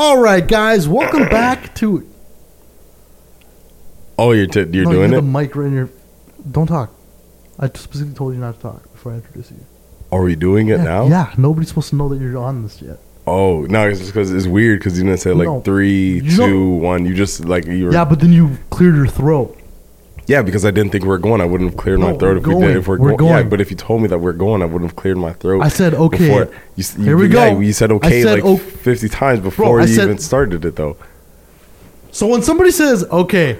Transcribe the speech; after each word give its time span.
All 0.00 0.16
right, 0.16 0.46
guys, 0.46 0.86
welcome 0.86 1.24
back 1.24 1.74
to. 1.74 2.08
Oh, 4.16 4.30
you're 4.30 4.46
t- 4.46 4.60
you're 4.60 4.84
No, 4.84 4.92
doing 4.92 5.10
you 5.10 5.18
it. 5.18 5.22
the 5.22 5.22
mic 5.22 5.56
right 5.56 5.66
in 5.66 5.72
your. 5.72 5.90
Don't 6.52 6.68
talk. 6.68 6.94
I 7.58 7.66
specifically 7.66 8.14
told 8.14 8.34
you 8.34 8.38
not 8.38 8.54
to 8.54 8.60
talk 8.60 8.92
before 8.92 9.10
I 9.10 9.16
introduce 9.16 9.50
you. 9.50 9.56
Are 10.12 10.22
we 10.22 10.36
doing 10.36 10.68
it 10.68 10.76
yeah, 10.78 10.84
now? 10.84 11.06
Yeah, 11.08 11.34
nobody's 11.36 11.70
supposed 11.70 11.90
to 11.90 11.96
know 11.96 12.08
that 12.10 12.20
you're 12.20 12.38
on 12.38 12.62
this 12.62 12.80
yet. 12.80 13.00
Oh 13.26 13.62
no, 13.62 13.88
it's 13.88 13.98
just 13.98 14.12
because 14.12 14.32
it's 14.32 14.46
weird 14.46 14.78
because 14.78 14.96
you 14.96 15.02
didn't 15.04 15.18
say 15.18 15.32
like 15.32 15.46
No. 15.48 15.62
three, 15.62 16.20
You 16.20 16.36
two, 16.36 16.68
one. 16.74 17.04
You 17.04 17.12
just 17.12 17.44
like 17.44 17.66
you 17.66 17.86
were. 17.86 17.92
Yeah, 17.92 18.04
but 18.04 18.20
then 18.20 18.32
you 18.32 18.56
cleared 18.70 18.94
your 18.94 19.08
throat. 19.08 19.57
Yeah, 20.28 20.42
because 20.42 20.64
I 20.66 20.70
didn't 20.70 20.92
think 20.92 21.04
we 21.04 21.08
were 21.08 21.16
going. 21.18 21.40
I 21.40 21.46
wouldn't 21.46 21.70
have 21.70 21.78
cleared 21.78 22.00
No, 22.00 22.12
my 22.12 22.18
throat 22.18 22.36
if 22.36 22.46
we 22.46 22.54
did. 22.60 22.76
If 22.76 22.86
we're, 22.86 22.98
We're 22.98 23.16
go- 23.16 23.24
Yeah, 23.26 23.32
going. 23.38 23.48
but 23.48 23.60
if 23.62 23.70
you 23.70 23.76
told 23.78 24.02
me 24.02 24.08
that 24.08 24.18
we're 24.18 24.34
going, 24.34 24.60
I 24.60 24.66
wouldn't 24.66 24.90
have 24.90 24.94
cleared 24.96 25.16
my 25.16 25.32
throat. 25.32 25.62
I 25.62 25.68
said, 25.68 25.94
okay. 25.94 26.18
Before. 26.28 26.54
You, 26.76 26.84
you, 26.98 27.04
Here 27.04 27.16
we 27.16 27.26
yeah, 27.28 27.50
go. 27.54 27.60
You 27.60 27.72
said 27.72 27.90
okay 27.92 28.22
said 28.22 28.34
like 28.34 28.44
o- 28.44 28.58
fifty 28.58 29.08
times 29.08 29.40
before 29.40 29.80
I 29.80 29.84
you 29.84 29.94
said- 29.94 30.04
even 30.04 30.18
started 30.18 30.64
it, 30.66 30.76
though. 30.76 30.96
So 32.10 32.26
when 32.26 32.42
somebody 32.42 32.70
says, 32.72 33.04
"Okay, 33.04 33.58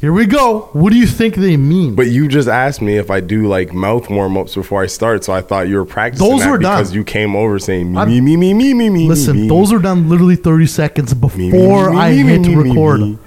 here 0.00 0.12
we 0.12 0.26
go," 0.26 0.68
what 0.72 0.90
do 0.92 0.98
you 0.98 1.06
think 1.06 1.34
they 1.36 1.56
mean? 1.56 1.94
But 1.94 2.06
you 2.08 2.26
just 2.28 2.48
asked 2.48 2.80
me 2.82 2.96
if 2.96 3.10
I 3.10 3.20
do 3.20 3.46
like 3.46 3.72
mouth 3.72 4.08
warm 4.10 4.36
ups 4.36 4.54
before 4.54 4.82
I 4.82 4.86
start, 4.86 5.22
so 5.24 5.32
I 5.32 5.42
thought 5.42 5.68
you 5.68 5.76
were 5.76 5.84
practicing 5.84 6.28
Those 6.28 6.40
that 6.40 6.50
were 6.50 6.58
done. 6.58 6.78
because 6.80 6.94
you 6.94 7.04
came 7.04 7.36
over 7.36 7.58
saying 7.60 7.92
me 7.92 7.98
I'm- 7.98 8.08
me 8.08 8.20
me 8.20 8.36
me 8.36 8.54
me 8.54 8.74
me 8.74 8.90
me. 8.90 9.06
Listen, 9.08 9.42
me, 9.42 9.48
those 9.48 9.72
are 9.72 9.78
done 9.78 10.08
literally 10.08 10.36
30 10.36 10.66
seconds 10.66 11.14
me, 11.14 11.28
me, 11.36 11.50
before 11.52 11.90
me, 11.92 11.98
I 11.98 12.12
hit 12.14 12.56
record. 12.56 13.18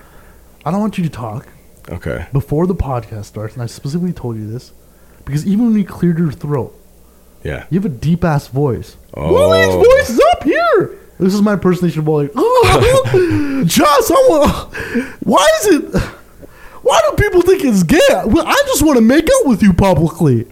I 0.66 0.72
don't 0.72 0.80
want 0.82 0.98
you 0.98 1.04
to 1.06 1.10
talk 1.10 1.48
Okay. 1.90 2.26
before 2.32 2.66
the 2.68 2.76
podcast 2.76 3.26
starts, 3.26 3.54
and 3.56 3.64
I 3.64 3.66
specifically 3.66 4.14
told 4.14 4.38
you 4.38 4.50
this 4.50 4.72
because 5.26 5.46
even 5.46 5.66
when 5.68 5.78
you 5.78 5.86
cleared 5.86 6.18
your 6.18 6.32
throat, 6.32 6.74
Yeah. 7.44 7.66
you 7.70 7.80
have 7.80 7.86
a 7.86 7.90
deep 7.94 8.24
ass 8.24 8.48
voice. 8.48 8.96
Oh. 9.16 9.32
Wally's 9.34 9.74
voice 9.74 10.10
is 10.10 10.22
up 10.32 10.44
here. 10.44 10.98
This 11.20 11.34
is 11.34 11.42
my 11.42 11.54
impersonation 11.54 12.00
of 12.00 12.08
Wally. 12.08 12.28
Josh, 13.66 14.02
someone, 14.06 14.50
why 15.22 15.48
is 15.62 15.68
it? 15.76 15.96
Why 16.82 17.02
do 17.10 17.16
people 17.24 17.42
think 17.42 17.64
it's 17.64 17.84
gay? 17.84 18.00
Well, 18.26 18.46
I 18.46 18.62
just 18.68 18.82
want 18.84 18.98
to 18.98 19.02
make 19.02 19.24
out 19.26 19.48
with 19.48 19.62
you 19.64 19.72
publicly. 19.74 20.48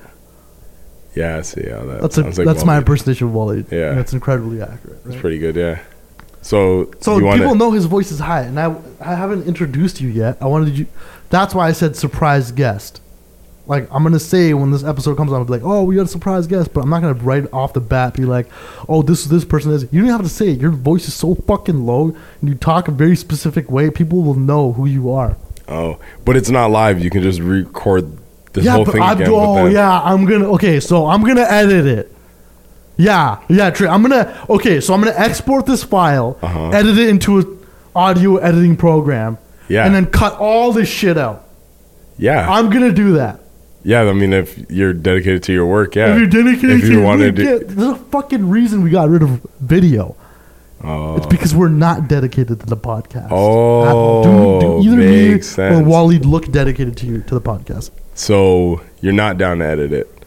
Yeah. 1.15 1.37
I 1.37 1.41
see 1.41 1.67
how 1.69 1.83
that. 1.85 2.01
That's 2.01 2.17
a, 2.17 2.23
like 2.23 2.35
that's 2.45 2.63
my 2.63 2.73
Wally. 2.73 2.77
impersonation 2.77 3.27
of 3.27 3.33
Wally. 3.33 3.65
Yeah. 3.69 3.89
and 3.89 3.97
that's 3.97 4.13
incredibly 4.13 4.61
accurate. 4.61 5.03
That's 5.03 5.19
pretty 5.19 5.39
good. 5.39 5.55
Yeah. 5.57 5.79
So 6.41 6.91
So 7.01 7.15
people 7.15 7.27
wanna, 7.29 7.55
know 7.55 7.71
his 7.71 7.85
voice 7.85 8.11
is 8.11 8.19
high, 8.19 8.41
and 8.43 8.57
I 8.59 8.73
I 9.01 9.15
haven't 9.15 9.45
introduced 9.47 9.99
you 9.99 10.07
yet. 10.09 10.37
I 10.41 10.45
wanted 10.45 10.77
you. 10.77 10.87
That's 11.31 11.55
why 11.55 11.67
I 11.67 11.71
said 11.71 11.95
surprise 11.95 12.51
guest. 12.51 13.01
Like 13.67 13.87
I'm 13.91 14.03
gonna 14.03 14.19
say 14.19 14.53
when 14.53 14.71
this 14.71 14.83
episode 14.83 15.15
comes 15.17 15.31
out, 15.31 15.35
I'll 15.37 15.45
be 15.45 15.53
like, 15.53 15.63
"Oh, 15.63 15.83
we 15.83 15.95
got 15.95 16.03
a 16.03 16.07
surprise 16.07 16.45
guest," 16.45 16.73
but 16.73 16.81
I'm 16.83 16.89
not 16.89 17.01
gonna 17.01 17.13
right 17.13 17.45
off 17.53 17.73
the 17.73 17.79
bat 17.79 18.13
be 18.15 18.25
like, 18.25 18.47
"Oh, 18.89 19.01
this 19.01 19.25
this 19.25 19.45
person 19.45 19.71
is." 19.71 19.85
You 19.91 20.01
don't 20.01 20.09
have 20.09 20.23
to 20.23 20.29
say 20.29 20.49
it. 20.49 20.59
Your 20.59 20.71
voice 20.71 21.07
is 21.07 21.13
so 21.13 21.35
fucking 21.35 21.85
low, 21.85 22.13
and 22.41 22.49
you 22.49 22.55
talk 22.55 22.87
a 22.87 22.91
very 22.91 23.15
specific 23.15 23.71
way. 23.71 23.89
People 23.89 24.23
will 24.23 24.33
know 24.35 24.73
who 24.73 24.85
you 24.87 25.11
are. 25.11 25.37
Oh, 25.69 25.99
but 26.25 26.35
it's 26.35 26.49
not 26.49 26.69
live. 26.71 27.01
You 27.01 27.09
can 27.09 27.21
just 27.23 27.39
record 27.39 28.11
this 28.51 28.65
yeah, 28.65 28.73
whole 28.73 28.85
thing 28.85 29.01
I'm, 29.01 29.17
again. 29.17 29.31
oh 29.31 29.67
yeah, 29.67 30.01
I'm 30.01 30.25
gonna. 30.25 30.51
Okay, 30.53 30.79
so 30.81 31.07
I'm 31.07 31.21
gonna 31.23 31.47
edit 31.47 31.85
it. 31.85 32.11
Yeah, 32.97 33.37
yeah, 33.47 33.69
true. 33.69 33.87
I'm 33.87 34.01
gonna. 34.01 34.45
Okay, 34.49 34.81
so 34.81 34.93
I'm 34.93 34.99
gonna 35.01 35.15
export 35.17 35.65
this 35.65 35.83
file, 35.83 36.37
Uh-huh. 36.41 36.69
edit 36.69 36.97
it 36.97 37.07
into 37.07 37.37
an 37.37 37.59
audio 37.95 38.35
editing 38.37 38.75
program, 38.75 39.37
Yeah. 39.71 39.85
and 39.85 39.95
then 39.95 40.05
cut 40.07 40.33
all 40.39 40.71
this 40.73 40.89
shit 40.89 41.17
out. 41.17 41.47
yeah, 42.17 42.49
I'm 42.49 42.69
gonna 42.69 42.91
do 42.91 43.13
that. 43.13 43.39
yeah. 43.83 44.01
I 44.03 44.13
mean, 44.13 44.33
if 44.33 44.69
you're 44.69 44.93
dedicated 44.93 45.43
to 45.43 45.53
your 45.53 45.65
work, 45.65 45.95
yeah. 45.95 46.11
If 46.13 46.17
you're 46.19 46.27
dedicated 46.43 46.71
If 46.77 46.81
to 46.81 46.87
you 46.87 46.93
your 46.99 47.03
wanted 47.03 47.37
work, 47.37 47.59
to- 47.61 47.65
there's 47.73 47.89
a 47.89 47.95
fucking 47.95 48.49
reason 48.49 48.83
we 48.83 48.89
got 48.89 49.09
rid 49.09 49.23
of 49.23 49.41
video. 49.59 50.15
Oh, 50.83 51.15
It's 51.17 51.27
because 51.27 51.53
we're 51.55 51.69
not 51.69 52.07
dedicated 52.07 52.59
to 52.61 52.65
the 52.65 52.75
podcast. 52.77 53.27
Oh, 53.31 54.81
either 54.83 54.95
makes 54.97 55.11
me 55.21 55.33
or 55.33 55.41
sense. 55.77 55.87
Wally 55.87 56.17
look 56.19 56.51
dedicated 56.51 56.97
to 56.97 57.05
you 57.05 57.21
to 57.21 57.33
the 57.35 57.41
podcast? 57.41 57.91
so 58.13 58.81
you're 58.99 59.13
not 59.13 59.37
down 59.37 59.59
to 59.59 59.65
edit 59.65 59.93
it. 59.93 60.20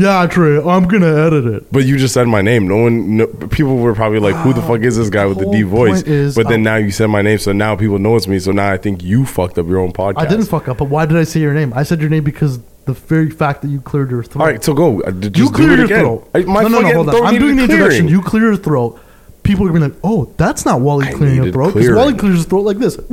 Yeah, 0.00 0.26
Trey, 0.26 0.56
I'm 0.56 0.88
gonna 0.88 1.26
edit 1.26 1.44
it. 1.44 1.70
But 1.70 1.84
you 1.84 1.98
just 1.98 2.14
said 2.14 2.26
my 2.26 2.40
name. 2.40 2.66
No 2.66 2.78
one, 2.78 3.18
no, 3.18 3.26
people 3.26 3.76
were 3.76 3.94
probably 3.94 4.18
like, 4.18 4.34
"Who 4.36 4.54
the 4.54 4.62
fuck 4.62 4.80
is 4.80 4.96
this 4.96 5.10
guy 5.10 5.26
with 5.26 5.38
the 5.38 5.44
whole 5.44 5.52
deep 5.52 5.66
voice?" 5.66 6.02
point 6.02 6.08
is, 6.08 6.34
but 6.34 6.48
then 6.48 6.60
um, 6.60 6.62
now 6.62 6.76
you 6.76 6.90
said 6.90 7.08
my 7.08 7.20
name, 7.20 7.36
so 7.38 7.52
now 7.52 7.76
people 7.76 7.98
know 7.98 8.16
it's 8.16 8.26
me. 8.26 8.38
So 8.38 8.50
now 8.50 8.72
I 8.72 8.78
think 8.78 9.02
you 9.02 9.26
fucked 9.26 9.58
up 9.58 9.66
your 9.66 9.78
own 9.78 9.92
podcast. 9.92 10.18
I 10.18 10.26
didn't 10.26 10.46
fuck 10.46 10.68
up, 10.68 10.78
but 10.78 10.88
why 10.88 11.04
did 11.04 11.18
I 11.18 11.24
say 11.24 11.40
your 11.40 11.52
name? 11.52 11.72
I 11.74 11.82
said 11.82 12.00
your 12.00 12.08
name 12.08 12.24
because 12.24 12.60
the 12.86 12.94
very 12.94 13.28
fact 13.30 13.60
that 13.60 13.68
you 13.68 13.80
cleared 13.82 14.10
your 14.10 14.22
throat. 14.22 14.40
All 14.40 14.46
right, 14.48 14.64
so 14.64 14.72
go. 14.72 15.02
Uh, 15.02 15.10
Just 15.10 15.36
you 15.36 15.46
do 15.48 15.50
clear 15.50 15.72
it 15.72 15.76
your 15.76 15.84
again. 15.84 16.00
throat. 16.00 16.30
I, 16.34 16.40
my 16.44 16.62
no, 16.62 16.68
no, 16.68 16.68
no, 16.68 16.80
fucking 16.80 16.94
hold 16.94 17.08
on. 17.08 17.14
throat 17.14 17.26
I'm 17.26 17.38
doing 17.38 17.56
the 17.56 17.62
needed 17.62 17.74
introduction. 17.74 18.08
You 18.08 18.22
clear 18.22 18.44
your 18.44 18.56
throat. 18.56 18.98
People 19.42 19.66
are 19.66 19.72
gonna 19.72 19.88
be 19.88 19.94
like, 19.94 20.00
"Oh, 20.02 20.32
that's 20.38 20.64
not 20.64 20.80
Wally 20.80 21.08
I 21.08 21.12
clearing 21.12 21.36
your 21.36 21.44
needed 21.44 21.54
throat." 21.54 21.74
Because 21.74 21.88
clearing. 21.88 21.96
Wally 21.96 22.14
clears 22.14 22.36
his 22.36 22.46
throat 22.46 22.62
like 22.62 22.78
this. 22.78 22.96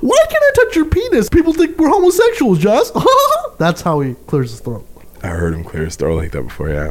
Why 0.00 0.18
can't 0.30 0.44
I 0.44 0.52
touch 0.54 0.76
your 0.76 0.86
penis? 0.86 1.28
People 1.28 1.52
think 1.52 1.78
we're 1.78 1.90
homosexuals, 1.90 2.58
Josh. 2.58 2.86
that's 3.58 3.82
how 3.82 4.00
he 4.00 4.14
clears 4.26 4.50
his 4.52 4.60
throat. 4.60 4.86
I 5.22 5.28
heard 5.28 5.54
him 5.54 5.64
clear 5.64 5.84
his 5.84 5.96
throat 5.96 6.16
like 6.16 6.32
that 6.32 6.42
before. 6.42 6.70
Yeah. 6.70 6.90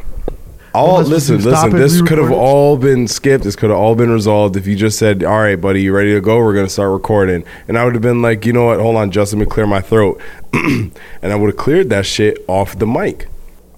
All 0.73 0.97
let's 0.97 1.09
listen, 1.09 1.41
listen. 1.41 1.72
This 1.72 2.01
could 2.01 2.19
have 2.19 2.31
all 2.31 2.78
been 2.78 3.07
skipped. 3.07 3.44
This 3.44 3.56
could 3.56 3.72
have 3.72 3.79
all 3.79 3.95
been 3.95 4.12
resolved 4.12 4.56
if 4.56 4.67
you 4.67 4.75
just 4.75 5.00
said, 5.00 5.23
"All 5.23 5.40
right, 5.40 5.59
buddy, 5.59 5.81
you 5.81 5.94
ready 5.94 6.13
to 6.13 6.22
go? 6.22 6.38
We're 6.38 6.53
gonna 6.53 6.69
start 6.69 6.91
recording." 6.91 7.44
And 7.68 7.78
I 7.78 7.85
would 7.85 7.95
have 7.95 8.03
been 8.03 8.22
like, 8.22 8.45
"You 8.45 8.53
know 8.53 8.66
what? 8.66 8.79
Hold 8.79 8.95
on, 8.95 9.09
Justin, 9.09 9.39
let 9.39 9.47
me 9.47 9.51
clear 9.51 9.66
my 9.66 9.81
throat," 9.81 10.22
and 10.53 10.91
I 11.23 11.35
would 11.35 11.47
have 11.47 11.57
cleared 11.57 11.89
that 11.89 12.06
shit 12.06 12.45
off 12.47 12.78
the 12.78 12.85
mic. 12.85 13.28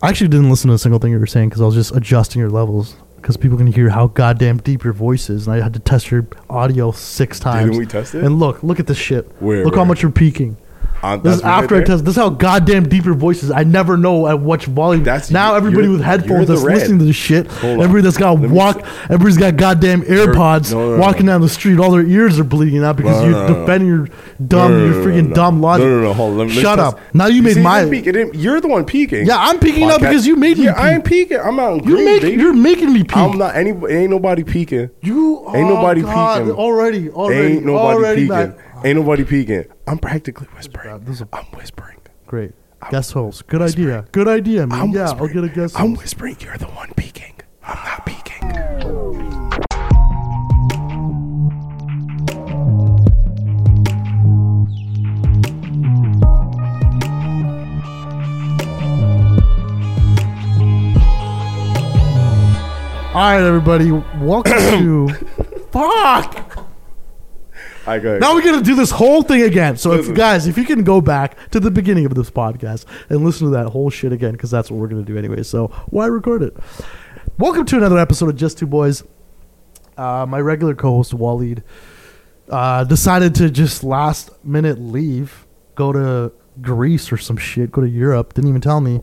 I 0.04 0.10
actually 0.10 0.30
didn't 0.30 0.50
listen 0.50 0.68
to 0.68 0.74
a 0.74 0.80
single 0.80 1.00
thing 1.00 1.12
you 1.12 1.20
were 1.20 1.28
saying 1.28 1.50
because 1.50 1.62
I 1.62 1.66
was 1.66 1.76
just 1.76 1.96
adjusting 1.96 2.42
your 2.42 2.50
levels 2.50 2.96
because 3.18 3.38
people 3.38 3.58
can 3.58 3.68
hear 3.68 3.90
how 3.90 4.08
goddamn 4.08 4.58
deep 4.58 4.84
your 4.84 4.94
voice 4.94 5.30
is, 5.30 5.48
and 5.48 5.56
I 5.56 5.62
had 5.62 5.74
to 5.76 5.80
test 5.80 6.12
your 6.12 6.28
audio 6.50 6.92
six 6.92 7.40
times. 7.40 7.70
Didn't 7.70 7.80
we 7.80 7.86
test 7.86 8.16
it? 8.16 8.24
And 8.24 8.38
look, 8.38 8.64
look 8.64 8.80
at 8.80 8.88
this 8.88 8.98
shit. 8.98 9.32
Where, 9.40 9.64
look 9.64 9.76
how 9.76 9.86
much 9.86 10.02
you're 10.02 10.12
peaking. 10.12 10.58
Uh, 11.04 11.18
This 11.18 11.36
is 11.36 11.42
that's 11.42 11.44
right 11.44 11.64
after 11.64 11.76
I 11.78 11.84
test. 11.84 12.06
This 12.06 12.12
is 12.12 12.22
how 12.22 12.30
goddamn 12.30 12.88
deep 12.88 13.06
your 13.06 13.16
voice 13.16 13.42
is. 13.44 13.52
I 13.52 13.64
never 13.64 13.98
know 13.98 14.28
at 14.28 14.40
what 14.40 14.64
volume. 14.64 15.04
That's- 15.04 15.32
now 15.32 15.52
you- 15.52 15.58
everybody 15.58 15.88
with 15.88 16.02
headphones 16.02 16.48
that's 16.48 16.62
red. 16.62 16.78
listening 16.78 17.00
to 17.00 17.06
this 17.06 17.16
shit. 17.16 17.48
Hold 17.48 17.80
on. 17.80 17.84
Everybody 17.86 18.04
that's 18.04 18.18
got 18.18 18.40
Let 18.40 18.50
walk. 18.52 18.82
Everybody's 19.06 19.38
got 19.38 19.58
goddamn 19.58 20.04
AirPods 20.04 20.72
no, 20.74 20.92
no, 20.96 20.98
walking 21.02 21.26
no. 21.26 21.32
down 21.34 21.42
the 21.42 21.50
street. 21.50 21.80
All 21.80 21.92
their 21.92 22.06
ears 22.06 22.40
are 22.40 22.44
bleeding 22.44 22.84
out 22.84 22.98
because 22.98 23.24
you're 23.26 23.48
defending 23.48 23.90
your 23.90 24.08
dumb, 24.48 24.72
your 24.94 25.04
freaking 25.04 25.34
dumb 25.34 25.62
logic. 25.62 25.86
No, 25.88 25.98
no, 25.98 26.04
no. 26.04 26.14
Hold 26.14 26.40
on. 26.40 26.48
Let 26.48 26.52
Shut 26.52 26.80
up. 26.80 27.00
Now 27.14 27.26
you, 27.28 27.36
you 27.38 27.42
made 27.44 27.54
see, 27.56 27.62
my. 27.62 27.82
You're 28.34 28.62
the 28.62 28.68
one 28.68 28.86
peaking. 28.86 29.26
Yeah, 29.26 29.38
I'm 29.40 29.58
peeking 29.60 29.84
out 29.86 30.00
Podcast- 30.00 30.10
because 30.10 30.28
you 30.28 30.36
made 30.36 30.58
me 30.58 30.66
Yeah, 30.66 30.74
I 30.80 30.84
peak. 30.84 30.94
ain't 30.94 31.06
peeking. 31.06 31.40
I'm 31.40 31.60
out. 31.60 31.84
You 31.86 31.96
green, 31.96 32.06
make. 32.06 32.22
baby. 32.22 32.42
You're 32.42 32.54
making 32.54 32.94
me 32.94 33.04
peak. 33.04 33.18
I'm 33.18 33.38
not. 33.38 33.56
Any. 33.56 33.72
Ain't 33.90 34.10
nobody 34.12 34.44
peeking. 34.44 34.90
You 35.02 35.46
Ain't 35.56 35.68
nobody 35.68 36.02
peeking. 36.02 36.16
already. 36.52 37.10
Already, 37.10 37.54
Ain't 37.56 37.66
nobody 37.66 37.96
already, 37.98 38.22
peeking. 38.28 38.54
Ain't 38.84 38.98
nobody 38.98 39.24
peeking. 39.24 39.66
I'm 39.86 40.00
practically 40.00 40.48
whispering. 40.56 41.04
This 41.06 41.22
is 41.22 41.28
I'm 41.32 41.46
whispering. 41.54 41.98
Great. 42.26 42.54
guest 42.90 43.12
host. 43.12 43.46
Good 43.48 43.62
idea. 43.62 44.06
Good 44.12 44.28
idea, 44.28 44.66
man. 44.66 44.80
I'm 44.82 44.90
yeah, 44.90 45.04
whispering. 45.04 45.30
I'll 45.30 45.34
get 45.36 45.52
a 45.52 45.56
guest 45.56 45.80
I'm 45.80 45.94
whispering. 45.94 46.38
You're 46.40 46.58
the 46.58 46.66
one 46.66 46.92
peeking. 46.96 47.36
I'm 47.64 47.76
not 47.86 48.06
peeking. 48.06 49.52
All 63.14 63.18
right, 63.30 63.42
everybody. 63.46 63.92
Welcome 63.92 64.54
to. 64.58 65.10
Fuck. 65.72 66.51
I 67.88 67.98
go. 68.00 68.20
Now 68.20 68.36
we're 68.36 68.44
gonna 68.44 68.62
do 68.62 68.76
this 68.76 68.92
whole 68.92 69.24
thing 69.24 69.42
again. 69.42 69.78
So, 69.78 69.94
if 69.94 70.14
guys, 70.14 70.48
if 70.48 70.58
you 70.58 70.66
can 70.66 70.84
go 70.84 71.02
back 71.02 71.50
to 71.52 71.60
the 71.60 71.72
beginning 71.72 72.06
of 72.06 72.14
this 72.14 72.30
podcast 72.30 72.86
and 73.10 73.24
listen 73.24 73.48
to 73.48 73.52
that 73.54 73.68
whole 73.70 73.90
shit 73.90 74.12
again, 74.12 74.34
because 74.34 74.52
that's 74.52 74.70
what 74.70 74.80
we're 74.80 74.88
gonna 74.88 75.02
do 75.02 75.18
anyway. 75.18 75.44
So, 75.44 75.68
why 75.90 76.06
record 76.06 76.44
it? 76.44 76.56
Welcome 77.38 77.66
to 77.66 77.78
another 77.78 77.98
episode 77.98 78.30
of 78.30 78.36
Just 78.36 78.60
Two 78.60 78.68
Boys. 78.68 79.04
Uh, 79.98 80.26
my 80.28 80.40
regular 80.40 80.76
co-host 80.76 81.12
Wahlid 81.12 81.64
uh, 82.50 82.84
decided 82.84 83.34
to 83.36 83.50
just 83.50 83.84
last 83.84 84.30
minute 84.46 84.80
leave, 84.80 85.48
go 85.76 85.92
to 85.92 86.32
Greece 86.62 87.12
or 87.12 87.18
some 87.18 87.38
shit, 87.38 87.72
go 87.72 87.82
to 87.82 87.90
Europe. 87.90 88.34
Didn't 88.34 88.50
even 88.50 88.62
tell 88.62 88.82
me. 88.82 89.02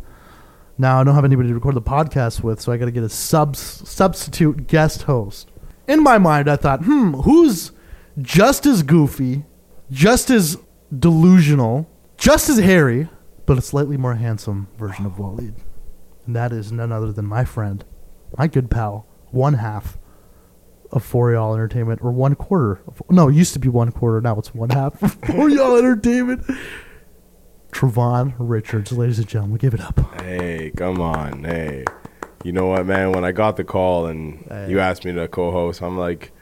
Now 0.76 1.00
I 1.00 1.04
don't 1.04 1.16
have 1.16 1.24
anybody 1.24 1.48
to 1.48 1.54
record 1.54 1.74
the 1.74 1.82
podcast 1.82 2.42
with, 2.44 2.60
so 2.60 2.70
I 2.70 2.76
got 2.76 2.84
to 2.84 2.92
get 2.92 3.02
a 3.02 3.08
subs- 3.08 3.88
substitute 3.88 4.68
guest 4.68 5.02
host. 5.02 5.50
In 5.88 6.02
my 6.02 6.18
mind, 6.18 6.48
I 6.48 6.54
thought, 6.54 6.84
hmm, 6.84 7.14
who's 7.14 7.72
just 8.20 8.66
as 8.66 8.82
goofy, 8.82 9.44
just 9.90 10.30
as 10.30 10.56
delusional, 10.96 11.88
just 12.16 12.48
as 12.48 12.58
hairy, 12.58 13.08
but 13.46 13.58
a 13.58 13.62
slightly 13.62 13.96
more 13.96 14.14
handsome 14.14 14.68
version 14.76 15.06
of 15.06 15.12
Wahlid? 15.18 15.54
And 16.26 16.36
that 16.36 16.52
is 16.52 16.72
none 16.72 16.92
other 16.92 17.12
than 17.12 17.24
my 17.26 17.44
friend, 17.44 17.84
my 18.36 18.46
good 18.46 18.70
pal, 18.70 19.06
one 19.30 19.54
half 19.54 19.98
of 20.90 21.04
4 21.04 21.32
Y'all 21.32 21.54
Entertainment, 21.54 22.00
or 22.02 22.10
one 22.10 22.34
quarter. 22.34 22.80
Of, 22.86 23.02
no, 23.10 23.28
it 23.28 23.34
used 23.34 23.52
to 23.52 23.58
be 23.58 23.68
one 23.68 23.92
quarter. 23.92 24.20
Now 24.20 24.38
it's 24.38 24.54
one 24.54 24.70
half 24.70 25.02
of 25.02 25.14
4 25.26 25.48
Y'all 25.50 25.76
Entertainment. 25.76 26.44
Trevon 27.72 28.34
Richards, 28.38 28.92
ladies 28.92 29.18
and 29.18 29.28
gentlemen, 29.28 29.58
give 29.58 29.74
it 29.74 29.80
up. 29.80 30.00
Hey, 30.22 30.72
come 30.76 31.00
on. 31.00 31.44
Hey. 31.44 31.84
You 32.44 32.52
know 32.52 32.66
what, 32.66 32.86
man? 32.86 33.12
When 33.12 33.24
I 33.24 33.32
got 33.32 33.56
the 33.56 33.64
call 33.64 34.06
and 34.06 34.44
Hey. 34.48 34.70
you 34.70 34.80
asked 34.80 35.04
me 35.04 35.12
to 35.12 35.28
co-host, 35.28 35.82
I'm 35.82 35.98
like, 35.98 36.32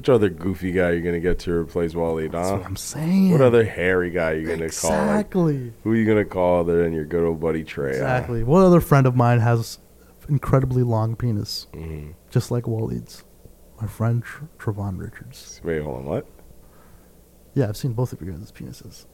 Which 0.00 0.08
other 0.08 0.30
goofy 0.30 0.72
guy 0.72 0.92
you're 0.92 1.02
gonna 1.02 1.20
get 1.20 1.40
to 1.40 1.52
replace 1.52 1.94
Wally? 1.94 2.26
That's 2.26 2.50
what 2.52 2.64
I'm 2.64 2.74
saying. 2.76 3.32
What 3.32 3.42
other 3.42 3.62
hairy 3.66 4.08
guy 4.10 4.32
you 4.32 4.46
gonna 4.46 4.70
call? 4.70 4.92
Like, 4.92 5.26
Exactly. 5.26 5.74
who 5.84 5.92
are 5.92 5.94
you 5.94 6.06
gonna 6.06 6.24
call 6.24 6.60
other 6.60 6.82
than 6.82 6.94
your 6.94 7.04
good 7.04 7.22
old 7.22 7.38
buddy 7.38 7.64
Trey? 7.64 7.90
Exactly. 7.90 8.42
What 8.42 8.64
other 8.64 8.80
friend 8.80 9.06
of 9.06 9.14
mine 9.14 9.40
has 9.40 9.78
incredibly 10.26 10.82
long 10.82 11.16
penis, 11.16 11.66
hmm 11.74 12.12
just 12.30 12.50
like 12.50 12.64
Wahlid's? 12.64 13.24
My 13.78 13.86
friend 13.86 14.22
Tr- 14.24 14.44
Trevon 14.58 14.98
Richards. 14.98 15.60
Wait, 15.64 15.82
hold 15.82 15.98
on. 15.98 16.04
What? 16.06 16.26
Yeah, 17.52 17.68
I've 17.68 17.76
seen 17.76 17.92
both 17.92 18.14
of 18.14 18.22
your 18.22 18.32
guys' 18.32 18.50
penises. 18.50 19.04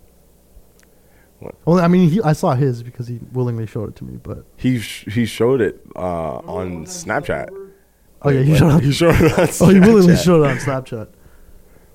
What? 1.40 1.56
Well, 1.64 1.80
I 1.80 1.88
mean, 1.88 2.10
he, 2.10 2.22
I 2.22 2.32
saw 2.32 2.54
his 2.54 2.84
because 2.84 3.08
he 3.08 3.18
willingly 3.32 3.66
showed 3.66 3.88
it 3.88 3.96
to 3.96 4.04
me. 4.04 4.18
But 4.22 4.44
He 4.56 4.78
sh- 4.78 5.12
he 5.12 5.26
showed 5.26 5.60
it 5.60 5.80
uh, 5.96 6.36
on 6.46 6.84
Snapchat. 6.84 7.48
Oh 8.22 8.30
yeah, 8.30 8.40
Like, 8.40 8.58
showed 8.58 8.76
it. 8.78 8.84
He 8.84 8.92
showed 8.92 9.14
it 9.20 9.38
on 9.38 9.48
Oh, 9.60 9.68
he 9.72 9.80
willingly 9.80 10.16
showed 10.16 10.44
it 10.44 10.50
on 10.50 10.56
Snapchat. 10.58 11.08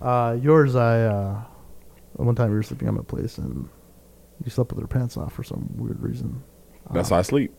Uh, 0.01 0.37
yours, 0.41 0.75
I 0.75 1.01
uh, 1.01 1.41
one 2.13 2.35
time 2.35 2.49
we 2.49 2.55
were 2.55 2.63
sleeping 2.63 2.87
at 2.87 2.93
my 2.93 3.03
place 3.03 3.37
and 3.37 3.69
you 4.43 4.49
slept 4.49 4.71
with 4.71 4.79
your 4.79 4.87
pants 4.87 5.17
off 5.17 5.33
for 5.33 5.43
some 5.43 5.69
weird 5.75 6.01
reason. 6.01 6.43
That's 6.91 7.11
Uh, 7.11 7.15
how 7.15 7.19
I 7.19 7.23
sleep. 7.23 7.53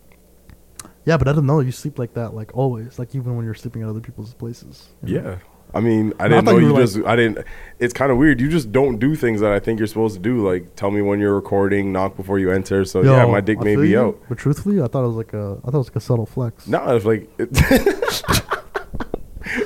Yeah, 1.04 1.16
but 1.16 1.28
I 1.28 1.32
didn't 1.32 1.46
know 1.46 1.60
you 1.60 1.72
sleep 1.72 1.98
like 1.98 2.14
that, 2.14 2.34
like 2.34 2.50
always, 2.56 2.98
like 2.98 3.14
even 3.14 3.36
when 3.36 3.44
you're 3.44 3.54
sleeping 3.54 3.82
at 3.82 3.88
other 3.88 4.00
people's 4.00 4.34
places. 4.34 4.88
you 5.04 5.20
know? 5.20 5.30
Yeah. 5.30 5.36
I 5.74 5.80
mean, 5.80 6.12
I 6.20 6.24
No, 6.24 6.36
didn't 6.36 6.44
thought 6.44 6.50
know 6.52 6.58
you 6.58 6.66
you, 6.66 6.72
were 6.74 6.80
like- 6.80 6.90
just. 6.90 7.06
I 7.06 7.16
didn't. 7.16 7.46
It's 7.78 7.94
kind 7.94 8.12
of 8.12 8.18
weird. 8.18 8.40
You 8.42 8.48
just 8.50 8.72
don't 8.72 8.98
do 8.98 9.14
things 9.16 9.40
that 9.40 9.52
I 9.52 9.58
think 9.58 9.78
you're 9.78 9.86
supposed 9.88 10.14
to 10.16 10.20
do. 10.20 10.46
Like 10.46 10.76
tell 10.76 10.90
me 10.90 11.00
when 11.00 11.18
you're 11.18 11.34
recording, 11.34 11.92
knock 11.92 12.14
before 12.16 12.38
you 12.38 12.50
enter. 12.50 12.84
So 12.84 13.02
Yo, 13.02 13.14
yeah, 13.16 13.24
my 13.26 13.40
dick 13.40 13.58
I 13.60 13.64
may 13.64 13.76
be 13.76 13.88
you, 13.90 14.00
out. 14.00 14.20
But 14.28 14.36
truthfully, 14.38 14.82
I 14.82 14.86
thought 14.88 15.02
it 15.04 15.06
was 15.08 15.16
like 15.16 15.32
a, 15.32 15.58
I 15.62 15.70
thought 15.70 15.74
it 15.74 15.78
was 15.78 15.88
like 15.88 15.96
a 15.96 16.00
subtle 16.00 16.26
flex. 16.26 16.66
No, 16.68 16.94
it's 16.94 17.06
like. 17.06 17.30
It 17.38 17.48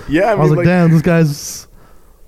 yeah, 0.08 0.24
I 0.24 0.32
I, 0.32 0.34
mean, 0.34 0.40
was 0.42 0.50
like, 0.50 0.56
like, 0.58 0.66
damn, 0.66 0.90
this 0.90 1.02
guy's. 1.02 1.66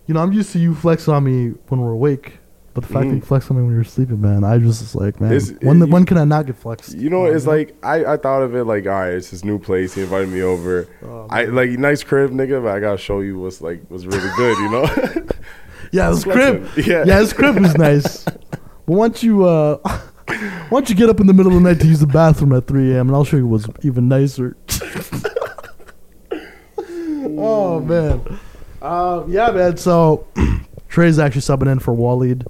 You 0.06 0.14
know, 0.14 0.20
I'm 0.20 0.32
used 0.32 0.52
to 0.52 0.58
you 0.58 0.74
flex 0.74 1.06
on 1.08 1.22
me 1.24 1.50
when 1.68 1.80
we're 1.82 1.92
awake, 1.92 2.38
but 2.72 2.80
the 2.82 2.86
fact 2.92 3.06
that 3.08 3.12
Mhm. 3.12 3.16
you 3.16 3.20
flex 3.20 3.50
on 3.50 3.58
me 3.58 3.62
when 3.62 3.74
you're 3.74 3.84
sleeping, 3.84 4.20
man, 4.22 4.42
I 4.42 4.56
just 4.56 4.80
was 4.80 4.94
like, 4.94 5.20
man, 5.20 5.32
It's- 5.32 5.52
when 5.60 5.80
the, 5.80 5.86
you- 5.86 5.92
when 5.92 6.06
can 6.06 6.16
I 6.16 6.24
not 6.24 6.46
get 6.46 6.56
flexed? 6.56 6.94
You 6.96 7.10
know, 7.10 7.26
it's 7.26 7.46
like 7.46 7.76
I, 7.82 8.04
I 8.14 8.16
thought 8.16 8.42
of 8.42 8.54
it 8.54 8.64
like, 8.64 8.86
all 8.86 8.92
right, 8.92 9.12
it's 9.12 9.28
his 9.28 9.44
new 9.44 9.58
place. 9.58 9.92
He 9.94 10.00
invited 10.02 10.30
me 10.30 10.40
over. 10.42 10.86
Oh, 11.04 11.26
I 11.28 11.44
like 11.44 11.70
nice 11.72 12.02
crib, 12.02 12.30
nigga, 12.30 12.62
but 12.62 12.70
I 12.74 12.80
gotta 12.80 12.96
show 12.98 13.20
you 13.20 13.38
what's 13.38 13.60
like 13.60 13.82
what's 13.88 14.06
really 14.06 14.30
good. 14.36 14.56
You 14.58 14.70
know? 14.70 15.26
yeah, 15.92 16.08
this 16.10 16.24
crib, 16.24 16.66
Yeah. 16.78 17.04
yeah, 17.06 17.18
this 17.20 17.34
crib 17.34 17.58
was 17.60 17.76
nice. 17.78 18.24
But 18.24 18.46
once 18.86 19.22
you, 19.22 19.44
uh, 19.44 19.76
once 20.70 20.88
you 20.88 20.96
get 20.96 21.10
up 21.10 21.20
in 21.20 21.26
the 21.26 21.34
middle 21.34 21.52
of 21.54 21.62
the 21.62 21.68
night 21.68 21.80
to 21.82 21.86
use 21.86 22.00
the 22.00 22.06
bathroom 22.06 22.54
at 22.54 22.66
3 22.66 22.94
a.m., 22.94 23.08
and 23.08 23.14
I'll 23.16 23.24
show 23.24 23.36
you 23.36 23.46
what's 23.46 23.66
even 23.82 24.08
nicer. 24.08 24.56
Oh 27.58 27.80
man, 27.80 28.38
uh, 28.80 29.24
yeah, 29.28 29.50
man. 29.50 29.76
So 29.76 30.26
Trey's 30.88 31.18
actually 31.18 31.42
subbing 31.42 31.70
in 31.70 31.78
for 31.78 31.92
Wahlid. 31.94 32.46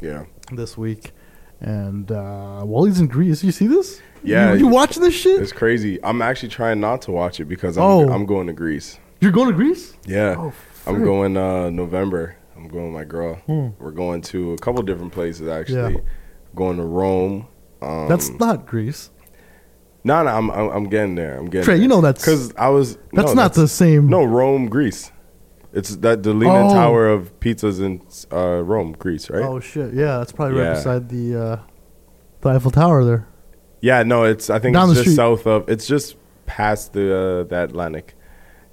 yeah. 0.00 0.24
this 0.52 0.76
week, 0.76 1.12
and 1.60 2.10
uh, 2.12 2.62
Wally's 2.64 3.00
in 3.00 3.06
Greece. 3.06 3.42
You 3.44 3.52
see 3.52 3.66
this? 3.66 4.00
Yeah. 4.22 4.52
you, 4.52 4.60
you 4.60 4.66
watching 4.66 5.02
this 5.02 5.14
shit? 5.14 5.40
It's 5.40 5.52
crazy. 5.52 5.98
I'm 6.04 6.20
actually 6.20 6.50
trying 6.50 6.78
not 6.80 7.02
to 7.02 7.10
watch 7.10 7.40
it 7.40 7.46
because 7.46 7.78
I'm 7.78 7.84
Oh. 7.84 8.08
I'm 8.12 8.26
going 8.26 8.46
to 8.48 8.52
Greece. 8.52 8.98
You're 9.20 9.32
going 9.32 9.48
to 9.48 9.54
Greece? 9.54 9.94
Yeah. 10.06 10.34
Oh, 10.38 10.52
I'm 10.86 11.02
going 11.04 11.36
uh 11.36 11.70
November. 11.70 12.36
I'm 12.56 12.68
going 12.68 12.92
with 12.92 12.94
my 12.94 13.04
girl. 13.04 13.36
Hmm. 13.46 13.68
We're 13.78 13.92
going 13.92 14.20
to 14.22 14.52
a 14.52 14.58
couple 14.58 14.82
different 14.82 15.12
places 15.12 15.48
actually. 15.48 16.02
Going 16.54 16.76
to 16.76 16.84
Rome. 16.84 17.46
Um, 17.80 18.08
That's 18.08 18.28
not 18.30 18.66
Greece. 18.66 19.10
No, 20.04 20.22
no. 20.22 20.30
I'm, 20.30 20.50
I'm 20.50 20.68
I'm 20.70 20.84
getting 20.88 21.14
there. 21.14 21.36
I'm 21.38 21.46
getting 21.46 21.64
Trey, 21.64 21.74
there. 21.74 21.82
you 21.82 21.88
know 21.88 22.00
that's 22.00 22.20
because 22.22 22.54
I 22.56 22.68
was 22.68 22.96
that's 23.12 23.28
no, 23.28 23.34
not 23.34 23.54
the 23.54 23.68
same. 23.68 24.08
no 24.08 24.24
Rome, 24.24 24.68
Greece. 24.68 25.10
It's 25.72 25.94
that 25.96 26.22
the 26.24 26.32
Leaning 26.34 26.56
Oh. 26.56 26.74
Tower 26.74 27.08
of 27.08 27.38
pizzas 27.40 27.80
in 27.80 28.00
uh, 28.32 28.62
Rome, 28.62 28.92
Greece, 28.92 29.30
right? 29.30 29.42
Oh 29.44 29.60
shit! 29.60 29.94
Yeah, 29.94 30.18
that's 30.18 30.32
probably 30.32 30.58
right 30.60 30.74
beside 30.74 31.08
the 31.08 31.36
uh, 31.40 31.58
the 32.40 32.48
Eiffel 32.48 32.70
Tower 32.72 33.04
there. 33.04 33.28
Yeah, 33.80 34.02
no, 34.02 34.24
it's 34.24 34.50
I 34.50 34.58
think 34.58 34.74
Down 34.74 34.88
it's 34.90 34.94
just 34.98 35.02
street. 35.02 35.16
south 35.16 35.46
of. 35.46 35.68
It's 35.68 35.86
just 35.86 36.16
past 36.46 36.92
the 36.92 37.14
uh, 37.16 37.44
the 37.44 37.62
Atlantic. 37.64 38.14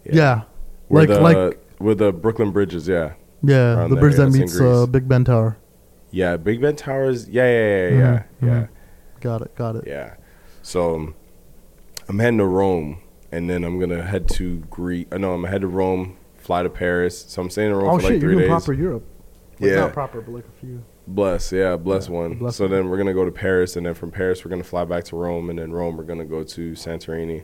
Yeah, 0.04 0.44
Where 0.88 1.06
like 1.06 1.10
the 1.10 1.22
like 1.22 1.60
where 1.80 1.96
the 1.96 2.12
Brooklyn 2.12 2.52
Bridge 2.52 2.74
is. 2.74 2.88
Yeah, 2.88 3.14
yeah, 3.44 3.76
the 3.88 3.90
there, 3.90 4.00
bridge 4.00 4.18
yeah, 4.18 4.26
that 4.26 4.32
meets 4.32 4.60
uh, 4.60 4.86
Big 4.88 5.08
Ben 5.08 5.24
Tower. 5.24 5.58
yeah. 6.12 6.36
Big 6.38 6.62
Ben 6.62 6.76
Towers. 6.76 7.30
Yeah, 7.30 7.44
yeah, 7.46 7.68
yeah, 7.90 7.90
yeah, 7.90 8.24
Mhm, 8.42 8.48
yeah. 8.48 8.68
Got 9.20 9.42
it. 9.44 9.56
Got 9.56 9.76
it. 9.76 9.84
Yeah. 9.86 10.16
So 10.68 10.96
um, 10.96 11.16
I'm 12.10 12.20
heading 12.20 12.40
to 12.40 12.46
Rome, 12.46 13.00
and 13.32 13.50
then 13.50 13.64
I'm 13.64 13.80
gonna 13.80 14.02
head 14.04 14.28
to 14.32 14.58
Greece. 14.70 15.08
Uh, 15.14 15.18
know 15.18 15.32
I'm 15.34 15.40
gonna 15.42 15.50
head 15.52 15.62
to 15.62 15.68
Rome, 15.68 16.18
fly 16.36 16.62
to 16.64 16.70
Paris. 16.70 17.24
So 17.30 17.42
I'm 17.42 17.50
staying 17.50 17.70
in 17.70 17.76
Rome 17.78 17.90
Oh 17.90 17.96
for 17.96 18.02
shit! 18.02 18.04
like 18.04 18.12
you're 18.12 18.20
three 18.20 18.32
doing 18.34 18.40
days. 18.40 18.50
proper 18.50 18.74
Europe. 18.74 19.04
Like, 19.62 19.70
Yeah. 19.72 19.76
not 19.78 19.94
proper, 19.94 20.20
but 20.20 20.34
like 20.34 20.44
a 20.46 20.60
few. 20.60 20.84
Bless, 21.08 21.54
yeah, 21.54 21.78
bless 21.78 22.10
Yeah, 22.10 22.16
one. 22.16 22.34
bless 22.36 22.58
so 22.58 22.66
one. 22.66 22.72
then 22.72 22.90
we're 22.90 22.98
gonna 22.98 23.14
go 23.14 23.24
to 23.24 23.32
Paris, 23.32 23.78
and 23.78 23.86
then 23.86 23.94
from 23.94 24.12
Paris 24.12 24.44
we're 24.44 24.50
gonna 24.50 24.62
fly 24.66 24.84
back 24.84 25.06
to 25.06 25.16
Rome, 25.16 25.50
and 25.50 25.58
then 25.58 25.72
Rome 25.72 25.96
we're 25.96 26.04
gonna 26.04 26.26
go 26.26 26.44
to 26.44 26.72
Santorini, 26.74 27.44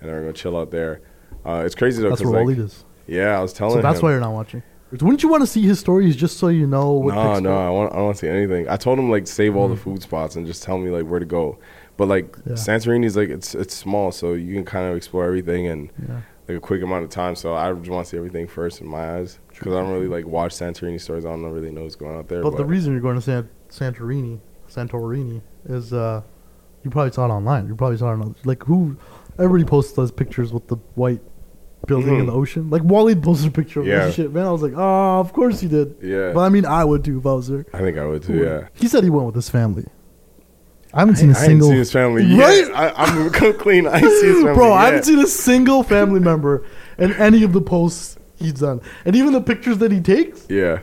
and 0.00 0.08
then 0.08 0.10
we're 0.10 0.22
gonna 0.22 0.32
chill 0.32 0.56
out 0.56 0.72
there. 0.72 1.02
Uh, 1.44 1.62
it's 1.64 1.76
crazy 1.76 2.02
though, 2.02 2.08
That's 2.08 2.24
where 2.24 2.44
like, 2.44 2.58
is. 2.58 2.84
yeah, 3.06 3.38
I 3.38 3.42
was 3.42 3.52
telling 3.52 3.74
So 3.74 3.82
that's 3.82 4.00
him. 4.00 4.06
why 4.06 4.10
you're 4.10 4.20
not 4.20 4.32
watching. 4.34 4.64
Wouldn't 4.90 5.22
you 5.22 5.28
want 5.28 5.42
to 5.42 5.46
see 5.46 5.62
his 5.62 5.78
stories 5.78 6.16
just 6.16 6.36
so 6.38 6.48
you 6.48 6.66
know 6.66 6.94
what? 6.94 7.14
no, 7.14 7.38
no, 7.38 7.56
I 7.56 7.70
want 7.70 7.92
I 7.92 7.96
don't 7.96 8.04
want 8.06 8.16
to 8.16 8.26
see 8.26 8.28
anything. 8.28 8.68
I 8.68 8.76
told 8.76 8.98
him 8.98 9.08
like 9.08 9.28
save 9.28 9.54
all 9.54 9.68
the 9.68 9.76
Mhm. 9.76 9.78
food 9.78 10.02
spots 10.02 10.34
and 10.34 10.44
just 10.48 10.64
tell 10.64 10.78
me 10.78 10.90
like 10.90 11.04
where 11.08 11.20
to 11.20 11.26
go. 11.26 11.58
But 11.96 12.08
like 12.08 12.36
Yeah. 12.46 12.54
is 12.54 13.16
like 13.16 13.28
it's 13.30 13.54
it's 13.54 13.74
small, 13.74 14.12
so 14.12 14.34
you 14.34 14.54
can 14.54 14.64
kind 14.64 14.88
of 14.90 14.96
explore 14.96 15.24
everything 15.24 15.64
in 15.64 15.90
Yeah. 16.08 16.20
like 16.48 16.58
a 16.58 16.60
quick 16.60 16.82
amount 16.82 17.04
of 17.04 17.10
time. 17.10 17.34
So 17.34 17.54
I 17.54 17.72
just 17.72 17.90
want 17.90 18.04
to 18.06 18.10
see 18.10 18.16
everything 18.18 18.46
first 18.46 18.80
in 18.80 18.86
my 18.88 19.16
eyes 19.18 19.38
because 19.48 19.72
I 19.74 19.80
don't 19.80 19.92
really 19.92 20.08
like 20.08 20.26
watch 20.26 20.54
Santorini 20.54 21.00
stories. 21.00 21.24
I 21.24 21.30
don't 21.30 21.42
really 21.44 21.70
know 21.72 21.82
what's 21.84 21.94
going 21.96 22.16
out 22.16 22.28
there. 22.28 22.42
But 22.42 22.56
the 22.56 22.64
reason 22.64 22.92
you're 22.92 23.00
going 23.00 23.16
to 23.16 23.22
San- 23.22 23.48
Santorini, 23.70 24.40
Santorini, 24.68 25.40
is 25.68 25.92
uh, 25.92 26.20
you 26.84 26.90
probably 26.90 27.12
saw 27.12 27.26
it 27.26 27.30
online. 27.30 27.66
You 27.66 27.74
probably 27.74 27.96
saw 27.96 28.10
it 28.10 28.20
on 28.20 28.34
like 28.44 28.62
who, 28.64 28.96
everybody 29.38 29.64
posts 29.64 29.92
those 29.94 30.10
pictures 30.12 30.52
with 30.52 30.68
the 30.68 30.76
white 30.96 31.20
building 31.86 32.16
in 32.16 32.22
Mhm. 32.24 32.26
the 32.26 32.32
ocean. 32.32 32.68
Like 32.70 32.82
Wally 32.84 33.14
posted 33.14 33.48
a 33.48 33.50
picture 33.52 33.80
of 33.80 33.86
Yeah. 33.86 34.06
this 34.06 34.16
shit, 34.16 34.32
man. 34.34 34.46
I 34.46 34.50
was 34.52 34.62
like, 34.62 34.72
oh, 34.76 35.20
of 35.20 35.32
course 35.32 35.60
he 35.60 35.68
did. 35.68 35.96
yeah, 36.02 36.32
But 36.32 36.40
I 36.40 36.48
mean, 36.48 36.64
I 36.66 36.84
would 36.84 37.04
too 37.04 37.18
if 37.18 37.26
I 37.26 37.32
was 37.32 37.48
there. 37.48 37.64
I 37.72 37.78
think 37.78 37.96
I 37.96 38.04
would 38.06 38.22
too. 38.22 38.36
Yeah. 38.36 38.68
He 38.74 38.86
said 38.88 39.02
he 39.04 39.10
went 39.10 39.26
with 39.26 39.34
his 39.34 39.48
family. 39.48 39.86
I 40.96 41.00
haven't 41.00 41.16
seen 41.16 41.30
a 41.30 41.34
I 41.34 41.36
ain't 41.36 41.46
single. 41.46 41.68
seen 41.68 41.76
his 41.76 41.92
family 41.92 42.22
Right? 42.36 42.66
yet. 42.66 42.74
I, 42.74 42.88
I'm 42.96 43.30
gonna 43.30 43.52
clean. 43.52 43.86
I 43.86 43.98
ain't 43.98 44.10
seen 44.10 44.24
his 44.30 44.36
family 44.42 44.54
Bro, 44.54 44.72
I 44.72 44.86
haven't 44.86 45.04
seen 45.04 45.18
a 45.18 45.26
single 45.26 45.82
family 45.82 46.20
member 46.20 46.64
in 46.98 47.12
any 47.14 47.42
of 47.44 47.52
the 47.52 47.60
posts 47.60 48.16
he's 48.36 48.54
done, 48.54 48.80
and 49.04 49.14
even 49.14 49.32
the 49.32 49.40
pictures 49.42 49.78
that 49.78 49.92
he 49.92 50.00
takes. 50.00 50.46
Yeah, 50.48 50.78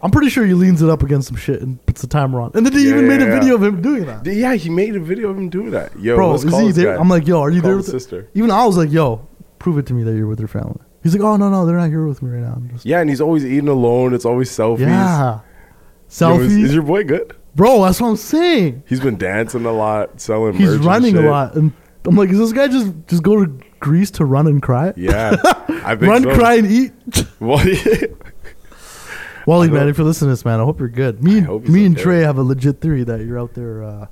I'm 0.00 0.10
pretty 0.10 0.30
sure 0.30 0.44
he 0.46 0.54
leans 0.54 0.80
it 0.82 0.88
up 0.88 1.02
against 1.02 1.28
some 1.28 1.36
shit 1.36 1.60
and 1.60 1.84
puts 1.86 2.00
the 2.00 2.06
timer 2.08 2.40
on. 2.40 2.50
And 2.54 2.64
then 2.66 2.72
he 2.72 2.84
Yeah, 2.88 2.94
even 2.94 3.06
made 3.08 3.20
a 3.20 3.26
yeah, 3.26 3.38
video 3.38 3.54
of 3.56 3.62
him 3.62 3.82
doing 3.82 4.06
that. 4.06 4.24
yeah. 4.26 4.54
He 4.54 4.70
made 4.70 4.96
a 4.96 5.00
video 5.00 5.28
of 5.30 5.36
him 5.38 5.48
doing 5.50 5.70
that. 5.72 5.96
Yo, 6.00 6.16
Bro, 6.16 6.30
let's 6.32 6.44
is 6.44 6.50
call 6.50 6.60
he 6.60 6.66
this 6.68 6.76
there? 6.76 6.94
guy. 6.96 7.00
I'm 7.00 7.08
like, 7.08 7.26
yo, 7.26 7.40
are 7.40 7.50
you 7.50 7.60
Call 7.60 7.68
there 7.68 7.76
his 7.76 7.86
with 7.86 7.94
the, 7.94 8.00
sister? 8.00 8.28
Even 8.34 8.50
I 8.50 8.64
was 8.66 8.76
like, 8.78 8.90
yo, 8.90 9.26
prove 9.58 9.76
it 9.78 9.86
to 9.86 9.94
me 9.94 10.02
that 10.02 10.14
you're 10.16 10.26
with 10.26 10.38
your 10.40 10.48
family. 10.48 10.80
He's 11.02 11.14
like, 11.14 11.22
oh 11.22 11.36
no, 11.36 11.50
no, 11.50 11.66
they're 11.66 11.76
not 11.76 11.88
here 11.90 12.06
with 12.06 12.22
me 12.22 12.30
right 12.30 12.40
now. 12.42 12.54
I'm 12.56 12.70
just 12.70 12.86
Yeah, 12.86 13.00
and 13.00 13.10
he's 13.10 13.20
always 13.20 13.44
eating 13.44 13.68
alone. 13.68 14.14
It's 14.14 14.24
always 14.24 14.50
selfies. 14.50 14.80
yeah, 14.80 15.40
Yo, 15.40 15.40
selfies, 16.08 16.46
is, 16.46 16.56
is 16.56 16.74
your 16.74 16.82
boy 16.84 17.04
good? 17.04 17.34
Bro. 17.54 17.82
That's 17.84 18.00
what 18.00 18.08
I'm 18.08 18.16
saying. 18.16 18.82
He's 18.86 19.00
been 19.00 19.16
dancing 19.16 19.64
a 19.64 19.72
lot, 19.72 20.20
selling. 20.20 20.54
He's 20.54 20.68
merch 20.76 20.80
running 20.84 21.16
a 21.16 21.22
lot, 21.22 21.54
and 21.54 21.72
I'm 22.04 22.16
like, 22.16 22.30
is 22.30 22.38
this 22.38 22.52
guy 22.52 22.68
just 22.68 22.92
just 23.06 23.22
go 23.22 23.44
to 23.44 23.50
Greece 23.80 24.10
to 24.12 24.24
run 24.24 24.46
and 24.46 24.62
cry? 24.62 24.92
Yeah, 24.96 25.36
I 25.42 25.96
think 25.96 26.02
Run, 26.10 26.22
so. 26.24 26.34
cry, 26.34 26.54
and 26.54 26.66
eat. 26.70 26.92
Well, 27.40 27.66
yeah. 27.68 28.06
Wally, 29.46 29.68
man, 29.70 29.88
if 29.88 29.98
you're 29.98 30.06
listening 30.06 30.28
to 30.28 30.32
this, 30.34 30.44
man, 30.44 30.60
I 30.60 30.64
hope 30.64 30.78
you're 30.78 30.88
good. 30.88 31.22
Me, 31.24 31.38
and 31.38 31.46
hope 31.46 31.62
he's 31.62 31.70
me 31.72 31.84
and. 31.84 31.98
Trey 31.98 32.20
have 32.20 32.38
a 32.38 32.42
legit 32.44 32.80
theory 32.80 33.02
that 33.04 33.20
you're 33.24 33.40
out 33.40 33.54
there, 33.54 33.82
uh, 33.82 34.06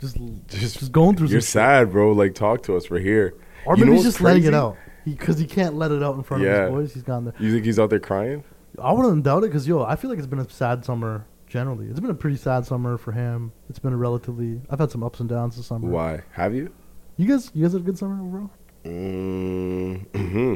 just 0.00 0.16
Just, 0.48 0.78
just 0.78 0.92
going 0.92 1.16
through. 1.16 1.26
you're 1.28 1.40
some 1.42 1.46
shit. 1.46 1.52
sad, 1.52 1.92
bro. 1.92 2.12
Like, 2.12 2.34
talk 2.34 2.62
to 2.64 2.76
us. 2.76 2.88
We're 2.88 3.00
here. 3.00 3.34
or 3.66 3.76
You 3.76 3.80
maybe 3.84 3.90
know 3.90 3.96
he's 3.96 4.04
just 4.04 4.20
letting 4.22 4.44
it 4.44 4.54
out 4.54 4.76
because 5.04 5.38
he, 5.38 5.44
can't 5.46 5.74
let 5.74 5.90
it 5.90 6.02
out 6.02 6.14
in 6.16 6.22
front 6.22 6.42
of 6.42 6.48
Yeah. 6.48 6.62
his 6.62 6.70
boys. 6.70 6.94
He's 6.94 7.02
gone 7.02 7.24
there. 7.26 7.34
You 7.38 7.52
think 7.52 7.66
he's 7.66 7.78
out 7.78 7.90
there 7.90 8.00
crying? 8.00 8.44
I 8.82 8.92
wouldn't 8.92 9.24
doubt 9.24 9.44
it 9.44 9.48
because 9.48 9.66
yo, 9.68 9.82
I 9.82 9.96
feel 9.96 10.08
like 10.08 10.18
it's 10.18 10.26
been 10.28 10.38
a 10.38 10.48
sad 10.48 10.84
summer 10.86 11.26
generally. 11.48 11.86
It's 11.86 12.00
been 12.00 12.10
a 12.10 12.14
pretty 12.14 12.36
sad 12.36 12.66
summer 12.66 12.98
for 12.98 13.12
him. 13.12 13.52
It's 13.68 13.78
been 13.78 13.92
a 13.92 13.96
relatively. 13.96 14.60
I've 14.70 14.78
had 14.78 14.90
some 14.90 15.02
ups 15.02 15.20
and 15.20 15.28
downs 15.28 15.56
this 15.56 15.66
summer. 15.66 15.88
Why? 15.88 16.22
Have 16.32 16.54
you? 16.54 16.72
You 17.16 17.26
guys, 17.26 17.50
you 17.54 17.64
guys 17.64 17.72
had 17.72 17.82
a 17.82 17.84
good 17.84 17.98
summer 17.98 18.22
overall. 18.22 18.50
Mm-hmm. 18.84 20.54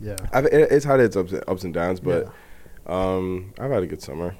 Yeah. 0.00 0.16
I've, 0.32 0.46
it, 0.46 0.70
it's 0.72 0.84
had 0.84 1.00
its 1.00 1.16
ups, 1.16 1.34
ups 1.48 1.64
and 1.64 1.74
downs, 1.74 2.00
but 2.00 2.32
um, 2.86 3.52
I've 3.58 3.70
had 3.70 3.82
a 3.82 3.86
good 3.86 4.02
summer. 4.02 4.36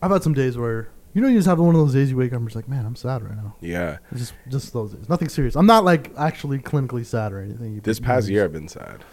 I've 0.00 0.10
had 0.10 0.22
some 0.22 0.34
days 0.34 0.58
where 0.58 0.88
you 1.14 1.20
know 1.20 1.28
you 1.28 1.38
just 1.38 1.46
have 1.46 1.58
one 1.58 1.74
of 1.74 1.80
those 1.80 1.92
days 1.92 2.10
you 2.10 2.16
wake 2.16 2.32
up 2.32 2.36
and 2.36 2.42
you're 2.42 2.48
just 2.48 2.56
like, 2.56 2.68
man, 2.68 2.84
I'm 2.84 2.96
sad 2.96 3.22
right 3.22 3.36
now. 3.36 3.56
Yeah. 3.60 3.98
It's 4.10 4.20
just 4.20 4.34
just 4.48 4.72
those 4.72 4.92
days. 4.92 5.08
Nothing 5.08 5.28
serious. 5.28 5.54
I'm 5.54 5.66
not 5.66 5.84
like 5.84 6.12
actually 6.16 6.58
clinically 6.58 7.04
sad 7.06 7.32
or 7.32 7.40
anything. 7.40 7.80
This 7.80 8.00
past 8.00 8.28
year, 8.28 8.44
I've 8.44 8.52
been 8.52 8.68
sad. 8.68 9.04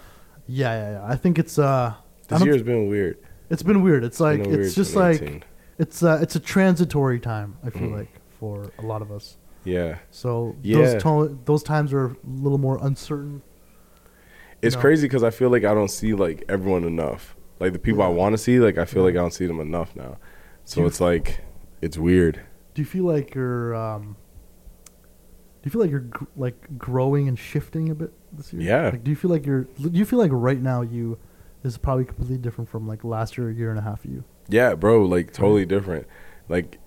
Yeah, 0.47 0.73
yeah, 0.73 0.91
yeah. 0.93 1.05
I 1.05 1.15
think 1.15 1.37
it's 1.37 1.59
uh, 1.59 1.93
This 2.27 2.43
year's 2.43 2.63
been 2.63 2.87
weird. 2.87 3.17
It's 3.49 3.63
been 3.63 3.81
weird. 3.81 4.03
It's 4.03 4.19
like 4.19 4.39
a 4.45 4.59
it's 4.59 4.75
just 4.75 4.95
like 4.95 5.45
it's 5.77 6.03
uh, 6.03 6.19
it's 6.21 6.35
a 6.35 6.39
transitory 6.39 7.19
time. 7.19 7.57
I 7.63 7.69
feel 7.69 7.89
Mhm. 7.89 7.97
like 7.97 8.09
for 8.39 8.71
a 8.79 8.81
lot 8.83 9.01
of 9.01 9.11
us. 9.11 9.37
yeah. 9.65 9.97
So 10.11 10.55
Yeah. 10.61 10.77
those 10.77 11.03
to- 11.03 11.39
those 11.45 11.63
times 11.63 11.91
are 11.93 12.05
a 12.07 12.15
little 12.25 12.57
more 12.57 12.77
uncertain. 12.81 13.41
It's 14.61 14.75
crazy 14.75 15.07
because 15.07 15.23
I 15.23 15.29
feel 15.29 15.49
like 15.49 15.63
I 15.63 15.73
don't 15.73 15.89
see 15.91 16.13
like 16.13 16.43
everyone 16.49 16.83
enough. 16.83 17.35
Like 17.59 17.73
the 17.73 17.79
people 17.79 18.01
I 18.01 18.07
want 18.07 18.33
to 18.33 18.37
see, 18.37 18.59
like 18.59 18.77
I 18.77 18.85
feel 18.85 19.03
like 19.03 19.13
I 19.15 19.17
don't 19.19 19.33
see 19.33 19.45
them 19.45 19.59
enough 19.59 19.95
now. 19.95 20.17
So 20.65 20.85
it's 20.85 20.99
like 21.01 21.41
it's 21.81 21.97
weird. 21.97 22.41
Do 22.73 22.81
you 22.81 22.85
feel 22.85 23.05
like 23.05 23.33
you're 23.35 23.73
um 23.75 24.15
do 25.61 25.67
you 25.67 25.71
feel 25.71 25.81
like 25.81 25.91
you're 25.91 25.99
gr- 26.01 26.25
like 26.37 26.77
growing 26.77 27.27
and 27.27 27.37
shifting 27.37 27.89
a 27.89 27.95
bit 27.95 28.13
this 28.31 28.53
year? 28.53 28.61
Yeah. 28.61 28.89
Like 28.91 29.03
do 29.03 29.11
you 29.11 29.17
feel 29.17 29.31
like 29.31 29.45
you're 29.45 29.63
do 29.63 29.89
you 29.91 30.05
feel 30.05 30.19
like 30.19 30.31
right 30.33 30.61
now 30.61 30.81
you 30.81 31.17
is 31.63 31.77
probably 31.77 32.05
completely 32.05 32.37
different 32.37 32.69
from 32.69 32.87
like 32.87 33.03
last 33.03 33.37
year, 33.37 33.51
year 33.51 33.69
and 33.69 33.79
a 33.79 33.81
half 33.81 34.05
you? 34.05 34.23
Yeah, 34.47 34.75
bro, 34.75 35.05
like 35.05 35.33
totally 35.33 35.65
different. 35.65 36.07
Like 36.47 36.79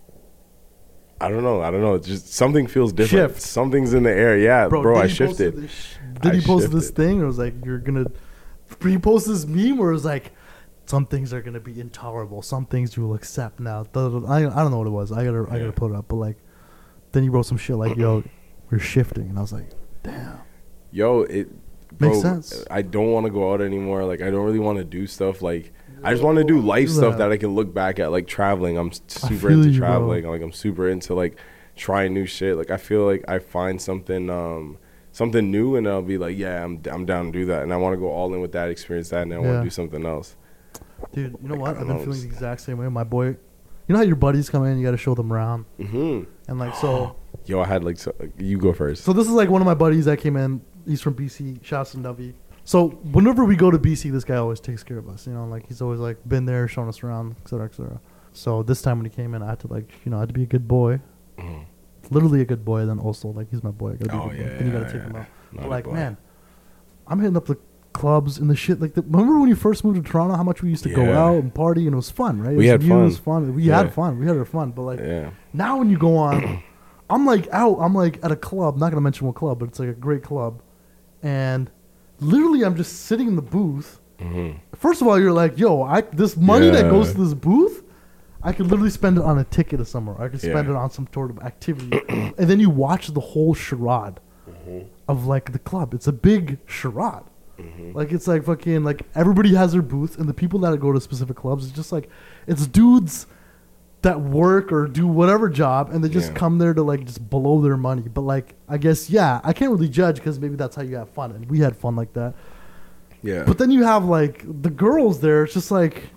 I 1.20 1.28
don't 1.28 1.44
know, 1.44 1.62
I 1.62 1.70
don't 1.70 1.82
know. 1.82 1.94
It's 1.94 2.08
just 2.08 2.32
something 2.32 2.66
feels 2.66 2.92
different. 2.92 3.30
Shift. 3.30 3.42
Something's 3.42 3.94
in 3.94 4.02
the 4.02 4.10
air. 4.10 4.36
Yeah, 4.38 4.68
bro, 4.68 4.94
did 4.94 5.02
I 5.02 5.06
shifted. 5.06 5.56
This, 5.56 5.70
sh- 5.70 5.94
did 6.20 6.32
I 6.32 6.36
he 6.36 6.40
post 6.40 6.72
this 6.72 6.90
thing 6.90 7.22
or 7.22 7.26
was 7.26 7.38
like 7.38 7.54
you're 7.64 7.78
gonna 7.78 8.06
he 8.82 8.98
post 8.98 9.28
this 9.28 9.46
meme 9.46 9.76
where 9.76 9.90
it 9.90 9.94
was 9.94 10.04
like 10.04 10.32
some 10.86 11.06
things 11.06 11.32
are 11.32 11.40
gonna 11.40 11.60
be 11.60 11.80
intolerable, 11.80 12.42
some 12.42 12.66
things 12.66 12.96
you 12.96 13.06
will 13.06 13.14
accept 13.14 13.60
now. 13.60 13.86
I, 13.94 13.98
I 13.98 14.40
don't 14.40 14.70
know 14.70 14.78
what 14.78 14.86
it 14.88 14.90
was. 14.90 15.12
I 15.12 15.24
gotta 15.24 15.46
I 15.48 15.58
gotta 15.58 15.72
pull 15.72 15.92
it 15.92 15.96
up, 15.96 16.08
but 16.08 16.16
like 16.16 16.38
then 17.12 17.22
he 17.22 17.28
wrote 17.28 17.46
some 17.46 17.58
shit 17.58 17.76
like 17.76 17.96
yo 17.98 18.24
we're 18.70 18.78
shifting 18.78 19.28
and 19.28 19.38
I 19.38 19.42
was 19.42 19.52
like 19.52 19.70
damn 20.02 20.40
Yo, 20.90 21.22
it 21.22 21.48
bro, 21.48 21.54
Makes 21.98 22.20
sense. 22.20 22.64
I 22.70 22.82
don't 22.82 23.12
want 23.12 23.26
to 23.26 23.32
go 23.32 23.52
out 23.52 23.60
anymore. 23.60 24.04
Like 24.04 24.20
I 24.22 24.30
don't 24.30 24.44
really 24.44 24.58
want 24.58 24.78
to 24.78 24.84
do 24.84 25.06
stuff 25.06 25.42
like 25.42 25.72
I 26.04 26.12
just 26.12 26.22
want 26.24 26.38
to 26.38 26.44
do 26.44 26.60
life 26.60 26.88
Do 26.88 26.94
stuff 26.94 27.12
that. 27.12 27.28
that 27.28 27.32
I 27.32 27.36
can 27.36 27.54
look 27.54 27.72
back 27.72 27.98
at, 28.00 28.10
like 28.10 28.26
traveling. 28.26 28.76
I'm 28.76 28.90
super 29.06 29.50
into 29.50 29.70
you, 29.70 29.78
bro. 29.78 29.88
traveling. 29.88 30.26
Like 30.26 30.42
I'm 30.42 30.52
super 30.52 30.88
into 30.88 31.14
like 31.14 31.36
trying 31.76 32.12
new 32.14 32.26
shit. 32.26 32.56
Like 32.56 32.70
I 32.70 32.76
feel 32.76 33.04
like 33.04 33.24
I 33.28 33.38
find 33.38 33.80
something 33.80 34.28
um 34.30 34.78
something 35.12 35.50
new 35.50 35.76
and 35.76 35.86
I'll 35.88 36.02
be 36.02 36.18
like, 36.18 36.36
yeah, 36.36 36.64
I'm 36.64 36.80
I'm 36.90 37.06
down 37.06 37.26
to 37.26 37.32
do 37.32 37.46
that. 37.46 37.62
And 37.62 37.72
I 37.72 37.76
want 37.76 37.94
to 37.94 37.98
go 38.00 38.08
all 38.10 38.32
in 38.34 38.40
with 38.40 38.52
that, 38.52 38.68
experience 38.70 39.10
that, 39.10 39.22
and 39.22 39.32
I 39.34 39.38
want 39.38 39.58
to 39.60 39.62
do 39.62 39.70
something 39.70 40.04
else. 40.06 40.36
Dude, 41.12 41.36
you 41.42 41.48
know 41.48 41.54
Like, 41.54 41.60
what? 41.60 41.70
I've 41.78 41.86
been 41.86 41.96
know, 41.98 42.04
feeling 42.04 42.20
the 42.20 42.26
exact 42.26 42.60
same 42.62 42.78
way. 42.78 42.88
My 42.88 43.04
boy, 43.04 43.26
you 43.26 43.36
know 43.88 43.96
how 43.96 44.02
your 44.04 44.16
buddies 44.16 44.48
come 44.48 44.64
in, 44.64 44.78
you 44.78 44.84
got 44.84 44.92
to 44.92 44.96
show 44.96 45.14
them 45.14 45.32
around, 45.32 45.64
hmm 45.76 46.22
and 46.48 46.58
like 46.58 46.74
so. 46.76 47.16
Yo, 47.46 47.60
I 47.60 47.66
had 47.66 47.82
like 47.82 47.98
so, 47.98 48.14
you 48.38 48.56
go 48.58 48.72
first. 48.72 49.02
So 49.04 49.12
this 49.12 49.26
is 49.26 49.32
like 49.32 49.48
one 49.48 49.60
of 49.60 49.66
my 49.66 49.74
buddies 49.74 50.04
that 50.04 50.18
came 50.20 50.36
in. 50.36 50.60
He's 50.86 51.00
from 51.00 51.14
BC. 51.14 51.64
Shouts 51.64 51.92
to 51.92 51.98
Nubby. 51.98 52.34
So 52.64 52.90
whenever 52.90 53.44
we 53.44 53.56
go 53.56 53.70
to 53.70 53.78
BC, 53.78 54.12
this 54.12 54.24
guy 54.24 54.36
always 54.36 54.60
takes 54.60 54.82
care 54.82 54.98
of 54.98 55.08
us. 55.08 55.26
You 55.26 55.32
know, 55.32 55.46
like 55.46 55.66
he's 55.66 55.82
always 55.82 56.00
like 56.00 56.16
been 56.28 56.44
there, 56.46 56.68
showing 56.68 56.88
us 56.88 57.02
around, 57.02 57.34
et 57.44 57.48
cetera, 57.48 57.66
et 57.66 57.74
cetera. 57.74 58.00
So 58.32 58.62
this 58.62 58.80
time 58.82 58.98
when 58.98 59.04
he 59.10 59.14
came 59.14 59.34
in, 59.34 59.42
I 59.42 59.48
had 59.50 59.60
to 59.60 59.66
like, 59.68 59.90
you 60.04 60.10
know, 60.10 60.18
I 60.18 60.20
had 60.20 60.28
to 60.28 60.34
be 60.34 60.44
a 60.44 60.46
good 60.46 60.66
boy, 60.68 61.00
Mhm. 61.38 61.64
literally 62.10 62.40
a 62.40 62.44
good 62.44 62.64
boy. 62.64 62.86
Then 62.86 62.98
also 62.98 63.28
like 63.28 63.50
he's 63.50 63.62
my 63.64 63.70
boy. 63.72 63.92
I 63.92 63.96
gotta 63.96 64.10
be 64.12 64.16
Oh, 64.16 64.26
a 64.26 64.28
good 64.30 64.38
yeah, 64.38 64.48
boy. 64.48 64.56
Then 64.58 64.66
you 64.66 64.72
gotta 64.72 64.84
take 64.86 64.94
yeah. 65.02 65.06
him 65.08 65.16
out. 65.16 65.26
Not 65.52 65.68
like 65.68 65.92
man, 65.92 66.16
I'm 67.08 67.18
hitting 67.20 67.36
up 67.36 67.46
the 67.46 67.58
clubs 67.92 68.38
and 68.38 68.48
the 68.48 68.56
shit. 68.56 68.80
Like, 68.80 68.94
the, 68.94 69.02
remember 69.02 69.38
when 69.40 69.48
you 69.48 69.54
first 69.56 69.84
moved 69.84 70.02
to 70.02 70.10
Toronto? 70.10 70.34
How 70.36 70.42
much 70.42 70.62
we 70.62 70.70
used 70.70 70.82
to 70.84 70.88
go 70.94 71.12
out 71.12 71.42
and 71.42 71.52
party 71.54 71.84
and 71.86 71.92
it 71.92 71.96
was 71.96 72.10
fun, 72.10 72.40
right? 72.40 72.52
It 72.52 72.56
We 72.56 72.64
was 72.64 72.70
had 72.70 72.82
you, 72.84 72.88
fun. 72.88 73.00
It 73.00 73.04
was 73.04 73.18
fun. 73.18 73.54
We 73.54 73.62
Yeah. 73.64 73.76
had 73.78 73.92
fun. 73.92 74.18
We 74.18 74.26
had 74.26 74.36
our 74.36 74.44
fun. 74.46 74.70
But 74.70 74.82
like 74.82 75.00
yeah. 75.00 75.30
now 75.52 75.78
when 75.78 75.90
you 75.90 75.98
go 75.98 76.16
on, 76.16 76.62
I'm 77.10 77.26
like 77.26 77.48
out. 77.52 77.78
I'm 77.80 77.94
like 77.94 78.18
at 78.24 78.30
a 78.32 78.36
club. 78.36 78.78
Not 78.78 78.90
gonna 78.90 79.02
mention 79.02 79.26
what 79.26 79.34
club, 79.36 79.58
but 79.58 79.68
it's 79.68 79.78
like 79.78 79.88
a 79.90 79.92
great 79.94 80.22
club, 80.22 80.62
and 81.22 81.70
literally 82.20 82.64
I'm 82.64 82.76
just 82.76 83.02
sitting 83.06 83.28
in 83.28 83.36
the 83.36 83.42
booth. 83.42 84.00
hmm 84.20 84.52
First 84.76 85.00
of 85.00 85.06
all, 85.08 85.18
you're 85.20 85.32
like, 85.32 85.58
yo, 85.58 85.82
I 85.82 86.00
this 86.02 86.36
money 86.36 86.70
that 86.70 86.90
goes 86.90 87.12
to 87.12 87.18
this 87.24 87.34
booth, 87.34 87.84
I 88.42 88.52
could 88.52 88.66
literally 88.66 88.90
spend 88.90 89.18
it 89.18 89.24
on 89.24 89.38
a 89.38 89.44
ticket 89.44 89.78
to 89.78 89.84
somewhere. 89.84 90.20
I 90.20 90.28
could 90.28 90.40
spend 90.40 90.66
Yeah. 90.68 90.74
it 90.74 90.76
on 90.76 90.90
some 90.90 91.06
sort 91.14 91.30
of 91.30 91.38
activity, 91.40 92.00
and 92.08 92.48
then 92.50 92.58
you 92.60 92.70
watch 92.70 93.08
the 93.08 93.20
whole 93.20 93.54
charade 93.54 94.18
Mm-hmm. 94.50 94.86
of 95.08 95.26
like 95.26 95.52
the 95.52 95.58
club. 95.60 95.94
It's 95.94 96.08
a 96.08 96.12
big 96.12 96.58
charade. 96.66 97.22
Mm-hmm. 97.60 97.92
Like 97.96 98.10
it's 98.10 98.26
like 98.26 98.42
fucking 98.44 98.82
like 98.82 99.02
everybody 99.14 99.54
has 99.54 99.72
their 99.72 99.82
booth, 99.82 100.18
and 100.18 100.28
the 100.28 100.34
people 100.34 100.58
that 100.60 100.76
go 100.80 100.92
to 100.92 101.00
specific 101.00 101.36
clubs, 101.36 101.64
it's 101.66 101.74
just 101.76 101.92
like 101.92 102.08
it's 102.48 102.66
dudes 102.66 103.26
that 104.02 104.20
work 104.20 104.72
or 104.72 104.86
do 104.88 105.06
whatever 105.06 105.48
job, 105.48 105.90
and 105.92 106.02
they 106.04 106.08
just 106.08 106.32
Yeah. 106.32 106.38
come 106.38 106.58
there 106.58 106.74
to 106.74 106.82
like 106.82 107.04
just 107.04 107.28
blow 107.30 107.60
their 107.60 107.76
money. 107.76 108.02
But 108.12 108.22
like 108.22 108.54
I 108.68 108.76
guess 108.78 109.08
yeah, 109.10 109.40
I 109.44 109.52
can't 109.52 109.70
really 109.70 109.88
judge 109.88 110.16
because 110.16 110.38
maybe 110.40 110.56
that's 110.56 110.74
how 110.76 110.82
you 110.82 110.96
have 110.96 111.08
fun, 111.10 111.30
and 111.32 111.48
we 111.50 111.60
had 111.60 111.76
fun 111.76 111.94
like 111.96 112.12
that. 112.14 112.34
Yeah. 113.22 113.44
But 113.46 113.58
then 113.58 113.70
you 113.70 113.84
have 113.84 114.04
like 114.04 114.44
the 114.62 114.70
girls 114.70 115.20
there. 115.20 115.44
It's 115.44 115.54
just 115.54 115.70
like 115.70 116.10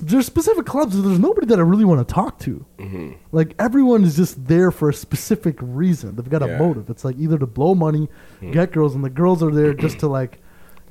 there's 0.00 0.26
specific 0.26 0.66
clubs. 0.66 1.00
There's 1.00 1.20
nobody 1.20 1.46
that 1.46 1.60
I 1.60 1.62
really 1.62 1.84
want 1.84 2.06
to 2.06 2.12
talk 2.12 2.40
to. 2.40 2.64
hmm 2.80 3.12
Like 3.30 3.54
everyone 3.56 4.02
is 4.02 4.16
just 4.16 4.46
there 4.48 4.72
for 4.72 4.88
a 4.88 4.92
specific 4.94 5.56
reason. 5.60 6.16
They've 6.16 6.28
got 6.28 6.42
a 6.42 6.58
motive. 6.58 6.90
It's 6.90 7.04
like 7.04 7.16
either 7.18 7.38
to 7.38 7.46
blow 7.46 7.76
money, 7.76 8.08
Hmm. 8.40 8.50
get 8.50 8.72
girls, 8.72 8.96
and 8.96 9.04
the 9.04 9.10
girls 9.10 9.42
are 9.44 9.52
there 9.52 9.72
just 9.74 10.00
to 10.00 10.08
like 10.08 10.38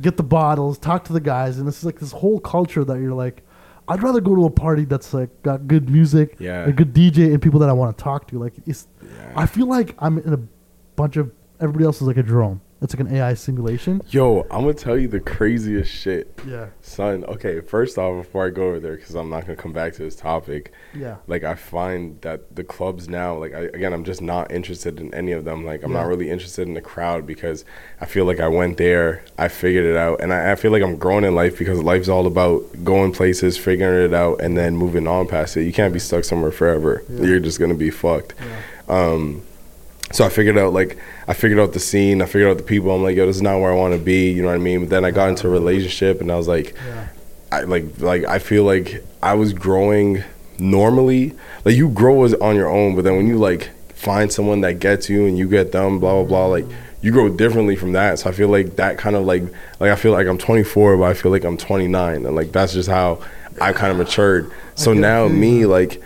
get 0.01 0.15
the 0.15 0.23
bottles, 0.23 0.77
talk 0.77 1.03
to 1.05 1.13
the 1.13 1.19
guys, 1.19 1.57
and 1.59 1.67
it's 1.67 1.83
like 1.83 1.99
this 1.99 2.13
whole 2.13 2.39
culture 2.39 2.85
that 2.85 2.99
you're 3.01 3.13
like, 3.13 3.44
I'd 3.87 4.01
rather 4.01 4.19
go 4.21 4.35
to 4.35 4.45
a 4.45 4.49
party 4.49 4.85
that's 4.85 5.13
like 5.13 5.29
got 5.43 5.67
good 5.67 5.89
music, 5.89 6.35
Yeah. 6.39 6.65
a 6.65 6.71
good 6.71 6.93
DJ, 6.93 7.31
and 7.33 7.41
people 7.41 7.59
that 7.59 7.69
I 7.69 7.73
want 7.73 7.95
to 7.97 8.03
talk 8.03 8.27
to. 8.29 8.39
Like 8.39 8.53
it's, 8.65 8.87
Yeah. 9.01 9.33
I 9.35 9.45
feel 9.45 9.67
like 9.67 9.95
I'm 9.99 10.17
in 10.17 10.33
a 10.33 10.39
bunch 10.95 11.17
of 11.17 11.31
everybody 11.59 11.85
else 11.85 12.01
is 12.01 12.07
like 12.07 12.17
a 12.17 12.23
drone. 12.23 12.61
It's 12.85 12.95
like 12.95 13.07
an 13.07 13.15
AI 13.15 13.33
simulation. 13.33 13.99
Yo, 14.09 14.41
I'm 14.51 14.61
gonna 14.61 14.75
tell 14.75 14.95
you 14.95 15.07
the 15.07 15.19
craziest 15.19 15.91
shit. 15.91 16.39
Yeah, 16.47 16.67
Son, 16.81 17.23
okay, 17.25 17.59
first 17.59 17.97
off, 17.97 18.23
before 18.23 18.45
I 18.45 18.51
go 18.51 18.67
over 18.67 18.79
there, 18.79 18.95
because 18.95 19.15
I'm 19.15 19.27
not 19.31 19.47
to 19.47 19.55
come 19.55 19.73
back 19.73 19.93
to 19.93 20.03
this 20.03 20.15
topic, 20.15 20.71
yeah. 20.93 21.15
like, 21.25 21.43
I 21.43 21.55
find 21.55 22.21
that 22.21 22.55
the 22.55 22.63
clubs 22.63 23.09
now, 23.09 23.37
like, 23.37 23.55
I, 23.55 23.61
again, 23.61 23.91
I'm 23.91 24.03
just 24.03 24.21
not 24.21 24.51
interested 24.51 24.99
in 24.99 25.11
any 25.15 25.31
of 25.31 25.45
them. 25.45 25.65
Like, 25.65 25.83
I'm 25.83 25.93
not 25.93 26.05
really 26.05 26.29
interested 26.29 26.67
in 26.67 26.75
the 26.75 26.81
crowd 26.81 27.25
because 27.25 27.65
I 27.99 28.05
feel 28.05 28.25
like 28.25 28.39
I 28.39 28.47
went 28.47 28.77
there, 28.77 29.23
I 29.37 29.47
figured 29.47 29.85
it 29.85 29.95
out, 29.95 30.21
and 30.21 30.31
I, 30.31 30.51
I 30.51 30.55
feel 30.55 30.71
like 30.71 30.83
I'm 30.83 30.97
growing 30.97 31.23
in 31.23 31.33
life 31.33 31.57
because 31.57 31.81
life's 31.81 32.07
all 32.07 32.27
about 32.27 32.83
going 32.83 33.13
places, 33.13 33.57
figuring 33.57 34.05
it 34.05 34.13
out, 34.13 34.41
and 34.41 34.55
then 34.55 34.77
moving 34.77 35.07
on 35.07 35.27
past 35.27 35.57
it. 35.57 35.63
You 35.63 35.73
can't 35.73 35.91
be 35.91 35.99
stuck 35.99 36.23
somewhere 36.23 36.51
forever. 36.51 37.03
Yeah. 37.09 37.25
You're 37.25 37.39
just 37.39 37.57
to 37.57 37.73
be 37.73 37.89
fucked. 37.89 38.35
Yeah. 38.39 38.61
Um, 38.87 39.41
so 40.15 40.25
I 40.25 40.29
figured 40.29 40.57
out 40.57 40.71
like 40.71 40.97
I 41.27 41.33
figured 41.33 41.59
out 41.59 41.73
the 41.73 41.79
scene, 41.79 42.21
I 42.21 42.25
figured 42.25 42.49
out 42.49 42.57
the 42.57 42.63
people. 42.63 42.91
I'm 42.91 43.03
like, 43.03 43.17
yo, 43.17 43.25
this 43.25 43.35
is 43.35 43.41
not 43.41 43.59
where 43.59 43.71
I 43.71 43.75
want 43.75 43.93
to 43.93 43.99
be. 43.99 44.31
You 44.31 44.43
know 44.43 44.47
what 44.47 44.55
I 44.55 44.59
mean? 44.59 44.81
But 44.81 44.89
then 44.89 45.03
I 45.03 45.11
got 45.11 45.27
into 45.27 45.47
a 45.47 45.49
relationship, 45.49 46.21
and 46.21 46.31
I 46.31 46.35
was 46.35 46.47
like, 46.47 46.73
Yeah. 46.87 47.07
I 47.51 47.61
like 47.61 47.99
like 47.99 48.23
I 48.23 48.39
feel 48.39 48.63
like 48.63 49.03
I 49.21 49.33
was 49.33 49.51
growing 49.51 50.23
normally. 50.57 51.33
Like 51.65 51.75
you 51.75 51.89
grow 51.89 52.23
as 52.23 52.33
on 52.35 52.55
your 52.55 52.69
own, 52.69 52.95
but 52.95 53.03
then 53.03 53.17
when 53.17 53.27
you 53.27 53.37
like 53.37 53.71
find 53.89 54.31
someone 54.31 54.61
that 54.61 54.79
gets 54.79 55.09
you 55.09 55.25
and 55.25 55.37
you 55.37 55.49
get 55.49 55.73
them, 55.73 55.99
blah 55.99 56.13
blah 56.13 56.23
blah, 56.23 56.45
like 56.47 56.65
you 57.01 57.11
grow 57.11 57.27
differently 57.27 57.75
from 57.75 57.91
that. 57.91 58.19
So 58.19 58.29
I 58.29 58.33
feel 58.33 58.47
like 58.47 58.77
that 58.77 58.97
kind 58.97 59.17
of 59.17 59.25
like 59.25 59.43
like 59.81 59.91
I 59.91 59.95
feel 59.97 60.13
like 60.13 60.27
I'm 60.27 60.37
24, 60.37 60.95
but 60.97 61.03
I 61.03 61.13
feel 61.13 61.31
like 61.31 61.43
I'm 61.43 61.57
29, 61.57 62.25
and 62.25 62.35
like 62.35 62.53
that's 62.53 62.71
just 62.71 62.87
how 62.87 63.19
I 63.59 63.73
kind 63.73 63.91
of 63.91 63.97
matured. 63.97 64.49
So 64.75 64.93
now 64.93 65.27
me 65.27 65.65
like 65.65 66.01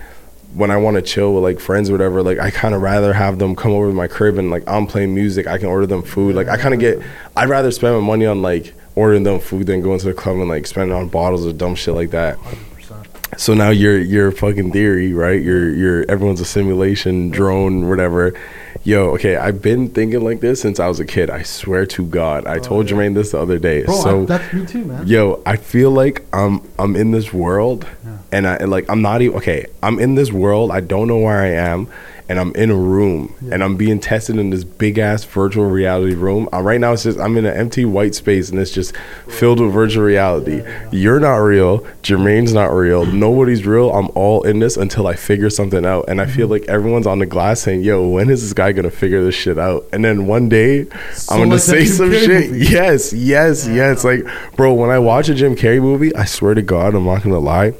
when 0.53 0.71
I 0.71 0.77
want 0.77 0.95
to 0.95 1.01
chill 1.01 1.33
with 1.33 1.43
like 1.43 1.59
friends 1.59 1.89
or 1.89 1.93
whatever, 1.93 2.23
like 2.23 2.39
I 2.39 2.49
kind 2.49 2.73
of 2.73 2.81
rather 2.81 3.13
have 3.13 3.39
them 3.39 3.55
come 3.55 3.71
over 3.71 3.87
to 3.87 3.93
my 3.93 4.07
crib 4.07 4.37
and 4.37 4.49
like 4.49 4.63
I'm 4.67 4.87
playing 4.87 5.13
music. 5.13 5.47
I 5.47 5.57
can 5.57 5.67
order 5.67 5.85
them 5.85 6.01
food. 6.01 6.35
Like 6.35 6.47
I 6.47 6.57
kind 6.57 6.73
of 6.73 6.79
get, 6.79 6.99
I'd 7.35 7.49
rather 7.49 7.71
spend 7.71 7.95
my 7.95 8.01
money 8.01 8.25
on 8.25 8.41
like 8.41 8.73
ordering 8.95 9.23
them 9.23 9.39
food 9.39 9.67
than 9.67 9.81
going 9.81 9.99
to 9.99 10.05
the 10.05 10.13
club 10.13 10.37
and 10.37 10.49
like 10.49 10.65
spending 10.67 10.95
on 10.95 11.07
bottles 11.07 11.45
or 11.45 11.53
dumb 11.53 11.75
shit 11.75 11.93
like 11.93 12.11
that. 12.11 12.37
100%. 12.37 13.39
So 13.39 13.53
now 13.53 13.69
your 13.69 13.97
your 13.97 14.31
fucking 14.31 14.71
theory, 14.71 15.13
right? 15.13 15.41
Your 15.41 15.69
your 15.69 16.05
everyone's 16.09 16.41
a 16.41 16.45
simulation 16.45 17.29
drone, 17.29 17.87
whatever. 17.87 18.33
Yo, 18.83 19.09
okay, 19.09 19.35
I've 19.35 19.61
been 19.61 19.89
thinking 19.89 20.21
like 20.21 20.39
this 20.39 20.61
since 20.61 20.79
I 20.79 20.87
was 20.87 20.99
a 20.99 21.05
kid. 21.05 21.29
I 21.29 21.43
swear 21.43 21.85
to 21.87 22.05
God, 22.05 22.47
I 22.47 22.55
oh, 22.57 22.59
told 22.59 22.89
yeah. 22.89 22.95
Jermaine 22.95 23.13
this 23.13 23.31
the 23.31 23.39
other 23.39 23.59
day. 23.59 23.83
Bro, 23.83 23.95
so 24.01 24.21
I, 24.21 24.25
that's 24.25 24.53
me 24.53 24.65
too, 24.65 24.85
man. 24.85 25.05
Yo, 25.05 25.41
I 25.45 25.57
feel 25.57 25.91
like 25.91 26.23
I'm 26.31 26.61
I'm 26.79 26.95
in 26.95 27.11
this 27.11 27.33
world, 27.33 27.85
Yeah. 28.05 28.17
and 28.31 28.47
I 28.47 28.55
and 28.55 28.71
like 28.71 28.89
I'm 28.89 29.01
not 29.01 29.21
even 29.21 29.37
okay. 29.37 29.65
I'm 29.83 29.99
in 29.99 30.15
this 30.15 30.31
world. 30.31 30.71
I 30.71 30.79
don't 30.79 31.07
know 31.07 31.17
where 31.19 31.41
I 31.41 31.47
am, 31.49 31.87
and 32.29 32.39
I'm 32.39 32.53
in 32.55 32.69
a 32.69 32.75
room, 32.75 33.33
Yeah. 33.41 33.55
and 33.55 33.63
I'm 33.63 33.75
being 33.75 33.99
tested 33.99 34.37
in 34.37 34.51
this 34.51 34.63
big 34.63 34.97
ass 34.99 35.23
virtual 35.25 35.65
reality 35.65 36.13
room. 36.15 36.47
Uh, 36.53 36.61
right 36.61 36.79
now, 36.79 36.93
it's 36.93 37.03
just 37.03 37.19
I'm 37.19 37.35
in 37.37 37.45
an 37.45 37.57
empty 37.57 37.83
white 37.83 38.15
space, 38.15 38.49
and 38.49 38.59
it's 38.59 38.71
just 38.71 38.95
filled 39.27 39.59
with 39.59 39.73
virtual 39.73 40.03
reality. 40.03 40.63
You're 40.91 41.19
not 41.19 41.37
real. 41.37 41.79
Jermaine's 42.03 42.53
not 42.53 42.67
real. 42.67 43.05
Nobody's 43.05 43.65
real. 43.65 43.91
I'm 43.91 44.09
all 44.15 44.43
in 44.43 44.59
this 44.59 44.77
until 44.77 45.07
I 45.07 45.15
figure 45.15 45.49
something 45.49 45.85
out, 45.85 46.05
and 46.07 46.21
I 46.21 46.25
feel 46.25 46.45
Mm-hmm. 46.45 46.51
like 46.53 46.69
everyone's 46.69 47.07
on 47.07 47.19
the 47.19 47.25
glass 47.25 47.59
saying, 47.61 47.81
"Yo, 47.81 48.07
when 48.07 48.29
is 48.29 48.41
this 48.43 48.53
guy 48.53 48.71
gonna 48.71 48.89
figure 48.91 49.23
this 49.23 49.35
shit 49.35 49.57
out?" 49.57 49.85
And 49.91 50.05
then 50.05 50.25
one 50.27 50.47
day, 50.47 50.85
So 51.13 51.35
I'm 51.35 51.41
gonna 51.41 51.59
say 51.59 51.83
some 51.85 52.11
Carrey 52.11 52.25
shit. 52.25 52.49
movie. 52.51 52.65
Yes, 52.67 53.11
yes, 53.11 53.67
yes. 53.67 54.03
Like, 54.03 54.23
bro, 54.55 54.73
when 54.73 54.89
I 54.89 54.99
watch 54.99 55.27
a 55.29 55.33
Jim 55.33 55.55
Carrey 55.55 55.81
movie, 55.81 56.15
I 56.15 56.25
swear 56.25 56.53
to 56.53 56.61
God, 56.61 56.93
I'm 56.95 57.05
not 57.05 57.23
gonna 57.23 57.39
lie. 57.39 57.73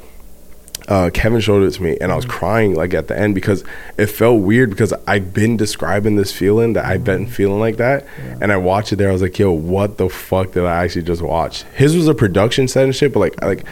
Uh, 0.89 1.09
Kevin 1.13 1.39
showed 1.39 1.63
it 1.63 1.71
to 1.71 1.83
me, 1.83 1.95
and 2.01 2.11
I 2.11 2.15
was 2.15 2.25
Mm-hmm. 2.25 2.37
crying 2.39 2.73
like 2.73 2.93
at 2.95 3.07
the 3.07 3.17
end 3.17 3.35
because 3.35 3.63
it 3.97 4.07
felt 4.07 4.41
weird 4.41 4.71
because 4.71 4.91
I've 5.07 5.33
been 5.33 5.55
describing 5.55 6.15
this 6.15 6.31
feeling 6.33 6.73
that 6.73 6.83
I've 6.85 7.01
Mm-hmm. 7.01 7.03
been 7.05 7.27
feeling 7.27 7.59
like 7.59 7.77
that, 7.77 8.05
and 8.41 8.51
I 8.51 8.57
watched 8.57 8.91
it 8.91 8.95
there. 8.97 9.09
I 9.09 9.13
was 9.13 9.21
like, 9.21 9.37
"Yo, 9.37 9.51
what 9.51 9.97
the 9.97 10.09
fuck 10.09 10.53
did 10.53 10.65
I 10.65 10.83
actually 10.83 11.03
just 11.03 11.21
watch?" 11.21 11.61
His 11.75 11.95
was 11.95 12.07
a 12.07 12.13
production 12.15 12.67
set 12.67 12.83
and 12.85 12.95
shit, 12.95 13.13
but 13.13 13.19
like, 13.19 13.41
like 13.43 13.65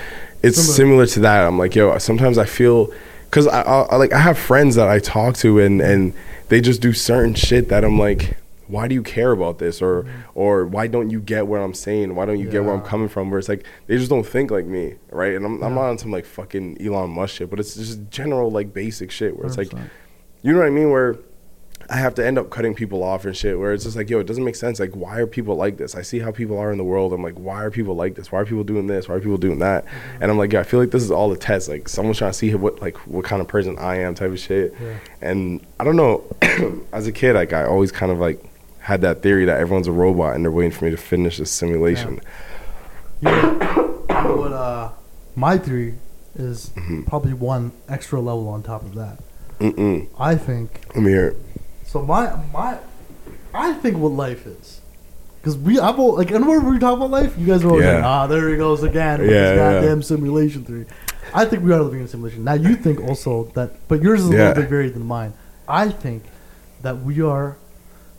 it's 0.43 0.57
Similar. 0.57 0.75
similar 0.75 1.05
to 1.07 1.19
that. 1.21 1.45
I'm 1.47 1.57
like, 1.57 1.75
"Yo," 1.75 1.97
sometimes 1.97 2.37
I 2.37 2.45
feel 2.45 2.93
because 3.29 3.47
I, 3.47 3.61
I, 3.63 3.81
I 3.81 3.95
like 3.97 4.13
I 4.13 4.19
have 4.19 4.37
friends 4.37 4.75
that 4.75 4.87
I 4.87 4.99
talk 4.99 5.35
to, 5.37 5.59
and 5.59 5.81
and 5.81 6.13
they 6.49 6.61
just 6.61 6.81
do 6.81 6.93
certain 6.93 7.33
shit 7.33 7.69
that 7.69 7.83
I'm 7.83 7.97
like, 7.97 8.37
why 8.67 8.87
do 8.87 8.95
you 8.95 9.03
care 9.03 9.31
about 9.31 9.59
this 9.59 9.81
or 9.81 10.05
or 10.35 10.65
why 10.65 10.87
don't 10.87 11.09
you 11.09 11.19
get 11.19 11.47
what 11.47 11.59
I'm 11.59 11.73
saying? 11.73 12.15
Why 12.15 12.25
don't 12.25 12.39
you 12.39 12.49
get 12.49 12.63
where 12.63 12.73
I'm 12.73 12.81
coming 12.81 13.07
from? 13.07 13.29
Where 13.29 13.39
it's 13.39 13.49
like 13.49 13.65
they 13.87 13.97
just 13.97 14.09
don't 14.09 14.25
think 14.25 14.51
like 14.51 14.65
me, 14.65 14.95
right? 15.11 15.35
And 15.35 15.45
I'm, 15.45 15.63
I'm 15.63 15.75
not 15.75 15.89
on 15.89 15.97
some 15.97 16.11
like 16.11 16.25
fucking 16.25 16.85
Elon 16.85 17.11
Musk 17.11 17.35
shit, 17.35 17.49
but 17.49 17.59
it's 17.59 17.75
just 17.75 18.09
general 18.09 18.51
like 18.51 18.73
basic 18.73 19.11
shit 19.11 19.37
where 19.37 19.47
it's 19.47 19.57
like 19.57 19.71
you 20.43 20.53
know 20.53 20.59
what 20.59 20.67
I 20.67 20.71
mean? 20.71 20.91
Where 20.91 21.17
I 21.89 21.95
have 21.97 22.15
to 22.15 22.25
end 22.25 22.37
up 22.37 22.49
cutting 22.49 22.75
people 22.75 23.01
off 23.01 23.23
and 23.25 23.35
shit. 23.35 23.57
Where 23.57 23.73
it's 23.73 23.85
just 23.85 23.95
like, 23.95 24.09
yo, 24.09 24.19
it 24.19 24.27
doesn't 24.27 24.43
make 24.43 24.55
sense. 24.55 24.79
Like, 24.79 24.93
why 24.93 25.19
are 25.19 25.27
people 25.27 25.55
like 25.55 25.77
this? 25.77 25.95
I 25.95 26.01
see 26.01 26.19
how 26.19 26.31
people 26.31 26.57
are 26.57 26.71
in 26.71 26.77
the 26.77 26.83
world. 26.83 27.13
I'm 27.13 27.23
like, 27.23 27.35
why 27.35 27.63
are 27.63 27.71
people 27.71 27.95
like 27.95 28.15
this? 28.15 28.31
Why 28.31 28.41
are 28.41 28.45
people 28.45 28.65
doing 28.65 28.87
this? 28.87 29.07
Why 29.07 29.15
are 29.15 29.19
people 29.19 29.37
doing 29.37 29.59
that? 29.59 29.85
Mm-hmm. 29.85 30.23
And 30.23 30.31
I'm 30.31 30.37
like, 30.37 30.51
yeah, 30.51 30.59
I 30.59 30.63
feel 30.63 30.81
like 30.81 30.91
this 30.91 31.03
is 31.03 31.11
all 31.11 31.31
a 31.31 31.37
test. 31.37 31.69
Like, 31.69 31.87
someone's 31.87 32.17
trying 32.17 32.31
to 32.31 32.37
see 32.37 32.53
what 32.55 32.81
like 32.81 32.97
what 33.07 33.23
kind 33.23 33.41
of 33.41 33.47
person 33.47 33.77
I 33.77 33.97
am, 33.97 34.15
type 34.15 34.31
of 34.31 34.39
shit. 34.39 34.73
Yeah. 34.81 34.97
And 35.21 35.65
I 35.79 35.85
don't 35.85 35.95
know. 35.95 36.23
As 36.91 37.07
a 37.07 37.11
kid, 37.11 37.35
like, 37.35 37.53
I 37.53 37.63
always 37.63 37.91
kind 37.91 38.11
of 38.11 38.19
like 38.19 38.43
had 38.87 39.01
that 39.01 39.21
theory 39.21 39.43
that 39.45 39.59
everyone's 39.59 39.87
a 39.87 39.91
robot 39.91 40.33
and 40.35 40.45
they're 40.45 40.51
waiting 40.51 40.71
for 40.71 40.85
me 40.85 40.91
to 40.91 40.97
finish 40.97 41.37
this 41.37 41.51
simulation. 41.51 42.21
You 43.21 43.29
know 43.31 44.35
what? 44.37 44.53
Uh, 44.53 44.89
my 45.35 45.57
theory 45.57 45.95
is 46.35 46.69
Mm-hmm. 46.69 47.03
probably 47.03 47.33
one 47.33 47.71
extra 47.89 48.21
level 48.21 48.47
on 48.47 48.63
top 48.63 48.83
of 48.83 48.93
that. 48.95 49.17
Mm-mm. 49.59 50.07
I 50.19 50.35
think 50.35 50.81
Let 50.95 51.03
me 51.03 51.11
hear 51.11 51.27
it. 51.29 51.37
so. 51.85 52.01
My 52.03 52.39
my, 52.53 52.77
I 53.53 53.73
think 53.73 53.97
what 53.97 54.13
life 54.13 54.45
is. 54.47 54.79
Because 55.41 55.57
we, 55.57 55.79
I've 55.79 55.97
al- 55.99 56.15
like, 56.15 56.29
whenever 56.29 56.59
we 56.69 56.77
talk 56.79 56.95
about 56.97 57.09
life, 57.09 57.37
you 57.37 57.45
guys 57.47 57.63
are 57.63 57.69
always 57.69 57.85
Yeah. 57.85 57.95
like, 57.95 58.03
ah, 58.03 58.27
there 58.27 58.49
he 58.49 58.57
goes 58.57 58.83
again 58.83 59.19
with 59.21 59.29
Yeah, 59.31 59.41
this 59.41 59.57
yeah. 59.57 59.73
goddamn 59.81 60.01
simulation 60.03 60.63
theory. 60.63 60.85
I 61.33 61.43
think 61.45 61.63
we 61.63 61.73
are 61.73 61.81
living 61.81 61.99
in 61.99 62.05
a 62.05 62.07
simulation. 62.07 62.43
Now, 62.43 62.53
you 62.53 62.75
think 62.75 62.99
also 63.01 63.45
that, 63.55 63.69
but 63.89 64.01
yours 64.01 64.21
is 64.21 64.27
a 64.27 64.31
little 64.31 64.53
bit 64.61 64.69
varied 64.69 64.93
than 64.93 65.05
mine. 65.05 65.33
I 65.67 65.89
think 65.89 66.23
that 66.83 66.99
we 67.01 67.21
are 67.21 67.57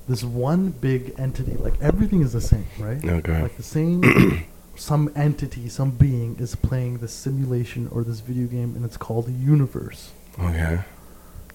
this 0.08 0.24
one 0.24 0.70
big 0.70 1.14
entity. 1.18 1.52
Like, 1.56 1.74
everything 1.80 2.22
is 2.22 2.32
the 2.32 2.40
same, 2.40 2.66
right? 2.78 3.04
Okay. 3.04 3.42
Like, 3.42 3.56
the 3.56 3.62
same, 3.62 4.46
some 4.76 5.12
entity, 5.14 5.68
some 5.68 5.90
being 5.90 6.36
is 6.38 6.54
playing 6.56 6.98
this 6.98 7.12
simulation 7.12 7.88
or 7.92 8.02
this 8.04 8.20
video 8.20 8.46
game, 8.46 8.74
and 8.74 8.84
it's 8.84 8.96
called 8.96 9.26
the 9.26 9.32
universe. 9.32 10.10
Okay. 10.38 10.80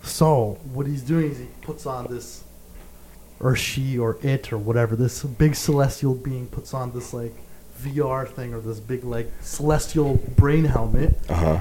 So 0.04 0.60
what 0.74 0.86
he's 0.88 1.02
doing 1.02 1.32
is 1.32 1.40
he 1.40 1.48
puts 1.62 1.86
on 1.86 2.08
this, 2.08 2.44
or 3.40 3.56
she, 3.56 3.98
or 3.98 4.18
it, 4.22 4.52
or 4.54 4.58
whatever. 4.58 4.96
This 4.96 5.24
big 5.24 5.56
celestial 5.56 6.14
being 6.14 6.48
puts 6.48 6.74
on 6.74 6.92
this 6.92 7.14
like 7.14 7.34
VR 7.82 8.28
thing 8.28 8.54
or 8.54 8.60
this 8.60 8.80
big 8.80 9.04
like 9.04 9.32
celestial 9.42 10.16
brain 10.38 10.66
helmet, 10.66 11.18
Uh 11.30 11.34
huh. 11.34 11.60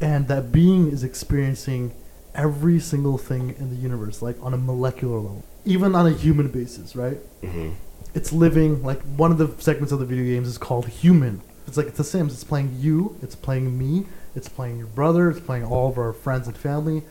and 0.00 0.26
that 0.28 0.50
being 0.52 0.90
is 0.90 1.02
experiencing 1.04 1.92
every 2.34 2.78
single 2.80 3.18
thing 3.18 3.54
in 3.58 3.70
the 3.70 3.76
universe, 3.76 4.22
like 4.22 4.36
on 4.42 4.54
a 4.54 4.58
molecular 4.58 5.16
level, 5.18 5.44
even 5.64 5.94
on 5.94 6.06
a 6.06 6.10
human 6.12 6.48
basis, 6.48 6.94
right? 6.96 7.18
hmm 7.42 7.70
It's 8.14 8.32
living 8.32 8.82
like 8.82 9.00
one 9.16 9.30
of 9.32 9.38
the 9.38 9.48
segments 9.62 9.92
of 9.92 9.98
the 9.98 10.06
video 10.06 10.24
games 10.24 10.48
is 10.48 10.58
called 10.58 10.86
human. 10.88 11.40
It's 11.66 11.76
like 11.76 11.86
it's 11.86 11.96
the 11.98 12.04
Sims. 12.04 12.32
It's 12.34 12.44
playing 12.44 12.76
you. 12.78 13.16
It's 13.22 13.34
playing 13.34 13.78
me. 13.78 14.06
It's 14.36 14.48
playing 14.48 14.78
your 14.78 14.86
brother. 14.88 15.30
It's 15.30 15.40
playing 15.40 15.64
all 15.64 15.88
of 15.88 15.96
our 15.98 16.12
friends 16.12 16.46
and 16.46 16.56
family 16.56 17.02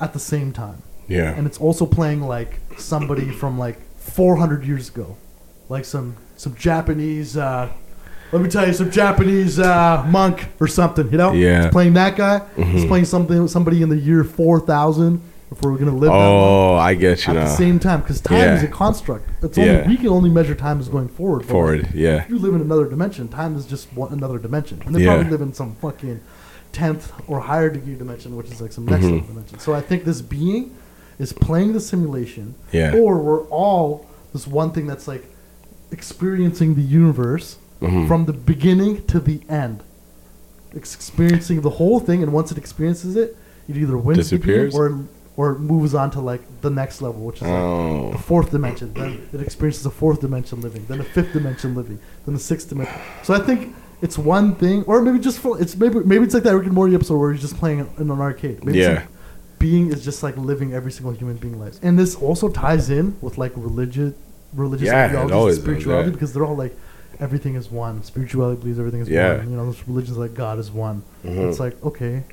at 0.00 0.12
the 0.12 0.18
same 0.18 0.52
time 0.52 0.82
Yeah. 1.08 1.30
and 1.36 1.46
it's 1.46 1.58
also 1.58 1.86
playing 1.86 2.20
like 2.20 2.58
somebody 2.78 3.30
from 3.30 3.58
like 3.58 3.78
400 3.98 4.64
years 4.64 4.88
ago, 4.88 5.16
like 5.68 5.84
some 5.84 6.16
some 6.36 6.54
Japanese. 6.56 7.36
Uh, 7.36 7.70
let 8.34 8.42
me 8.42 8.50
tell 8.50 8.66
you, 8.66 8.72
some 8.72 8.90
Japanese 8.90 9.60
uh, 9.60 10.04
monk 10.08 10.46
or 10.60 10.66
something. 10.66 11.08
You 11.12 11.18
know, 11.18 11.32
Yeah. 11.32 11.64
It's 11.66 11.72
playing 11.72 11.94
that 11.94 12.16
guy. 12.16 12.42
It's 12.56 12.84
Mhm. 12.84 12.88
playing 12.88 13.04
something 13.04 13.46
somebody 13.48 13.80
in 13.80 13.88
the 13.88 13.96
year 13.96 14.24
4000 14.24 15.20
if 15.52 15.62
we're 15.62 15.76
gonna 15.76 15.92
live 15.92 16.10
that 16.10 16.16
long. 16.18 16.42
Oh, 16.42 16.74
I 16.74 16.94
get 16.94 17.24
you 17.26 17.30
At 17.32 17.36
now. 17.36 17.44
the 17.44 17.50
same 17.50 17.78
time, 17.78 18.00
because 18.00 18.20
time 18.20 18.38
Yeah. 18.38 18.56
is 18.56 18.64
a 18.64 18.66
construct. 18.66 19.28
It's 19.42 19.56
Yeah. 19.56 19.64
only 19.82 19.86
we 19.88 19.96
can 19.98 20.08
only 20.08 20.30
measure 20.30 20.56
time 20.56 20.80
as 20.80 20.88
going 20.88 21.06
forward. 21.08 21.42
like, 21.42 21.48
Forward. 21.48 21.88
Yeah. 21.94 22.16
if 22.22 22.28
you 22.28 22.38
live 22.40 22.54
in 22.56 22.60
another 22.60 22.86
dimension, 22.86 23.28
time 23.28 23.54
is 23.56 23.66
just 23.66 23.86
one, 23.96 24.12
another 24.12 24.38
dimension. 24.38 24.80
And 24.84 24.94
they 24.96 25.02
Yeah. 25.04 25.14
probably 25.14 25.30
live 25.30 25.40
in 25.40 25.54
some 25.54 25.76
fucking 25.80 26.18
tenth 26.72 27.12
or 27.28 27.38
higher 27.38 27.70
degree 27.70 27.94
dimension, 27.94 28.36
which 28.36 28.50
is 28.50 28.60
like 28.60 28.72
some 28.72 28.84
next 28.84 29.04
Mhm. 29.04 29.12
level 29.12 29.28
dimension. 29.28 29.60
So 29.60 29.74
I 29.74 29.80
think 29.80 30.04
this 30.04 30.20
being 30.20 30.70
is 31.20 31.32
playing 31.32 31.72
the 31.72 31.78
simulation, 31.80 32.56
Yeah. 32.72 32.96
or 32.96 33.18
we're 33.18 33.42
all 33.42 34.06
this 34.32 34.48
one 34.48 34.72
thing 34.72 34.88
that's 34.88 35.06
like 35.06 35.24
experiencing 35.92 36.74
the 36.74 36.82
universe 36.82 37.56
Mhm. 37.86 38.08
from 38.08 38.24
the 38.26 38.32
beginning 38.32 39.02
to 39.06 39.20
the 39.20 39.40
end. 39.48 39.82
Experiencing 40.74 41.60
the 41.60 41.70
whole 41.70 42.00
thing, 42.00 42.22
and 42.22 42.32
once 42.32 42.50
it 42.50 42.58
experiences 42.58 43.14
it, 43.16 43.36
it 43.68 43.76
either 43.76 43.96
wins 43.96 44.18
Disappears? 44.18 44.74
or 44.74 44.98
or 45.36 45.50
it 45.52 45.58
moves 45.58 45.94
on 45.96 46.12
to 46.12 46.20
like 46.20 46.40
the 46.60 46.70
next 46.70 47.02
level, 47.02 47.20
which 47.22 47.36
is 47.36 47.42
like 47.42 47.50
Oh. 47.50 48.10
the 48.12 48.18
fourth 48.18 48.50
dimension. 48.52 48.92
Then 48.94 49.18
it 49.32 49.40
experiences 49.40 49.84
a 49.84 49.90
fourth 49.90 50.20
dimension 50.20 50.60
living, 50.60 50.84
then 50.88 51.00
a 51.00 51.04
fifth 51.04 51.32
dimension 51.32 51.74
living, 51.74 51.98
then 52.24 52.34
the 52.34 52.40
sixth 52.40 52.68
dimension. 52.68 52.94
So 53.24 53.34
I 53.34 53.40
think 53.40 53.74
it's 54.00 54.16
one 54.16 54.54
thing, 54.54 54.84
or 54.86 55.00
maybe 55.02 55.18
just 55.18 55.38
for 55.40 55.60
it's 55.60 55.76
maybe 55.76 56.00
maybe 56.04 56.24
it's 56.24 56.34
like 56.34 56.44
that 56.44 56.54
Rick 56.56 56.66
and 56.66 56.74
Morty 56.74 56.94
episode 56.94 57.18
where 57.18 57.32
he's 57.32 57.40
just 57.40 57.56
playing 57.56 57.80
in 57.98 58.10
an 58.10 58.20
arcade. 58.20 58.64
Maybe 58.64 58.78
Yeah. 58.78 58.88
like 58.94 59.06
being 59.58 59.90
is 59.92 60.04
just 60.04 60.22
like 60.22 60.36
living 60.36 60.72
every 60.74 60.92
single 60.92 61.12
human 61.12 61.36
being 61.36 61.58
life, 61.58 61.78
and 61.82 61.98
this 61.98 62.14
also 62.16 62.48
ties 62.48 62.88
in 62.90 63.14
with 63.20 63.36
like 63.38 63.52
religious 63.56 64.12
religious 64.54 64.86
Yeah, 64.86 65.04
it 65.06 65.08
ideologies 65.08 65.32
always 65.34 65.56
and 65.56 65.64
does, 65.64 65.72
spirituality 65.74 66.08
yeah. 66.10 66.12
because 66.14 66.32
they're 66.32 66.44
all 66.44 66.56
like 66.56 66.76
everything 67.20 67.54
is 67.54 67.70
one. 67.70 68.02
Spirituality 68.02 68.60
believes 68.60 68.78
everything 68.78 69.00
is 69.00 69.08
Yeah. 69.08 69.38
one. 69.38 69.50
You 69.50 69.56
know, 69.56 69.70
this 69.70 69.86
religions 69.88 70.16
like 70.16 70.34
God 70.34 70.58
is 70.58 70.70
one. 70.70 71.02
Mhm. 71.24 71.48
It's 71.48 71.60
like 71.60 71.82
okay, 71.84 72.24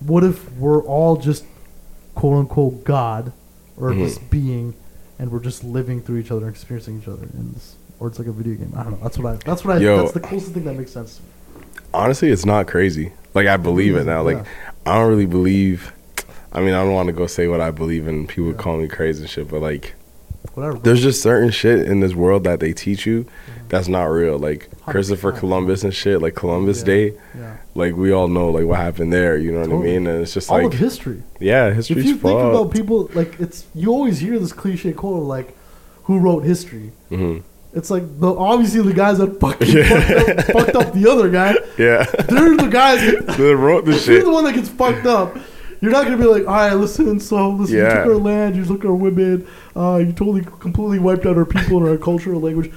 what 0.00 0.24
if 0.24 0.50
we're 0.58 0.82
all 0.82 1.16
just 1.16 1.44
quote 2.14 2.38
unquote 2.38 2.84
God 2.84 3.32
or 3.76 3.90
Mhm. 3.90 4.04
this 4.04 4.18
being, 4.18 4.74
and 5.18 5.30
we're 5.32 5.40
just 5.40 5.64
living 5.64 6.00
through 6.00 6.18
each 6.18 6.30
other 6.30 6.46
and 6.46 6.50
experiencing 6.54 6.98
each 7.02 7.08
other 7.08 7.24
in 7.34 7.52
this, 7.54 7.76
or 8.00 8.08
it's 8.08 8.18
like 8.18 8.28
a 8.28 8.32
video 8.32 8.54
game. 8.54 8.72
I 8.76 8.82
don't 8.82 8.92
know. 8.92 8.98
That's 9.02 9.18
what 9.18 9.34
I. 9.34 9.38
That's 9.44 9.64
what 9.64 9.76
I. 9.76 9.80
Yo. 9.80 9.98
that's 9.98 10.12
the 10.12 10.20
closest 10.20 10.52
thing 10.52 10.64
that 10.64 10.76
makes 10.76 10.90
sense. 10.92 11.20
Honestly, 11.94 12.30
it's 12.30 12.46
not 12.46 12.66
crazy. 12.66 13.12
Like 13.34 13.46
I 13.46 13.56
believe 13.56 13.96
it 13.96 14.04
now. 14.04 14.22
Like 14.22 14.38
Yeah. 14.38 14.44
I 14.86 14.98
don't 14.98 15.08
really 15.08 15.26
believe. 15.26 15.92
I 16.54 16.60
mean, 16.60 16.74
I 16.74 16.82
don't 16.84 16.92
want 16.92 17.06
to 17.06 17.12
go 17.14 17.26
say 17.26 17.48
what 17.48 17.60
I 17.62 17.70
believe 17.70 18.06
in. 18.06 18.26
People 18.26 18.44
would 18.46 18.56
Yeah. 18.56 18.62
call 18.62 18.76
me 18.78 18.88
crazy 18.88 19.22
and 19.22 19.30
shit, 19.30 19.48
but 19.48 19.60
like. 19.62 19.94
There's 20.56 21.02
just 21.02 21.22
certain 21.22 21.50
shit 21.50 21.86
in 21.86 22.00
this 22.00 22.14
world 22.14 22.44
that 22.44 22.60
they 22.60 22.72
teach 22.72 23.06
you 23.06 23.26
that's 23.68 23.88
not 23.88 24.04
real. 24.04 24.38
Like 24.38 24.68
Christopher 24.84 25.32
Columbus 25.32 25.82
and 25.82 25.94
shit, 25.94 26.20
like 26.20 26.34
Columbus 26.34 26.80
Yeah. 26.80 26.84
Day. 26.84 27.12
yeah. 27.36 27.56
Like 27.74 27.94
we 27.96 28.12
all 28.12 28.28
know, 28.28 28.50
like 28.50 28.66
what 28.66 28.78
happened 28.78 29.12
there. 29.14 29.38
You 29.38 29.50
know 29.52 29.60
what 29.60 29.70
Totally. 29.70 29.96
I 29.96 29.98
mean? 29.98 30.06
And 30.06 30.20
it's 30.22 30.34
just 30.34 30.50
All 30.50 30.58
like, 30.58 30.66
of 30.74 30.78
history. 30.78 31.22
yeah, 31.40 31.72
history. 31.72 32.00
If 32.00 32.06
you 32.06 32.16
think 32.16 32.38
about 32.38 32.70
people, 32.70 33.08
like 33.14 33.40
it's 33.40 33.64
you 33.74 33.90
always 33.90 34.18
hear 34.18 34.38
this 34.38 34.52
cliche 34.52 34.92
quote 34.92 35.22
like, 35.22 35.56
"Who 36.04 36.18
wrote 36.18 36.44
history?" 36.44 36.92
hmm 37.08 37.38
It's 37.72 37.90
like 37.90 38.02
the 38.20 38.34
obviously 38.34 38.82
the 38.82 38.92
guys 38.92 39.16
that 39.18 39.40
fucking 39.40 39.68
Yeah. 39.74 39.88
fucked, 39.88 40.38
up, 40.38 40.44
fucked 40.52 40.76
up 40.76 40.92
the 40.92 41.10
other 41.10 41.30
guy. 41.30 41.54
Yeah, 41.78 42.04
They're 42.28 42.54
the 42.58 42.68
guys. 42.70 43.00
That, 43.00 43.38
wrote 43.56 43.86
the 43.86 43.92
if 43.96 44.06
you're 44.06 44.16
shit. 44.16 44.24
the 44.26 44.30
one 44.32 44.44
that 44.44 44.54
gets 44.54 44.68
fucked 44.68 45.06
up, 45.06 45.34
you're 45.80 45.90
not 45.92 46.04
gonna 46.04 46.18
be 46.18 46.24
like, 46.24 46.46
all 46.46 46.52
right, 46.54 46.74
listen, 46.74 47.18
so 47.20 47.48
listen, 47.52 47.76
you 47.76 47.82
Yeah. 47.82 48.04
took 48.04 48.12
our 48.12 48.18
land, 48.18 48.54
you 48.56 48.66
took 48.66 48.84
our 48.84 48.92
women, 48.94 49.46
uh, 49.74 49.96
you 50.04 50.12
totally 50.12 50.42
completely 50.60 50.98
wiped 50.98 51.24
out 51.26 51.36
our 51.36 51.44
people 51.44 51.78
and 51.78 51.88
our 51.88 51.96
culture 51.96 52.32
and 52.32 52.42
language. 52.42 52.70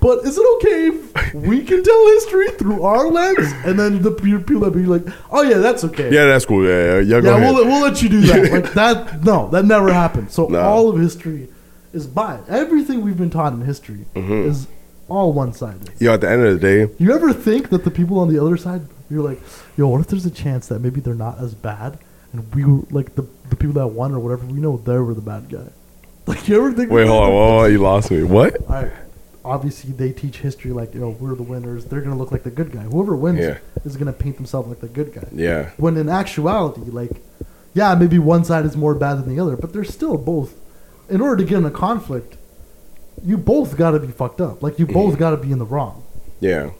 But 0.00 0.18
is 0.24 0.36
it 0.36 0.46
okay 0.56 0.88
if 0.88 1.34
we 1.34 1.62
can 1.64 1.82
tell 1.84 2.06
history 2.08 2.48
through 2.52 2.82
our 2.82 3.08
lens? 3.08 3.52
And 3.64 3.78
then 3.78 4.02
the 4.02 4.10
people 4.10 4.60
that 4.60 4.72
be 4.72 4.84
like, 4.84 5.04
oh 5.30 5.42
yeah, 5.42 5.58
that's 5.58 5.84
okay. 5.84 6.12
Yeah, 6.12 6.26
that's 6.26 6.44
cool. 6.44 6.64
Yeah, 6.64 6.94
yeah, 6.96 6.98
yeah. 7.00 7.20
Go 7.20 7.30
yeah, 7.30 7.36
ahead. 7.36 7.54
we'll, 7.54 7.64
we'll 7.66 7.82
let 7.82 8.02
you 8.02 8.08
do 8.08 8.20
that. 8.22 8.50
Like 8.52 8.72
that, 8.74 9.22
no, 9.24 9.48
that 9.50 9.64
never 9.64 9.92
happened. 9.92 10.30
So 10.32 10.46
No. 10.48 10.60
all 10.60 10.88
of 10.88 10.98
history 11.00 11.48
is 11.92 12.06
biased. 12.06 12.48
Everything 12.50 13.02
we've 13.02 13.16
been 13.18 13.30
taught 13.30 13.52
in 13.52 13.60
history 13.62 14.04
Mhm. 14.16 14.46
is 14.46 14.66
all 15.08 15.32
one-sided. 15.32 15.90
Yo, 16.00 16.14
at 16.14 16.20
the 16.22 16.30
end 16.30 16.44
of 16.44 16.58
the 16.60 16.60
day, 16.86 16.92
You 16.98 17.12
ever 17.14 17.32
think 17.32 17.68
that 17.70 17.84
the 17.84 17.90
people 17.90 18.18
on 18.18 18.28
the 18.32 18.38
other 18.42 18.56
side, 18.56 18.82
you're 19.10 19.22
like, 19.22 19.40
yo, 19.76 19.88
what 19.88 20.00
if 20.00 20.08
there's 20.08 20.26
a 20.26 20.30
chance 20.30 20.66
that 20.68 20.80
maybe 20.80 21.00
they're 21.00 21.14
not 21.14 21.38
as 21.38 21.54
bad, 21.54 21.98
and 22.32 22.52
we 22.54 22.64
were 22.64 22.82
like 22.90 23.14
the 23.14 23.24
the 23.50 23.56
people 23.56 23.74
that 23.74 23.88
won 23.88 24.12
or 24.14 24.18
whatever, 24.18 24.46
we 24.46 24.58
know 24.58 24.78
they 24.84 24.98
were 24.98 25.12
the 25.14 25.20
bad 25.20 25.48
guy. 25.50 25.68
Like 26.26 26.46
you 26.46 26.56
ever 26.56 26.72
think? 26.72 26.90
wait, 26.90 27.08
hold 27.08 27.24
on, 27.24 27.30
whoa, 27.30 27.64
you 27.64 27.78
lost 27.78 28.12
me. 28.12 28.22
What? 28.22 28.56
Right. 28.68 28.92
Obviously, 29.44 29.90
they 29.90 30.12
teach 30.12 30.38
history 30.38 30.70
like 30.70 30.94
you 30.94 31.00
know 31.00 31.10
we're 31.10 31.34
the 31.34 31.42
winners. 31.42 31.86
They're 31.86 32.00
gonna 32.00 32.16
look 32.16 32.30
like 32.30 32.44
the 32.44 32.50
good 32.50 32.70
guy. 32.70 32.82
Whoever 32.82 33.16
wins 33.16 33.40
Yeah. 33.40 33.58
is 33.84 33.96
gonna 33.96 34.12
paint 34.12 34.36
themselves 34.36 34.68
like 34.68 34.78
the 34.78 34.86
good 34.86 35.12
guy. 35.12 35.26
Yeah, 35.32 35.70
When 35.78 35.96
in 35.96 36.08
actuality, 36.08 36.82
like, 36.82 37.10
yeah, 37.74 37.96
maybe 37.96 38.20
one 38.20 38.44
side 38.44 38.64
is 38.64 38.76
more 38.76 38.94
bad 38.94 39.14
than 39.14 39.34
the 39.34 39.42
other, 39.42 39.56
but 39.56 39.72
they're 39.72 39.82
still 39.82 40.16
both. 40.16 40.54
In 41.08 41.20
order 41.20 41.42
to 41.42 41.44
get 41.44 41.58
in 41.58 41.64
a 41.64 41.72
conflict, 41.72 42.36
you 43.24 43.36
both 43.36 43.76
got 43.76 43.90
to 43.90 43.98
be 43.98 44.12
fucked 44.12 44.40
up. 44.40 44.62
Like 44.62 44.78
you 44.78 44.86
both 44.86 45.16
mm. 45.16 45.18
got 45.18 45.30
to 45.30 45.36
be 45.36 45.50
in 45.50 45.58
the 45.58 45.66
wrong 45.66 46.04
yeah. 46.42 46.72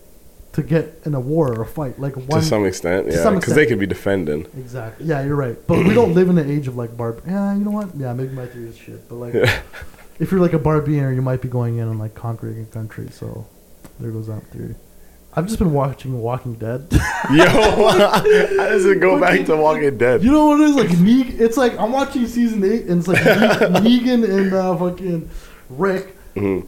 To 0.52 0.62
get 0.62 1.00
in 1.06 1.14
a 1.14 1.20
war 1.20 1.48
or 1.52 1.62
a 1.62 1.66
fight. 1.66 1.98
Like 1.98 2.16
one 2.16 2.40
to 2.40 2.46
some 2.46 2.64
extent, 2.66 3.06
yeah, 3.10 3.30
because 3.30 3.54
they 3.54 3.66
could 3.66 3.78
be 3.78 3.86
defending. 3.86 4.42
Exactly. 4.56 5.06
Yeah, 5.06 5.24
you're 5.24 5.36
right. 5.36 5.56
But 5.66 5.86
we 5.86 5.94
don't 5.94 6.14
live 6.14 6.28
in 6.28 6.36
an 6.38 6.50
age 6.50 6.68
of 6.68 6.76
like 6.76 6.96
barb. 6.96 7.22
Yeah, 7.26 7.54
you 7.54 7.64
know 7.64 7.70
what? 7.70 7.94
Yeah, 7.96 8.12
maybe 8.12 8.34
my 8.34 8.46
theory 8.46 8.68
is 8.68 8.76
shit. 8.76 9.08
But 9.08 9.14
like, 9.16 9.34
Yeah. 9.34 9.60
if 10.18 10.30
you're 10.30 10.40
like 10.40 10.52
a 10.52 10.58
barbarian, 10.58 11.14
you 11.14 11.22
might 11.22 11.40
be 11.40 11.48
going 11.48 11.78
in 11.78 11.88
and 11.88 11.98
like 11.98 12.14
conquering 12.14 12.62
a 12.62 12.66
country. 12.66 13.08
So 13.10 13.46
there 13.98 14.10
goes 14.10 14.26
that 14.26 14.42
theory. 14.48 14.74
I've 15.34 15.46
just 15.46 15.58
been 15.58 15.72
watching 15.72 16.20
Walking 16.20 16.56
Dead. 16.56 16.86
Yo, 17.32 17.46
how 17.46 18.20
does 18.22 18.84
it 18.84 19.00
go 19.00 19.18
back 19.18 19.46
to 19.46 19.56
Walking 19.56 19.96
Dead? 19.96 20.22
you 20.22 20.30
know 20.30 20.48
what 20.48 20.60
it 20.60 20.64
is? 20.68 20.76
Like 20.76 20.88
Negan. 20.88 21.40
It's 21.40 21.56
like 21.56 21.78
I'm 21.78 21.90
watching 21.92 22.26
season 22.26 22.62
eight, 22.62 22.82
and 22.84 22.98
it's 22.98 23.08
like 23.08 23.24
Ne- 23.24 23.80
Negan 24.00 24.28
and 24.30 24.52
uh, 24.52 24.76
fucking 24.76 25.30
Rick, 25.70 26.14
Mhm. 26.34 26.66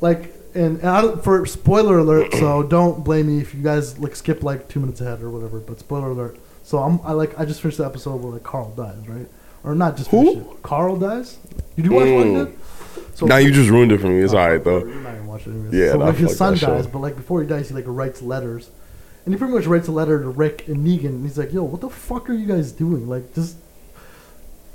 like, 0.00 0.31
and, 0.54 0.78
and 0.78 0.88
I 0.88 1.02
don't, 1.02 1.22
for 1.24 1.44
spoiler 1.46 1.98
alert, 1.98 2.32
so 2.34 2.62
don't 2.76 3.04
blame 3.04 3.26
me 3.28 3.40
if 3.40 3.54
you 3.54 3.62
guys 3.62 3.98
like 3.98 4.14
skip 4.16 4.42
like 4.42 4.68
two 4.68 4.80
minutes 4.80 5.00
ahead 5.00 5.22
or 5.22 5.30
whatever. 5.30 5.58
But 5.60 5.78
spoiler 5.80 6.10
alert. 6.10 6.38
So 6.62 6.78
I'm 6.78 7.00
I 7.04 7.12
like 7.12 7.38
I 7.38 7.44
just 7.44 7.60
finished 7.60 7.78
the 7.78 7.86
episode 7.86 8.16
where 8.22 8.32
like 8.32 8.42
Carl 8.44 8.70
dies, 8.76 9.06
right? 9.08 9.26
Or 9.64 9.74
not 9.74 9.96
just 9.96 10.10
Who? 10.10 10.32
finished 10.34 10.50
it. 10.52 10.62
Carl 10.62 10.96
dies. 10.96 11.38
You 11.76 11.84
do 11.84 11.90
watch 11.92 12.06
Mm. 12.06 12.16
Walking 12.16 12.44
Dead? 12.44 12.58
So 13.14 13.26
Now 13.26 13.36
you 13.36 13.50
just 13.52 13.68
ruined 13.70 13.92
it 13.92 14.00
for 14.00 14.06
me. 14.08 14.20
It's 14.22 14.32
Oh, 14.32 14.38
alright 14.38 14.62
though. 14.64 14.78
You're 14.78 14.94
not 14.96 15.14
even 15.14 15.26
watching 15.26 15.52
it 15.52 15.56
anyways. 15.56 15.74
Yeah, 15.74 15.92
so 15.92 15.98
nah, 15.98 16.04
like 16.06 16.16
his 16.16 16.36
son 16.36 16.56
dies, 16.56 16.86
but 16.86 16.98
like 17.00 17.16
before 17.16 17.40
he 17.42 17.46
dies, 17.46 17.68
he 17.68 17.74
like 17.74 17.84
writes 17.86 18.22
letters, 18.22 18.70
and 19.24 19.34
he 19.34 19.38
pretty 19.38 19.54
much 19.54 19.66
writes 19.66 19.88
a 19.88 19.92
letter 19.92 20.20
to 20.20 20.28
Rick 20.28 20.66
and 20.68 20.78
Negan. 20.86 21.06
And 21.06 21.24
he's 21.24 21.36
like, 21.38 21.52
"Yo, 21.52 21.62
what 21.64 21.80
the 21.80 21.90
fuck 21.90 22.28
are 22.30 22.32
you 22.34 22.46
guys 22.46 22.72
doing? 22.72 23.08
Like, 23.08 23.34
just 23.34 23.56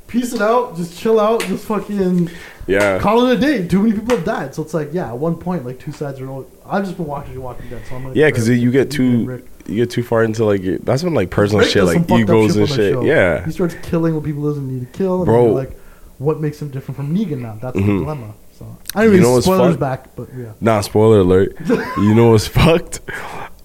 piece 0.08 0.34
it 0.34 0.42
out, 0.42 0.76
just 0.78 0.98
chill 0.98 1.20
out, 1.20 1.42
just 1.42 1.66
fucking 1.66 2.30
Yeah. 2.68 3.00
call 3.00 3.28
it 3.28 3.38
a 3.38 3.40
day. 3.40 3.68
Too 3.68 3.82
many 3.82 3.94
people 3.94 4.16
have 4.16 4.26
died, 4.26 4.56
so 4.56 4.62
it's 4.64 4.74
like, 4.74 4.90
yeah, 4.94 5.10
at 5.10 5.18
one 5.18 5.36
point, 5.36 5.66
like 5.66 5.80
two 5.80 5.92
sides 5.92 6.20
are. 6.22 6.28
All, 6.30 6.46
I've 6.66 6.84
just 6.86 6.98
been 6.98 7.06
watching 7.08 7.42
Walking 7.42 7.70
Dead, 7.70 7.82
so 7.90 7.96
I'm 7.96 8.04
gonna 8.04 8.16
Yeah, 8.16 8.28
because 8.28 8.48
you 8.50 8.72
get 8.72 8.92
too 8.92 9.42
you 9.68 9.76
get 9.76 9.90
too 9.90 10.02
far 10.04 10.24
into 10.24 10.46
like 10.46 10.64
your, 10.64 10.78
that's 10.80 11.04
when 11.04 11.14
like 11.14 11.30
personal 11.30 11.60
Rick 11.62 11.70
shit 11.72 11.84
like 11.84 12.10
egos 12.10 12.54
shit 12.54 12.60
and 12.62 12.70
shit. 12.70 12.94
show. 12.94 13.04
Yeah. 13.04 13.44
he 13.46 13.52
starts 13.52 13.76
killing 13.84 14.16
what 14.16 14.24
people 14.24 14.44
doesn't 14.44 14.68
need 14.68 14.92
to 14.92 14.98
kill, 14.98 15.18
and 15.18 15.26
Bro. 15.26 15.48
Like, 15.54 15.78
what 16.20 16.40
makes 16.42 16.62
him 16.62 16.70
different 16.70 16.96
from 16.96 17.16
Negan 17.16 17.40
now? 17.40 17.58
That's 17.62 17.76
the 17.76 17.82
Mhm. 17.82 18.00
dilemma. 18.00 18.34
So, 18.58 18.66
anyways, 18.96 19.22
know 19.22 19.40
spoilers 19.40 19.78
back, 19.78 20.16
but 20.16 20.30
yeah. 20.36 20.46
Nah, 20.62 20.82
spoiler 20.82 21.20
alert. 21.20 21.56
you 21.98 22.16
know 22.16 22.32
what's 22.32 22.48
fucked? 22.48 23.02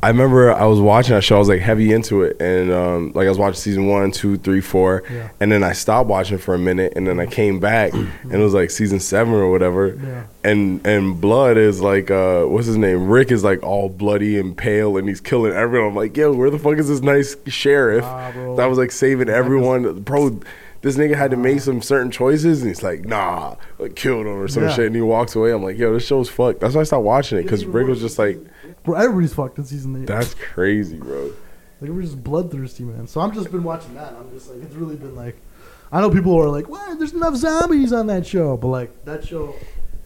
I 0.04 0.08
remember 0.08 0.52
I 0.52 0.64
was 0.66 0.80
watching 0.80 1.14
that 1.14 1.22
show. 1.22 1.36
I 1.36 1.38
was 1.38 1.48
like 1.48 1.60
heavy 1.60 1.92
into 1.92 2.22
it, 2.22 2.40
and 2.42 2.72
um, 2.72 3.12
like 3.14 3.26
I 3.26 3.28
was 3.28 3.38
watching 3.38 3.54
season 3.60 3.86
one, 3.86 4.10
two, 4.10 4.36
three, 4.36 4.60
four, 4.60 5.04
Yeah. 5.08 5.28
and 5.38 5.52
then 5.52 5.62
I 5.62 5.74
stopped 5.74 6.08
watching 6.08 6.38
for 6.38 6.54
a 6.54 6.58
minute, 6.58 6.94
and 6.96 7.06
then 7.06 7.20
I 7.20 7.26
came 7.26 7.60
back, 7.60 7.92
and 7.94 8.32
it 8.32 8.38
was 8.38 8.52
like 8.52 8.70
season 8.70 8.98
seven 8.98 9.32
or 9.34 9.48
whatever. 9.50 9.94
Yeah. 9.94 10.24
And 10.42 10.84
and 10.84 11.20
blood 11.20 11.56
is 11.56 11.80
like 11.80 12.10
uh, 12.10 12.44
what's 12.46 12.66
his 12.66 12.76
name? 12.78 13.08
Rick 13.08 13.30
is 13.30 13.44
like 13.44 13.62
all 13.62 13.88
bloody 13.88 14.40
and 14.40 14.56
pale, 14.56 14.96
and 14.96 15.06
he's 15.08 15.20
killing 15.20 15.52
everyone. 15.52 15.90
I'm 15.90 15.96
like, 15.96 16.16
yo, 16.16 16.32
where 16.32 16.50
the 16.50 16.58
fuck 16.58 16.78
is 16.78 16.88
this 16.88 17.00
nice 17.00 17.36
sheriff 17.46 18.02
that 18.04 18.66
was 18.66 18.78
like 18.78 18.90
saving 18.90 19.28
everyone, 19.28 20.00
bro? 20.00 20.40
This 20.80 20.96
nigga 20.96 21.14
had 21.14 21.30
to 21.30 21.36
make 21.36 21.60
some 21.60 21.80
certain 21.80 22.10
choices, 22.10 22.60
and 22.62 22.68
he's 22.68 22.82
like, 22.82 23.04
nah, 23.04 23.54
like 23.78 23.94
killed 23.94 24.26
him 24.26 24.32
or 24.40 24.48
some 24.48 24.64
Yeah. 24.64 24.70
shit, 24.72 24.86
and 24.86 24.96
he 24.96 25.00
walks 25.00 25.36
away. 25.36 25.52
I'm 25.52 25.62
like, 25.62 25.78
yo, 25.78 25.92
this 25.94 26.04
show's 26.04 26.28
fucked. 26.28 26.58
That's 26.58 26.74
why 26.74 26.80
I 26.80 26.84
stopped 26.84 27.04
watching 27.04 27.38
it 27.38 27.44
because 27.44 27.64
Rick 27.64 27.86
was 27.86 28.00
just 28.00 28.18
like. 28.18 28.40
Bro, 28.84 28.96
everybody's 28.96 29.34
fucked 29.34 29.58
in 29.58 29.64
season 29.64 30.02
eight. 30.02 30.06
That's 30.06 30.34
crazy, 30.34 30.96
bro. 30.98 31.32
Like 31.80 31.90
we're 31.90 32.02
just 32.02 32.22
bloodthirsty, 32.22 32.84
man. 32.84 33.06
So 33.06 33.20
I'm 33.20 33.32
just 33.32 33.50
been 33.50 33.62
watching 33.64 33.94
that. 33.94 34.12
I'm 34.14 34.30
just 34.30 34.50
like, 34.50 34.62
it's 34.62 34.74
really 34.74 34.96
been 34.96 35.14
like, 35.16 35.36
I 35.90 36.00
know 36.00 36.10
people 36.10 36.34
are 36.38 36.48
like, 36.48 36.68
"What? 36.68 36.98
There's 36.98 37.12
enough 37.12 37.34
zombies 37.36 37.92
on 37.92 38.06
that 38.08 38.26
show," 38.26 38.56
but 38.56 38.68
like 38.68 39.04
that 39.04 39.24
show, 39.26 39.54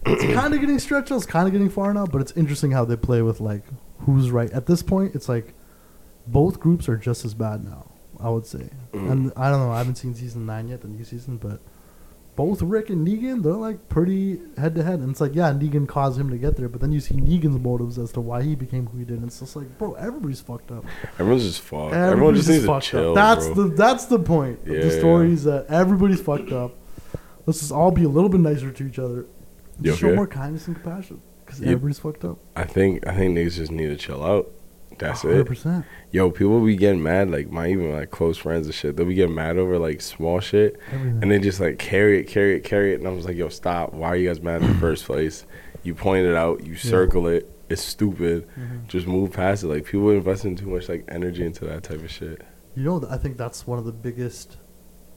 it's 0.05 0.23
kind 0.39 0.53
of 0.53 0.59
getting 0.59 0.79
stretched. 0.79 1.11
out, 1.11 1.17
It's 1.17 1.25
kind 1.25 1.47
of 1.47 1.51
getting 1.53 1.69
far 1.69 1.93
now, 1.93 2.05
but 2.05 2.19
it's 2.21 2.31
interesting 2.33 2.71
how 2.71 2.83
they 2.85 2.95
play 2.97 3.21
with 3.21 3.39
like 3.39 3.63
who's 3.99 4.31
right 4.31 4.51
at 4.51 4.65
this 4.65 4.81
point. 4.83 5.15
It's 5.15 5.29
like 5.29 5.53
both 6.27 6.59
groups 6.59 6.89
are 6.89 6.97
just 6.97 7.23
as 7.25 7.33
bad 7.33 7.63
now. 7.63 7.91
I 8.19 8.29
would 8.29 8.45
say, 8.47 8.69
Mm. 8.93 9.11
and 9.11 9.33
I 9.37 9.49
don't 9.51 9.59
know. 9.59 9.71
I 9.71 9.77
haven't 9.77 9.95
seen 9.95 10.15
season 10.15 10.45
nine 10.47 10.67
yet, 10.67 10.81
the 10.81 10.87
new 10.87 11.03
season, 11.03 11.37
but 11.37 11.59
both 12.37 12.61
Rick 12.61 12.91
and 12.91 13.05
Negan, 13.05 13.41
they're 13.41 13.53
like 13.53 13.89
pretty 13.89 14.39
head 14.57 14.75
to 14.75 14.83
head. 14.83 14.99
And 14.99 15.09
it's 15.09 15.19
like, 15.19 15.33
yeah, 15.33 15.51
Negan 15.51 15.87
caused 15.87 16.19
him 16.19 16.29
to 16.29 16.37
get 16.37 16.55
there, 16.55 16.69
but 16.69 16.79
then 16.79 16.91
you 16.91 16.99
see 16.99 17.15
Negan's 17.15 17.59
motives 17.59 17.97
as 17.97 18.11
to 18.11 18.21
why 18.21 18.43
he 18.43 18.55
became 18.55 18.85
who 18.85 18.99
he 18.99 19.05
did. 19.05 19.17
And 19.17 19.25
it's 19.25 19.39
just 19.39 19.55
like, 19.55 19.75
bro, 19.79 19.95
everybody's 19.95 20.39
fucked 20.39 20.71
up. 20.71 20.85
Everyone's 21.17 21.43
just 21.43 21.61
fucked. 21.61 21.95
Everyone 21.95 22.11
Everybody's 22.11 22.39
just 22.41 22.49
needs 22.49 22.63
to 22.63 22.67
fucked 22.67 22.85
chill, 22.85 23.09
up. 23.09 23.15
That's 23.15 23.47
bro. 23.47 23.55
the 23.67 23.75
that's 23.75 24.05
the 24.05 24.19
point 24.19 24.59
of 24.59 24.67
the 24.67 24.91
story 24.91 25.33
is 25.33 25.43
that 25.45 25.65
everybody's 25.67 26.21
fucked 26.21 26.51
up. 26.51 26.75
Let's 27.47 27.59
just 27.59 27.71
all 27.71 27.89
be 27.91 28.03
a 28.03 28.09
little 28.09 28.29
bit 28.29 28.39
nicer 28.39 28.71
to 28.71 28.87
each 28.87 28.99
other. 28.99 29.25
You 29.81 29.95
Show 29.95 30.13
more 30.13 30.27
kindness 30.27 30.67
and 30.67 30.75
compassion 30.75 31.21
because 31.43 31.59
everybody's 31.61 31.99
fucked 31.99 32.23
up. 32.23 32.37
I 32.55 32.65
think 32.65 33.05
I 33.07 33.15
think 33.15 33.35
niggas 33.35 33.55
just 33.55 33.71
need 33.71 33.87
to 33.87 33.95
chill 33.97 34.23
out. 34.23 34.51
That's 34.99 35.21
hundred 35.21 35.51
it. 35.51 35.83
Yo, 36.11 36.31
people 36.31 36.63
be 36.65 36.75
getting 36.75 37.03
mad, 37.03 37.29
like 37.29 37.49
my 37.51 37.67
even 37.69 37.91
like 37.91 38.09
close 38.11 38.37
friends 38.37 38.65
and 38.67 38.73
shit. 38.75 38.95
They'll 38.95 39.05
be 39.05 39.13
getting 39.15 39.35
mad 39.35 39.57
over 39.57 39.77
like 39.77 40.01
small 40.01 40.39
shit, 40.39 40.79
Everything. 40.91 41.19
and 41.21 41.31
they 41.31 41.39
just 41.39 41.59
like 41.59 41.77
carry 41.79 42.19
it, 42.19 42.23
carry 42.25 42.55
it, 42.55 42.63
carry 42.63 42.93
it. 42.93 42.99
And 42.99 43.07
I 43.07 43.11
was 43.11 43.25
like, 43.25 43.35
yo, 43.35 43.49
stop. 43.49 43.93
Why 43.93 44.07
are 44.09 44.15
you 44.15 44.27
guys 44.27 44.41
mad 44.41 44.61
in 44.61 44.67
the 44.69 44.75
first 44.79 45.05
place? 45.05 45.45
You 45.83 45.93
point 45.95 46.25
it 46.25 46.35
out, 46.35 46.63
you 46.65 46.75
circle 46.75 47.27
it. 47.27 47.49
It's 47.69 47.81
stupid. 47.83 48.47
Mhm. 48.57 48.87
Just 48.87 49.07
move 49.07 49.33
past 49.33 49.63
it. 49.63 49.67
Like 49.67 49.85
people 49.85 50.09
investing 50.11 50.55
too 50.55 50.67
much 50.67 50.87
like 50.89 51.03
energy 51.09 51.45
into 51.45 51.65
that 51.65 51.83
type 51.83 52.03
of 52.03 52.09
shit. 52.09 52.41
You 52.75 52.83
know, 52.83 53.05
I 53.09 53.17
think 53.17 53.37
that's 53.37 53.67
one 53.67 53.77
of 53.79 53.85
the 53.85 53.91
biggest 53.91 54.57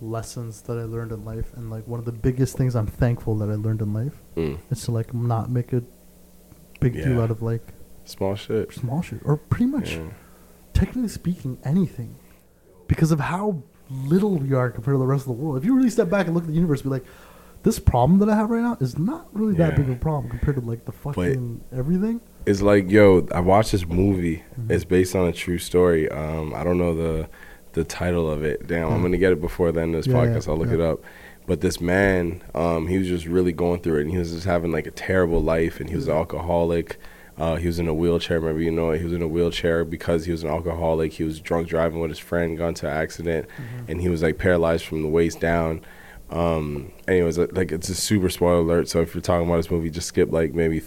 lessons 0.01 0.63
that 0.63 0.79
I 0.79 0.85
learned 0.85 1.13
in 1.13 1.25
life, 1.25 1.53
and 1.57 1.71
like 1.71 1.87
one 1.87 1.99
of 2.01 2.07
the 2.07 2.13
biggest 2.13 2.57
things 2.57 2.75
I'm 2.75 2.87
thankful 2.87 3.37
that 3.39 3.51
I 3.51 3.55
learned 3.55 3.83
in 3.83 3.93
life 3.93 4.21
Mm. 4.37 4.59
is 4.71 4.83
to 4.85 4.93
like 4.93 5.13
not 5.15 5.51
make 5.51 5.73
a 5.73 5.83
big 6.81 6.95
deal 6.95 7.21
out 7.21 7.31
of 7.31 7.43
like 7.43 7.75
Small 8.11 8.35
shit. 8.35 8.73
small 8.73 9.03
shit 9.03 9.21
or 9.25 9.37
pretty 9.37 9.67
much. 9.67 9.97
Yeah. 9.97 10.11
technically 10.73 11.09
speaking, 11.09 11.59
anything 11.65 12.17
because 12.89 13.11
of 13.13 13.21
how 13.21 13.63
little 13.91 14.37
we 14.37 14.53
are 14.55 14.71
compared 14.71 14.95
to 14.95 14.99
the 14.99 15.07
rest 15.07 15.23
of 15.23 15.27
the 15.29 15.33
world. 15.43 15.59
If 15.59 15.65
you 15.65 15.75
really 15.77 15.91
step 15.91 16.09
back 16.09 16.27
and 16.27 16.35
look 16.35 16.45
at 16.45 16.49
the 16.49 16.55
universe, 16.55 16.83
be 16.83 16.89
like, 16.89 17.05
this 17.65 17.79
problem 17.79 18.19
that 18.21 18.31
I 18.31 18.37
have 18.37 18.49
right 18.51 18.63
now 18.63 18.79
is 18.81 18.99
not 18.99 19.29
really 19.33 19.55
that 19.57 19.73
Yeah. 19.73 19.77
big 19.77 19.87
of 19.91 19.97
a 19.97 19.99
problem 19.99 20.31
compared 20.31 20.57
to 20.57 20.63
like 20.63 20.85
the 20.87 20.93
fucking 20.93 21.61
everything. 21.73 22.21
It's 22.47 22.63
like, 22.63 22.91
yo, 22.91 23.27
I 23.33 23.41
watched 23.41 23.73
this 23.73 23.87
movie. 23.87 24.43
Mhm. 24.59 24.71
It's 24.71 24.85
based 24.85 25.15
on 25.15 25.27
a 25.27 25.33
true 25.33 25.59
story. 25.59 26.09
Um, 26.09 26.55
I 26.55 26.65
don't 26.65 26.79
know 26.79 26.95
the 26.95 27.29
the 27.73 27.85
title 27.85 28.29
of 28.29 28.43
it. 28.43 28.67
Damn, 28.67 28.89
I'm 28.91 28.99
Mhm. 28.99 29.03
gonna 29.03 29.19
get 29.19 29.33
it 29.33 29.41
before 29.41 29.71
the 29.71 29.81
end 29.83 29.95
of 29.95 30.03
this 30.05 30.13
Yeah, 30.13 30.19
podcast. 30.25 30.49
I'll 30.49 30.57
look 30.57 30.71
it 30.73 30.81
up. 30.81 31.01
But 31.47 31.61
this 31.61 31.81
man, 31.81 32.43
um, 32.55 32.87
he 32.89 32.99
was 32.99 33.07
just 33.07 33.27
really 33.27 33.53
going 33.53 33.81
through 33.81 33.99
it, 33.99 34.03
and 34.03 34.11
he 34.11 34.19
was 34.19 34.33
just 34.33 34.47
having 34.47 34.73
like 34.73 34.87
a 34.89 34.91
terrible 34.91 35.41
life, 35.43 35.79
and 35.79 35.89
he 35.91 35.95
was 35.95 36.09
an 36.09 36.15
Mhm. 36.15 36.19
alcoholic. 36.19 36.99
Uh, 37.41 37.57
he 37.57 37.67
was 37.67 37.79
in 37.79 37.89
a 37.89 37.95
wheelchair. 37.95 38.39
Remember, 38.39 38.61
you 38.61 38.71
know. 38.71 38.91
He 38.93 39.03
was 39.03 39.15
in 39.15 39.23
a 39.23 39.27
wheelchair 39.29 39.85
because 39.85 40.27
he 40.27 40.33
was 40.33 40.45
an 40.45 40.51
alcoholic. 40.51 41.15
He 41.15 41.25
was 41.25 41.41
drunk 41.41 41.69
driving 41.69 41.99
with 42.01 42.11
his 42.11 42.19
friend, 42.19 42.59
got 42.59 42.69
into 42.69 42.87
an 42.87 42.93
accident, 42.97 43.49
and 43.89 44.01
he 44.01 44.09
was 44.11 44.23
like 44.23 44.37
paralyzed 44.39 44.85
from 44.85 45.03
the 45.03 45.09
waist 45.09 45.41
down. 45.41 45.81
Um, 46.29 46.93
anyways, 47.09 47.39
like 47.39 47.73
it's 47.73 47.89
a 47.89 47.95
super 47.95 48.29
spoiler 48.29 48.59
alert. 48.61 48.89
So 48.89 49.01
if 49.01 49.15
you're 49.15 49.23
talking 49.23 49.47
about 49.49 49.57
this 49.57 49.71
movie, 49.71 49.91
just 49.91 50.09
skip 50.09 50.31
like 50.31 50.53
maybe 50.55 50.83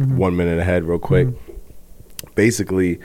Mhm. 0.00 0.16
one 0.16 0.36
minute 0.36 0.58
ahead 0.58 0.84
real 0.84 0.98
quick. 0.98 1.28
Mhm. 1.28 1.36
Basically, 2.34 2.98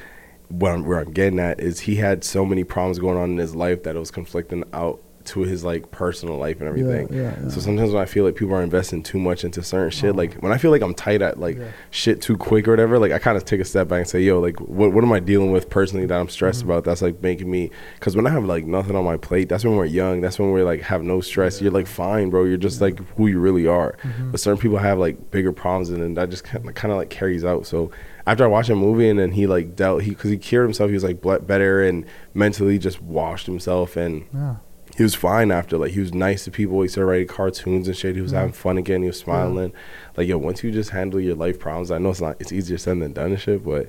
what 0.50 0.72
I'm, 0.72 0.86
where 0.86 1.00
I'm 1.00 1.12
getting 1.12 1.40
at 1.40 1.60
is 1.60 1.82
he 1.82 1.96
had 1.98 2.24
so 2.24 2.46
many 2.46 2.64
problems 2.64 3.00
going 3.00 3.18
on 3.18 3.32
in 3.32 3.38
his 3.38 3.56
life 3.56 3.84
that 3.84 3.96
it 3.96 4.00
was 4.00 4.12
conflicting 4.12 4.64
out 4.74 5.02
to 5.28 5.42
his 5.42 5.64
like 5.64 5.92
personal 5.92 6.38
life 6.38 6.60
and 6.60 6.68
everything. 6.68 7.08
Yeah, 7.12 7.22
yeah, 7.22 7.40
yeah. 7.44 7.50
So 7.50 7.60
sometimes 7.60 7.92
when 7.94 8.02
I 8.02 8.06
feel 8.06 8.24
like 8.26 8.36
people 8.36 8.56
are 8.56 8.62
investing 8.64 9.04
too 9.04 9.20
much 9.20 9.44
into 9.44 9.62
certain 9.64 9.90
shit, 9.92 10.12
Oh. 10.14 10.18
like 10.18 10.36
when 10.36 10.52
I 10.52 10.58
feel 10.58 10.72
like 10.72 10.82
I'm 10.82 10.94
tight 10.94 11.22
at 11.22 11.40
like 11.40 11.58
shit 11.92 12.22
too 12.22 12.38
quick 12.38 12.68
or 12.68 12.72
whatever, 12.72 12.98
like 13.00 13.12
I 13.12 13.20
kind 13.20 13.38
of 13.38 13.46
take 13.46 13.60
a 13.62 13.66
step 13.66 13.88
back 13.88 14.00
and 14.00 14.08
say, 14.08 14.22
yo, 14.22 14.40
like 14.40 14.60
what 14.60 14.94
what 14.94 15.04
am 15.04 15.12
I 15.12 15.20
dealing 15.20 15.52
with 15.52 15.70
personally 15.70 16.06
that 16.06 16.20
I'm 16.20 16.30
stressed 16.30 16.62
Mhm. 16.62 16.66
about? 16.66 16.84
That's 16.86 17.02
like 17.02 17.22
making 17.22 17.50
me 17.52 17.70
because 17.96 18.16
when 18.16 18.26
I 18.26 18.32
have 18.32 18.46
like 18.46 18.66
nothing 18.66 18.96
on 18.96 19.06
my 19.06 19.18
plate, 19.18 19.50
that's 19.50 19.64
when 19.64 19.76
we're 19.76 19.86
young. 19.86 20.22
That's 20.22 20.40
when 20.40 20.52
we're 20.52 20.64
like 20.66 20.82
have 20.82 21.04
no 21.04 21.22
stress. 21.22 21.62
You're 21.62 21.72
like 21.72 21.88
fine, 21.88 22.30
bro. 22.30 22.44
You're 22.46 22.58
just 22.58 22.82
like 22.82 23.00
who 23.18 23.28
you 23.28 23.40
really 23.40 23.68
are. 23.68 23.96
Mhm. 24.04 24.32
But 24.32 24.40
certain 24.40 24.60
people 24.60 24.78
have 24.78 24.98
like 24.98 25.32
bigger 25.32 25.52
problems, 25.54 25.90
and 25.90 26.02
then 26.02 26.14
that 26.16 26.30
just 26.30 26.44
kind 26.44 26.68
of, 26.68 26.74
kind 26.76 26.92
of 26.92 26.98
like 26.98 27.10
carries 27.10 27.44
out. 27.46 27.66
So 27.66 27.92
after 28.26 28.44
I 28.44 28.48
watched 28.48 28.70
a 28.70 28.76
movie, 28.76 29.08
and 29.10 29.18
then 29.18 29.32
he 29.32 29.48
like 29.48 29.76
dealt 29.76 30.02
he 30.04 30.10
because 30.12 30.30
he 30.32 30.38
cured 30.38 30.66
himself, 30.66 30.90
he 30.90 30.94
was 30.94 31.04
like 31.04 31.22
ble- 31.22 31.40
better 31.40 31.82
and 31.84 32.06
mentally 32.34 32.78
just 32.78 33.02
washed 33.02 33.46
himself, 33.46 33.96
and 33.98 34.24
yeah. 34.34 34.56
He 34.98 35.04
was 35.04 35.14
fine 35.16 35.52
after. 35.52 35.78
Like 35.78 35.92
he 35.92 36.00
was 36.00 36.14
nice 36.14 36.44
to 36.46 36.52
people. 36.52 36.82
He 36.82 36.88
started 36.88 37.08
writing 37.08 37.28
cartoons 37.28 37.88
and 37.88 37.96
shit. 37.96 38.16
He 38.16 38.22
was 38.22 38.32
Yeah. 38.32 38.40
having 38.40 38.54
fun 38.54 38.78
again. 38.78 39.02
He 39.04 39.08
was 39.08 39.20
smiling. 39.20 39.72
Like 40.18 40.28
yo, 40.28 40.38
once 40.38 40.64
you 40.64 40.72
just 40.72 40.90
handle 40.90 41.20
your 41.20 41.36
life 41.36 41.60
problems, 41.60 41.92
I 41.92 42.00
know 42.00 42.10
it's 42.10 42.22
not 42.22 42.38
it's 42.40 42.52
easier 42.52 42.78
said 42.78 43.00
than 43.00 43.14
done 43.14 43.32
and 43.32 43.40
shit, 43.40 43.64
but 43.64 43.88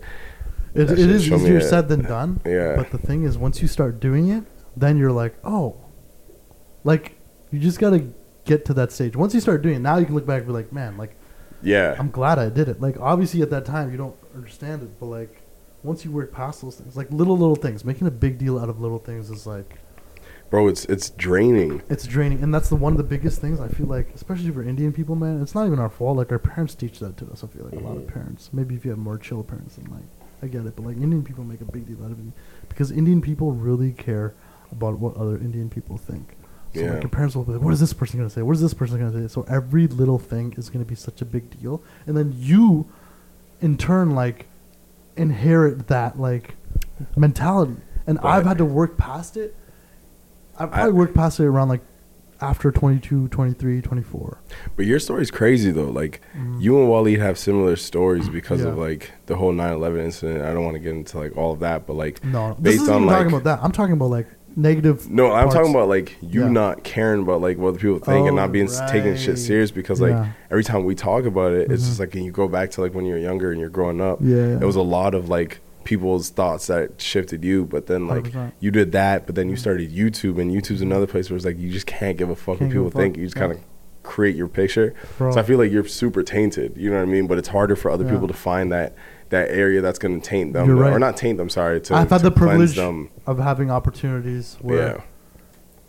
It, 0.75 0.91
it 0.91 0.99
is 0.99 1.31
easier 1.31 1.61
said 1.61 1.89
than 1.89 2.03
done. 2.03 2.41
Yeah. 2.47 2.77
But 2.77 2.91
the 2.91 2.99
thing 2.99 3.25
is, 3.25 3.39
once 3.39 3.63
you 3.63 3.69
start 3.69 3.99
doing 4.01 4.29
it, 4.29 4.45
then 4.77 4.97
you're 4.99 5.13
like, 5.13 5.35
oh, 5.45 5.77
like 6.85 7.17
you 7.51 7.59
just 7.59 7.79
gotta 7.81 8.07
get 8.45 8.65
to 8.67 8.75
that 8.75 8.93
stage. 8.93 9.17
Once 9.17 9.35
you 9.35 9.41
start 9.41 9.63
doing 9.63 9.77
it, 9.77 9.81
now 9.81 9.97
you 9.99 10.07
can 10.07 10.15
look 10.15 10.27
back 10.27 10.39
and 10.39 10.47
be 10.47 10.53
like, 10.53 10.73
man, 10.73 10.97
like 10.97 11.17
yeah, 11.63 11.97
I'm 11.99 12.11
glad 12.11 12.39
I 12.39 12.51
did 12.51 12.69
it. 12.69 12.81
Like 12.81 12.99
obviously 13.01 13.43
at 13.43 13.51
that 13.51 13.65
time 13.65 13.91
you 13.91 13.97
don't 13.97 14.15
understand 14.35 14.83
it, 14.83 15.01
but 15.01 15.07
like 15.07 15.43
once 15.83 16.05
you 16.05 16.11
work 16.11 16.33
past 16.33 16.63
those 16.63 16.77
things, 16.77 16.97
like 16.97 17.11
little 17.11 17.37
little 17.37 17.57
things, 17.57 17.85
making 17.85 18.07
a 18.07 18.11
big 18.13 18.39
deal 18.39 18.59
out 18.59 18.69
of 18.69 18.81
little 18.81 18.99
things 18.99 19.31
is 19.31 19.47
like 19.47 19.79
bro, 20.51 20.69
it's 20.69 20.85
it's 20.87 21.11
draining. 21.11 21.83
it's 21.89 22.07
draining, 22.07 22.43
and 22.43 22.55
that's 22.55 22.69
the 22.69 22.77
one 22.77 22.93
of 22.93 22.99
the 22.99 23.05
biggest 23.05 23.41
things 23.41 23.61
I 23.61 23.69
feel 23.69 23.87
like, 23.87 24.15
especially 24.15 24.51
for 24.51 24.63
Indian 24.63 24.93
people, 24.93 25.15
man. 25.15 25.43
It's 25.43 25.55
not 25.55 25.67
even 25.67 25.79
our 25.79 25.91
fault. 25.91 26.17
Like 26.17 26.33
our 26.33 26.39
parents 26.39 26.75
teach 26.75 26.99
that 27.01 27.17
to 27.19 27.31
us. 27.31 27.45
I 27.45 27.47
feel 27.49 27.65
like 27.65 27.75
a 27.75 27.85
lot 27.85 27.97
of 27.97 28.05
mm. 28.05 28.13
parents. 28.13 28.51
Maybe 28.53 28.75
if 28.75 28.85
you 28.85 28.91
have 28.91 28.99
more 28.99 29.19
chill 29.19 29.43
parents, 29.43 29.77
than 29.77 29.91
like 29.91 30.05
I 30.43 30.47
get 30.47 30.65
it, 30.67 30.77
but 30.77 30.85
like 30.85 30.97
Indian 30.97 31.23
people 31.23 31.45
make 31.45 31.61
a 31.61 31.65
big 31.65 31.87
deal 31.87 32.05
out 32.05 32.13
of 32.13 32.19
it 32.19 32.33
because 32.69 32.91
Indian 32.91 33.21
people 33.21 33.53
really 33.53 33.93
care 33.93 34.35
about 34.71 34.99
what 34.99 35.17
other 35.17 35.37
Indian 35.37 35.69
people 35.71 35.97
think. 35.97 36.37
So 36.75 36.81
Yeah. 36.81 36.93
like 36.93 37.03
your 37.03 37.11
parents 37.11 37.35
will 37.35 37.45
be 37.45 37.53
like, 37.53 37.63
"What 37.63 37.73
is 37.73 37.81
this 37.81 37.93
person 37.93 38.19
gonna 38.19 38.31
say? 38.31 38.43
What 38.43 38.55
is 38.55 38.61
this 38.61 38.75
person 38.75 38.99
gonna 38.99 39.29
say?" 39.29 39.33
So 39.33 39.45
every 39.49 39.87
little 39.87 40.19
thing 40.19 40.55
is 40.57 40.69
gonna 40.69 40.85
be 40.85 40.95
such 40.95 41.23
a 41.23 41.25
big 41.25 41.59
deal, 41.59 41.83
and 42.07 42.17
then 42.17 42.35
you, 42.37 42.87
in 43.61 43.77
turn, 43.77 44.15
like 44.15 44.47
inherit 45.17 45.89
that 45.89 46.21
like 46.21 46.55
mentality. 47.17 47.77
And 48.07 48.19
But- 48.21 48.29
I've 48.29 48.47
had 48.47 48.59
to 48.59 48.65
work 48.65 48.97
past 48.97 49.37
it. 49.37 49.55
I- 50.59 50.67
probably 50.67 50.93
worked 50.93 51.15
past 51.15 51.41
it 51.41 51.45
around 51.47 51.69
like 51.69 51.81
after 52.41 52.71
22, 52.71 53.29
23, 53.29 53.81
24. 53.83 54.39
But 54.77 54.87
your 54.87 55.01
story's 55.01 55.31
crazy 55.31 55.71
though. 55.73 55.91
Like 55.91 56.21
Mm. 56.39 56.61
you 56.63 56.79
and 56.79 56.89
Wahlid 56.89 57.19
have 57.19 57.37
similar 57.39 57.75
stories 57.77 58.29
because 58.39 58.63
of 58.63 58.79
like 58.79 59.11
the 59.27 59.35
whole 59.37 59.53
9/11 59.53 60.01
incident. 60.05 60.45
I 60.45 60.53
don't 60.55 60.63
want 60.65 60.75
to 60.75 60.81
get 60.81 60.93
into 60.93 61.19
like 61.19 61.37
all 61.37 61.53
of 61.53 61.61
that, 61.61 61.87
but 61.87 61.95
like 61.95 62.25
No, 62.25 62.51
this 62.59 62.75
based 62.75 62.83
isn't 62.83 62.95
on 62.95 63.03
even 63.03 63.15
talking 63.15 63.29
about 63.29 63.45
that. 63.45 63.59
I'm 63.63 63.73
talking 63.73 63.95
about 63.95 64.11
like 64.11 64.27
negative. 64.57 65.09
no, 65.11 65.33
I'm 65.33 65.51
talking 65.51 65.71
about 65.71 65.89
like 65.89 66.17
you 66.21 66.43
Yeah. 66.43 66.49
not 66.49 66.83
caring 66.85 67.23
about 67.23 67.41
like 67.41 67.59
what 67.59 67.75
the 67.75 67.81
people 67.81 67.99
think 67.99 68.29
and 68.29 68.39
Oh, 68.39 68.43
not 68.43 68.53
being 68.53 68.67
s 68.67 68.81
taking 68.91 69.17
shit 69.17 69.39
serious 69.39 69.71
because 69.73 70.01
like 70.01 70.11
Yeah. 70.13 70.29
every 70.51 70.63
time 70.65 70.85
we 70.85 70.95
talk 70.95 71.25
about 71.25 71.53
it, 71.53 71.71
it's 71.73 71.83
Mhm. 71.85 71.87
just 71.89 72.01
like 72.01 72.15
and 72.15 72.25
you 72.25 72.31
go 72.33 72.47
back 72.49 72.71
to 72.73 72.81
like 72.83 72.95
when 72.95 73.05
you're 73.05 73.19
younger 73.19 73.51
and 73.51 73.61
you're 73.61 73.69
growing 73.71 74.01
up. 74.01 74.19
Yeah, 74.21 74.37
yeah. 74.37 74.61
It 74.61 74.65
was 74.65 74.77
a 74.77 74.83
lot 74.83 75.15
of 75.15 75.29
like 75.29 75.61
people's 75.89 76.29
thoughts 76.29 76.67
that 76.67 77.01
shifted 77.01 77.43
you, 77.43 77.65
but 77.65 77.87
then 77.87 78.07
like 78.07 78.25
100%. 78.25 78.53
you 78.61 78.71
did 78.71 78.93
that, 78.93 79.25
but 79.25 79.35
then 79.35 79.49
you 79.49 79.57
started 79.57 79.91
YouTube, 79.91 80.39
and 80.39 80.51
YouTube's 80.53 80.83
another 80.83 81.07
place 81.07 81.31
where 81.31 81.37
it's 81.39 81.47
like 81.47 81.59
you 81.59 81.71
just 81.71 81.87
can't 81.87 82.19
give 82.19 82.29
a 82.29 82.37
fuck 82.37 82.61
what 82.61 82.69
people 82.71 82.91
think. 82.91 83.17
You 83.17 83.25
just 83.25 83.37
kind 83.37 83.53
of 83.53 83.59
create 84.03 84.37
your 84.37 84.49
picture. 84.49 84.93
Bro. 85.17 85.33
So 85.33 85.41
I 85.41 85.43
feel 85.43 85.57
like 85.57 85.73
you're 85.73 85.87
super 85.89 86.23
tainted. 86.23 86.77
You 86.77 86.91
know 86.91 86.97
what 86.97 87.03
I 87.03 87.07
mean? 87.07 87.27
But 87.27 87.39
it's 87.39 87.49
harder 87.49 87.75
for 87.75 87.91
other 87.91 88.05
Yeah. 88.05 88.11
people 88.13 88.29
to 88.29 88.35
find 88.35 88.71
that 88.71 88.95
that 89.31 89.51
area 89.51 89.81
that's 89.81 89.99
going 89.99 90.21
to 90.21 90.27
taint 90.27 90.53
them, 90.53 90.67
You're 90.67 90.85
or 90.93 90.99
not 90.99 91.17
taint 91.17 91.39
them. 91.39 91.49
Sorry, 91.49 91.81
to 91.81 91.95
I've 91.95 92.11
had 92.11 92.21
the 92.23 92.31
privilege 92.31 92.77
them. 92.77 93.09
of 93.27 93.39
having 93.39 93.71
opportunities 93.71 94.59
where 94.61 94.79
Yeah, 94.97 95.01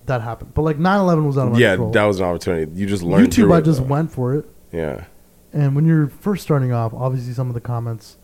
that 0.05 0.21
happened. 0.21 0.53
But 0.53 0.62
like 0.62 0.77
9/11 0.77 1.25
was 1.27 1.38
out 1.38 1.47
of 1.47 1.53
my 1.53 1.59
yeah, 1.59 1.71
control. 1.71 1.91
that 1.91 2.03
was 2.05 2.19
an 2.21 2.25
opportunity. 2.25 2.71
You 2.73 2.85
just 2.88 3.03
learned. 3.03 3.27
YouTube, 3.27 3.53
I 3.53 3.59
just 3.62 3.79
though. 3.79 3.85
went 3.85 4.12
for 4.13 4.33
it. 4.35 4.45
Yeah, 4.71 5.03
And 5.51 5.75
when 5.75 5.85
you're 5.85 6.07
first 6.07 6.43
starting 6.43 6.71
off, 6.71 6.93
obviously 6.93 7.33
some 7.33 7.47
of 7.49 7.53
the 7.53 7.59
comments, 7.62 8.17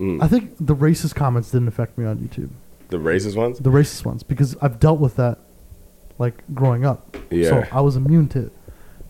Mm. 0.00 0.22
I 0.22 0.26
think 0.28 0.54
the 0.58 0.74
racist 0.74 1.14
comments 1.14 1.50
didn't 1.50 1.68
affect 1.68 1.96
me 1.98 2.04
on 2.04 2.18
YouTube. 2.18 2.50
the 2.88 2.96
racist 2.98 3.34
ones. 3.36 3.58
The 3.58 3.70
racist 3.70 4.04
ones, 4.04 4.22
because 4.22 4.56
I've 4.62 4.78
dealt 4.78 5.00
with 5.00 5.16
that, 5.16 5.38
like 6.18 6.42
growing 6.54 6.84
up. 6.84 7.16
Yeah. 7.30 7.48
So 7.48 7.64
I 7.72 7.80
was 7.80 7.96
immune 7.96 8.28
to 8.28 8.46
it. 8.46 8.52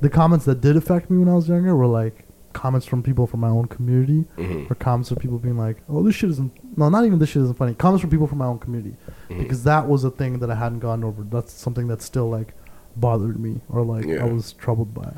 The 0.01 0.09
comments 0.09 0.45
that 0.47 0.61
did 0.61 0.77
affect 0.77 1.11
me 1.11 1.19
when 1.19 1.29
I 1.29 1.35
was 1.35 1.49
younger 1.49 1.75
were 1.77 1.87
like 1.87 2.25
comments 2.53 2.87
from 2.87 3.03
people 3.03 3.27
from 3.27 3.41
my 3.41 3.49
own 3.49 3.67
community, 3.67 4.27
Mhm. 4.39 4.71
or 4.71 4.75
comments 4.77 5.09
from 5.09 5.19
people 5.19 5.39
being 5.39 5.59
like, 5.59 5.83
"Oh, 5.89 6.03
this 6.03 6.15
shit 6.15 6.31
isn't." 6.31 6.53
No, 6.79 6.89
not 6.89 7.05
even 7.05 7.19
this 7.19 7.31
shit 7.31 7.43
isn't 7.43 7.57
funny. 7.59 7.75
Comments 7.75 8.01
from 8.01 8.11
people 8.11 8.27
from 8.29 8.39
my 8.39 8.47
own 8.47 8.59
community, 8.59 8.97
Mhm. 9.29 9.39
because 9.39 9.65
that 9.65 9.89
was 9.89 10.05
a 10.05 10.11
thing 10.11 10.39
that 10.39 10.51
I 10.51 10.55
hadn't 10.55 10.79
gotten 10.79 11.03
over. 11.05 11.23
That's 11.25 11.53
something 11.53 11.89
that 11.89 12.01
still 12.01 12.31
like 12.31 12.55
bothered 12.97 13.41
me, 13.41 13.61
or 13.69 13.83
like 13.83 14.05
Yeah. 14.07 14.25
I 14.25 14.31
was 14.33 14.53
troubled 14.53 14.95
by. 14.95 15.15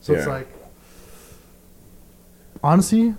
So 0.00 0.14
it's 0.14 0.26
like, 0.26 0.48
honestly, 2.62 3.14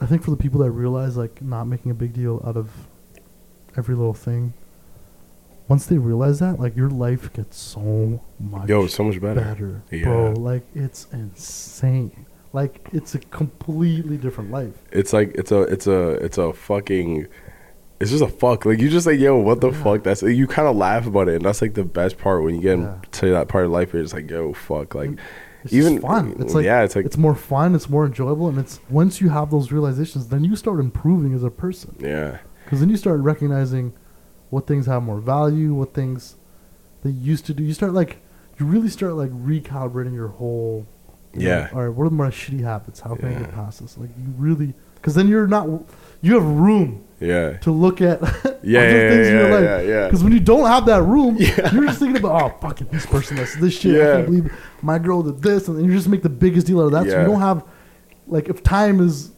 I 0.00 0.06
think 0.06 0.22
for 0.22 0.30
the 0.30 0.36
people 0.36 0.60
that 0.60 0.70
realize 0.70 1.16
like 1.16 1.40
not 1.42 1.64
making 1.64 1.90
a 1.90 1.94
big 1.94 2.12
deal 2.12 2.42
out 2.46 2.56
of 2.56 2.70
every 3.76 3.94
little 3.94 4.14
thing, 4.14 4.52
once 5.68 5.86
they 5.86 5.98
realize 5.98 6.38
that, 6.38 6.60
like 6.60 6.76
your 6.76 6.90
life 6.90 7.32
gets 7.32 7.56
so 7.58 8.22
much 8.38 8.68
Yo, 8.68 8.86
so 8.86 9.04
much 9.04 9.20
better. 9.20 9.40
better, 9.40 9.82
Yeah. 9.90 10.04
bro. 10.04 10.32
Like 10.32 10.62
it's 10.74 11.06
insane. 11.12 12.26
Like 12.52 12.88
it's 12.92 13.14
a 13.14 13.18
completely 13.18 14.16
different 14.16 14.50
life. 14.50 14.74
It's 14.92 15.12
like 15.12 15.32
it's 15.34 15.50
a 15.52 15.62
it's 15.62 15.86
a 15.86 16.10
it's 16.24 16.38
a 16.38 16.52
fucking 16.52 17.26
it's 17.98 18.10
just 18.10 18.22
a 18.22 18.28
fuck. 18.28 18.64
Like 18.66 18.78
you 18.78 18.88
just 18.90 19.06
like, 19.06 19.18
yo, 19.18 19.36
what 19.38 19.60
the 19.60 19.70
Yeah. 19.70 19.82
fuck? 19.82 20.02
That's 20.04 20.22
you 20.22 20.46
kind 20.46 20.68
of 20.68 20.76
laugh 20.76 21.06
about 21.06 21.28
it, 21.28 21.36
and 21.36 21.44
that's 21.44 21.62
like 21.62 21.74
the 21.74 21.84
best 21.84 22.18
part 22.18 22.42
when 22.44 22.54
you 22.54 22.60
get 22.60 22.78
Yeah. 22.78 22.94
to 23.12 23.30
that 23.32 23.48
part 23.48 23.64
of 23.64 23.70
life 23.72 23.92
where 23.92 24.02
it's 24.02 24.12
like, 24.12 24.30
yo, 24.30 24.52
fuck, 24.52 24.94
like 24.94 25.18
It's 25.66 25.74
even 25.74 26.00
fun. 26.00 26.34
It's 26.38 26.54
like 26.54 26.64
yeah, 26.64 26.82
it's 26.82 26.96
like 26.96 27.04
it's 27.06 27.16
more 27.16 27.34
fun. 27.34 27.74
It's 27.74 27.88
more 27.88 28.06
enjoyable, 28.06 28.48
and 28.48 28.58
it's 28.58 28.80
once 28.90 29.20
you 29.20 29.28
have 29.30 29.50
those 29.50 29.70
realizations, 29.72 30.28
then 30.28 30.44
you 30.44 30.56
start 30.56 30.80
improving 30.80 31.34
as 31.34 31.42
a 31.44 31.50
person. 31.50 31.94
yeah, 32.00 32.38
Because 32.64 32.80
then 32.80 32.88
you 32.88 32.96
start 32.96 33.20
recognizing 33.20 33.92
what 34.50 34.66
things 34.66 34.86
have 34.86 35.02
more 35.02 35.20
value, 35.20 35.74
what 35.74 35.92
things 35.94 36.36
they 37.02 37.10
used 37.10 37.46
to 37.46 37.54
do. 37.54 37.62
You 37.62 37.72
start 37.74 37.92
like 37.92 38.18
you 38.58 38.66
really 38.66 38.88
start 38.88 39.14
like 39.14 39.30
recalibrating 39.30 40.14
your 40.14 40.28
whole. 40.28 40.86
you 41.34 41.40
know, 41.42 41.48
Yeah. 41.48 41.68
all 41.74 41.82
right. 41.86 41.94
What 41.94 42.06
are 42.06 42.10
my 42.10 42.28
shitty 42.30 42.60
habits? 42.62 43.00
How 43.00 43.14
can 43.14 43.28
I 43.34 43.38
get 43.40 43.52
past 43.52 43.80
this? 43.80 43.98
Like 43.98 44.10
you 44.18 44.32
really, 44.38 44.72
because 45.06 45.14
then 45.14 45.28
you're 45.28 45.46
not. 45.46 45.68
You 46.20 46.34
have 46.34 46.44
room 46.44 47.04
yeah, 47.20 47.58
to 47.58 47.70
look 47.70 48.00
at 48.00 48.20
yeah, 48.20 48.26
other 48.44 48.58
yeah, 48.64 49.08
things 49.10 49.26
in 49.28 49.34
your 49.36 49.48
yeah, 49.48 49.54
life. 49.54 49.62
yeah, 49.64 49.80
yeah. 49.80 50.04
Because 50.06 50.24
when 50.24 50.32
you 50.32 50.40
don't 50.40 50.66
have 50.66 50.84
that 50.86 51.02
room, 51.02 51.36
Yeah. 51.38 51.72
you're 51.72 51.84
just 51.86 52.00
thinking 52.00 52.16
about, 52.16 52.42
oh, 52.42 52.58
fucking 52.60 52.88
this 52.90 53.06
person 53.06 53.36
does 53.36 53.54
this 53.54 53.78
shit. 53.78 53.94
I 54.00 54.14
can't 54.16 54.26
believe 54.26 54.52
my 54.82 54.98
girl 54.98 55.22
did 55.22 55.40
this. 55.42 55.68
And 55.68 55.76
then 55.78 55.84
you 55.84 55.92
just 55.92 56.08
make 56.08 56.22
the 56.22 56.28
biggest 56.28 56.66
deal 56.66 56.80
out 56.80 56.86
of 56.86 56.92
that. 56.92 57.04
So 57.04 57.10
Yeah. 57.12 57.20
you 57.20 57.26
don't 57.28 57.40
have, 57.40 57.62
like, 58.26 58.48
if 58.48 58.62
time 58.64 58.98
is, 59.00 59.30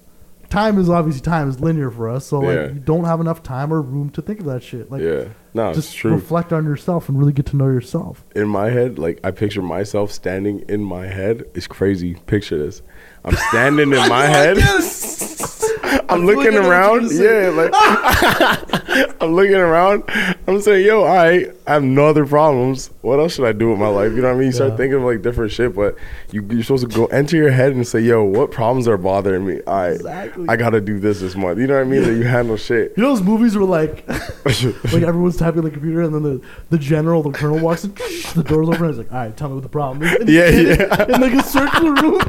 time 0.48 0.78
is 0.78 0.88
obviously 0.88 1.20
time 1.20 1.48
is 1.50 1.60
linear 1.60 1.90
for 1.90 2.08
us. 2.08 2.24
So, 2.26 2.38
like, 2.40 2.54
Yeah. 2.56 2.68
you 2.68 2.80
don't 2.80 3.04
have 3.04 3.20
enough 3.20 3.42
time 3.42 3.70
or 3.72 3.82
room 3.82 4.08
to 4.10 4.22
think 4.22 4.40
of 4.40 4.46
that 4.46 4.62
shit. 4.62 4.90
Like, 4.90 5.02
yeah. 5.02 5.24
No, 5.52 5.68
it's 5.68 5.78
just 5.78 5.96
true. 5.96 6.12
reflect 6.12 6.52
on 6.52 6.64
yourself 6.64 7.08
and 7.08 7.18
really 7.18 7.32
get 7.32 7.46
to 7.46 7.56
know 7.56 7.66
yourself. 7.66 8.24
in 8.34 8.48
my 8.48 8.70
head, 8.70 8.98
like 8.98 9.20
I 9.24 9.30
picture 9.30 9.60
myself 9.62 10.10
standing 10.10 10.60
in 10.68 10.82
my 10.82 11.06
head. 11.06 11.44
It's 11.54 11.66
crazy. 11.66 12.14
Picture 12.26 12.56
this. 12.58 12.80
I'm 13.24 13.36
standing 13.50 13.92
in 13.92 14.08
my 14.08 14.26
head. 14.26 14.58
I'm 16.08 16.24
like 16.26 16.36
looking 16.36 16.54
I 16.56 16.60
know 16.60 16.68
what 16.68 17.02
you're 17.12 17.30
around. 17.30 17.50
Yeah, 17.50 17.50
like 17.50 19.12
I'm 19.20 19.34
looking 19.34 19.54
around. 19.56 20.04
I'm 20.46 20.60
saying, 20.60 20.86
yo, 20.86 21.04
right, 21.04 21.46
I 21.66 21.72
have 21.74 21.82
no 21.82 22.06
other 22.06 22.24
problems. 22.26 22.90
What 23.02 23.18
else 23.18 23.34
should 23.34 23.44
I 23.44 23.52
do 23.52 23.70
with 23.70 23.78
my 23.78 23.88
life? 23.88 24.12
You 24.12 24.22
know 24.22 24.28
what 24.28 24.34
I 24.34 24.38
mean? 24.38 24.46
You 24.46 24.52
start 24.52 24.70
Yeah. 24.72 24.76
thinking 24.76 24.94
of 24.98 25.02
like 25.02 25.22
different 25.22 25.52
shit, 25.52 25.74
but 25.74 25.96
you, 26.30 26.46
you're 26.50 26.62
supposed 26.62 26.88
to 26.88 26.94
go 26.94 27.06
enter 27.06 27.36
your 27.36 27.50
head 27.50 27.72
and 27.72 27.86
say, 27.86 28.00
yo, 28.00 28.22
what 28.24 28.50
problems 28.50 28.88
are 28.88 28.96
bothering 28.96 29.46
me? 29.46 29.60
All 29.66 29.74
right, 29.76 29.92
Exactly. 29.92 30.46
I 30.48 30.56
got 30.56 30.70
to 30.70 30.80
do 30.80 30.98
this 30.98 31.20
this 31.20 31.34
month. 31.36 31.58
You 31.58 31.66
know 31.66 31.74
what 31.74 31.80
I 31.82 31.84
mean? 31.84 32.02
That 32.02 32.14
you 32.14 32.22
handle 32.24 32.56
shit. 32.56 32.94
You 32.96 33.02
know 33.02 33.10
those 33.14 33.22
movies 33.22 33.56
where 33.56 33.66
like, 33.66 34.06
like 34.44 34.62
everyone's 35.02 35.36
typing 35.36 35.58
on 35.58 35.64
the 35.64 35.70
computer 35.70 36.02
and 36.02 36.14
then 36.14 36.22
the, 36.22 36.40
the 36.70 36.78
general, 36.78 37.22
the 37.22 37.30
colonel 37.30 37.58
walks 37.58 37.84
in, 37.84 37.94
the 38.34 38.44
doors 38.46 38.68
open, 38.68 38.84
and 38.84 38.88
he's 38.94 38.98
like, 38.98 39.12
all 39.12 39.18
right, 39.18 39.36
tell 39.36 39.48
me 39.48 39.54
what 39.54 39.62
the 39.62 39.68
problem 39.68 40.02
is. 40.02 40.14
And 40.14 40.28
Yeah, 40.28 40.48
yeah. 40.48 41.04
In 41.14 41.20
like 41.20 41.32
a 41.34 41.42
circular 41.42 41.92
room, 41.94 42.20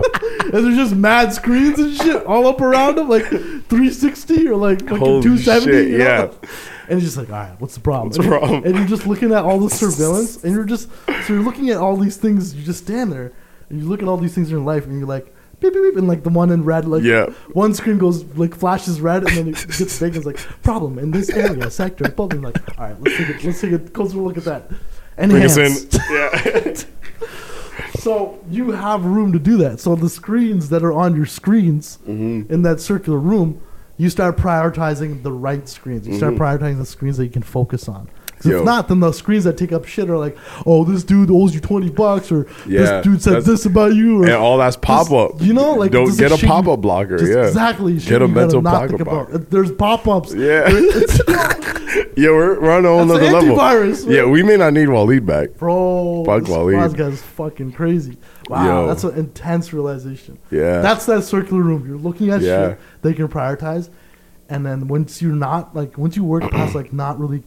and 0.43 0.65
there's 0.65 0.75
just 0.75 0.95
mad 0.95 1.31
screens 1.33 1.79
and 1.79 1.95
shit 1.95 2.25
all 2.25 2.47
up 2.47 2.59
around 2.61 2.97
him, 2.97 3.07
like 3.09 3.29
360 3.69 4.47
or 4.47 4.55
like 4.55 4.81
fucking 4.81 4.97
Holy 4.97 5.21
270. 5.21 5.71
shit, 5.71 5.87
you 5.91 5.97
know? 5.99 6.03
yeah. 6.05 6.49
And 6.89 6.99
he's 6.99 7.07
just 7.07 7.17
like, 7.17 7.29
all 7.29 7.35
right, 7.35 7.59
what's 7.61 7.75
the 7.75 7.81
problem? 7.81 8.07
What's 8.07 8.17
the 8.17 8.23
And- 8.23 8.31
problem? 8.31 8.63
And 8.65 8.75
you're 8.75 8.87
just 8.87 9.05
looking 9.05 9.31
at 9.31 9.43
all 9.43 9.59
the 9.59 9.69
surveillance, 9.69 10.43
and 10.43 10.53
you're 10.53 10.63
just 10.65 10.89
so 11.25 11.33
you're 11.33 11.43
looking 11.43 11.69
at 11.69 11.77
all 11.77 11.95
these 11.95 12.17
things. 12.17 12.55
You 12.55 12.63
just 12.63 12.83
stand 12.83 13.11
there, 13.11 13.31
and 13.69 13.79
you 13.79 13.87
look 13.87 14.01
at 14.01 14.07
all 14.07 14.17
these 14.17 14.33
things 14.33 14.47
in 14.49 14.55
your 14.57 14.65
life, 14.65 14.85
and 14.85 14.97
you're 14.99 15.07
like. 15.07 15.33
Beep, 15.61 15.73
beep, 15.73 15.83
beep, 15.83 15.97
and 15.97 16.07
like 16.07 16.23
the 16.23 16.29
one 16.29 16.51
in 16.51 16.63
red, 16.63 16.85
like 16.85 17.03
Yeah. 17.03 17.25
one 17.51 17.73
screen 17.73 17.97
goes 17.97 18.23
like 18.37 18.55
flashes 18.55 19.01
red, 19.01 19.23
and 19.27 19.35
then 19.35 19.47
it 19.49 19.55
gets 19.77 19.99
big. 19.99 20.15
And 20.15 20.15
it's 20.15 20.25
like 20.25 20.37
problem 20.63 20.97
in 20.97 21.11
this 21.11 21.29
area, 21.29 21.69
sector, 21.69 22.09
Problem 22.11 22.43
like 22.43 22.79
all 22.79 22.85
right, 22.87 22.95
let's 23.01 23.17
take 23.17 23.29
it, 23.29 23.43
let's 23.43 23.59
take 23.59 23.73
a 23.73 23.79
closer 23.79 24.19
look 24.19 24.37
at 24.37 24.45
that. 24.45 24.71
Bring 25.17 25.43
us 25.43 25.57
in. 25.57 25.75
Yeah. 26.09 26.75
So 27.99 28.39
you 28.49 28.71
have 28.71 29.05
room 29.05 29.31
to 29.33 29.39
do 29.39 29.57
that. 29.57 29.79
So 29.79 29.95
the 29.95 30.09
screens 30.09 30.69
that 30.69 30.83
are 30.83 30.93
on 30.93 31.15
your 31.15 31.25
screens 31.25 31.97
Mm-hmm. 32.07 32.51
in 32.53 32.61
that 32.63 32.79
circular 32.79 33.19
room, 33.19 33.61
you 33.97 34.09
start 34.09 34.37
prioritizing 34.37 35.23
the 35.23 35.31
right 35.31 35.67
screens. 35.67 36.07
You 36.07 36.15
start 36.15 36.35
Mhm. 36.35 36.37
prioritizing 36.37 36.77
the 36.77 36.85
screens 36.85 37.17
that 37.17 37.25
you 37.25 37.29
can 37.31 37.41
focus 37.43 37.89
on. 37.89 38.07
Yo. 38.43 38.59
if 38.59 38.65
not, 38.65 38.87
then 38.87 38.99
the 39.01 39.11
screens 39.11 39.43
that 39.43 39.57
take 39.57 39.71
up 39.71 39.85
shit 39.85 40.09
are 40.09 40.17
like, 40.17 40.37
oh, 40.65 40.83
this 40.85 41.03
dude 41.03 41.29
owes 41.29 41.53
you 41.53 41.59
twenty 41.59 41.89
bucks, 41.89 42.31
or 42.31 42.47
Yeah, 42.67 42.79
this 43.01 43.03
dude 43.05 43.21
said 43.21 43.43
this 43.43 43.65
about 43.65 43.93
you, 43.95 44.21
or 44.21 44.25
and 44.25 44.33
all 44.33 44.57
that's 44.57 44.77
pop 44.77 45.11
up. 45.11 45.41
you 45.41 45.53
know, 45.53 45.73
like, 45.73 45.91
don't 45.91 46.17
get 46.17 46.31
a 46.31 46.45
pop 46.47 46.67
up 46.67 46.81
blocker. 46.81 47.21
yeah, 47.21 47.47
exactly 47.47 47.97
Get 47.97 48.21
a 48.21 48.27
mental 48.27 48.61
think 48.61 49.01
about. 49.01 49.29
blocker. 49.29 49.37
There's 49.39 49.71
pop 49.71 50.07
ups. 50.07 50.33
Yeah. 50.33 50.69
yeah, 52.15 52.29
we're, 52.29 52.59
we're 52.61 52.71
on 52.71 52.85
a 52.85 52.89
whole 52.89 53.05
That's 53.05 53.21
nother 53.31 53.53
level. 53.53 53.55
man. 53.55 53.95
Yeah, 54.15 54.25
we 54.25 54.43
may 54.43 54.57
not 54.57 54.73
need 54.73 54.87
Wahlid 54.87 55.25
back. 55.25 55.55
Bro, 55.57 56.23
Fuck 56.25 56.41
this 56.43 56.49
Wahlid. 56.49 56.95
guy's 56.95 57.21
fucking 57.21 57.71
crazy. 57.73 58.17
Wow, 58.47 58.65
Yo. 58.83 58.87
that's 58.87 59.03
an 59.03 59.15
intense 59.17 59.73
realization. 59.73 60.37
Yeah, 60.51 60.81
That's 60.81 61.05
that 61.07 61.23
circular 61.23 61.61
room. 61.61 61.87
You're 61.87 61.97
looking 61.97 62.29
at 62.29 62.41
Yeah. 62.41 62.69
shit 62.69 62.79
you 63.03 63.13
can 63.13 63.27
prioritize, 63.27 63.89
and 64.49 64.65
then 64.65 64.87
once 64.87 65.21
you're 65.21 65.33
not 65.33 65.75
like 65.75 65.97
once 65.97 66.15
you 66.15 66.23
work 66.23 66.49
past 66.51 66.73
like 66.75 66.91
not 66.93 67.19
really 67.19 67.43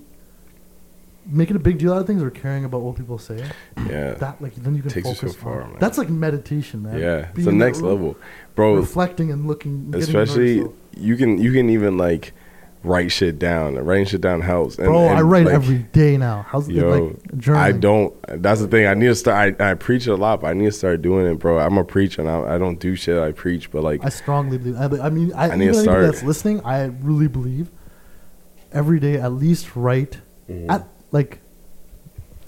making 1.27 1.57
a 1.57 1.59
big 1.59 1.79
deal 1.79 1.93
out 1.93 2.01
of 2.01 2.07
things 2.07 2.23
or 2.23 2.31
caring 2.31 2.65
about 2.65 2.81
what 2.83 2.97
people 2.97 3.19
say, 3.19 3.45
yeah, 3.89 4.13
that 4.15 4.41
like 4.43 4.55
then 4.57 4.75
you 4.75 4.83
can 4.83 4.91
Takes 4.91 5.09
you 5.09 5.15
so 5.15 5.21
focus 5.29 5.37
far, 5.37 5.63
on. 5.63 5.71
man. 5.71 5.79
That's 5.81 5.99
like 5.99 6.09
meditation, 6.11 6.83
man. 6.83 6.99
yeah. 6.99 7.29
It's 7.35 7.45
the 7.45 7.53
next 7.53 7.81
level, 7.81 8.17
bro. 8.55 8.75
Reflecting 8.77 9.31
and 9.31 9.47
looking, 9.47 9.91
getting 9.91 10.07
to 10.07 10.13
know 10.13 10.21
Especially 10.23 10.67
you 10.97 11.17
can 11.17 11.39
you 11.39 11.53
can 11.53 11.71
even 11.71 11.97
like 11.97 12.33
write 12.85 13.13
shit 13.13 13.39
down. 13.39 13.77
Writing 13.77 14.05
shit 14.07 14.21
down 14.21 14.41
helps. 14.41 14.77
And, 14.77 14.87
Bro, 14.89 15.03
and, 15.11 15.19
I 15.19 15.23
write 15.23 15.45
like, 15.47 15.55
every 15.55 15.79
day 15.79 16.17
now. 16.17 16.45
How's 16.49 16.69
it 16.69 16.75
Yo, 16.75 16.89
like 16.89 17.23
journaling? 17.37 17.57
I 17.57 17.71
don't. 17.73 18.43
That's 18.43 18.61
the 18.61 18.67
thing. 18.67 18.87
I 18.89 18.95
need 18.95 19.07
to 19.07 19.15
start. 19.15 19.61
I, 19.61 19.71
I 19.71 19.75
preach 19.75 20.09
a 20.09 20.17
lot, 20.17 20.41
but 20.41 20.49
I 20.49 20.53
need 20.55 20.65
to 20.65 20.73
start 20.73 21.01
doing 21.03 21.27
it, 21.27 21.39
bro. 21.39 21.61
I'm 21.61 21.79
a 21.79 21.85
preacher, 21.85 22.23
and 22.23 22.29
I, 22.29 22.57
I 22.57 22.59
don't 22.59 22.81
do 22.81 22.97
shit. 22.97 23.17
I 23.19 23.31
preach, 23.31 23.71
but 23.71 23.85
like, 23.85 24.05
I 24.05 24.09
strongly 24.09 24.59
believe. 24.59 24.77
I, 24.77 25.07
I 25.07 25.11
mean, 25.11 25.33
I, 25.35 25.51
I 25.51 25.57
need 25.57 25.69
to 25.69 25.75
start. 25.75 26.03
that's 26.03 26.25
listening, 26.25 26.61
I 26.65 26.87
really 26.87 27.29
believe 27.29 27.71
every 28.73 28.99
day 28.99 29.15
at 29.17 29.33
least 29.33 29.77
write 29.77 30.21
Mhm. 30.51 30.69
at 30.71 30.89
like 31.13 31.39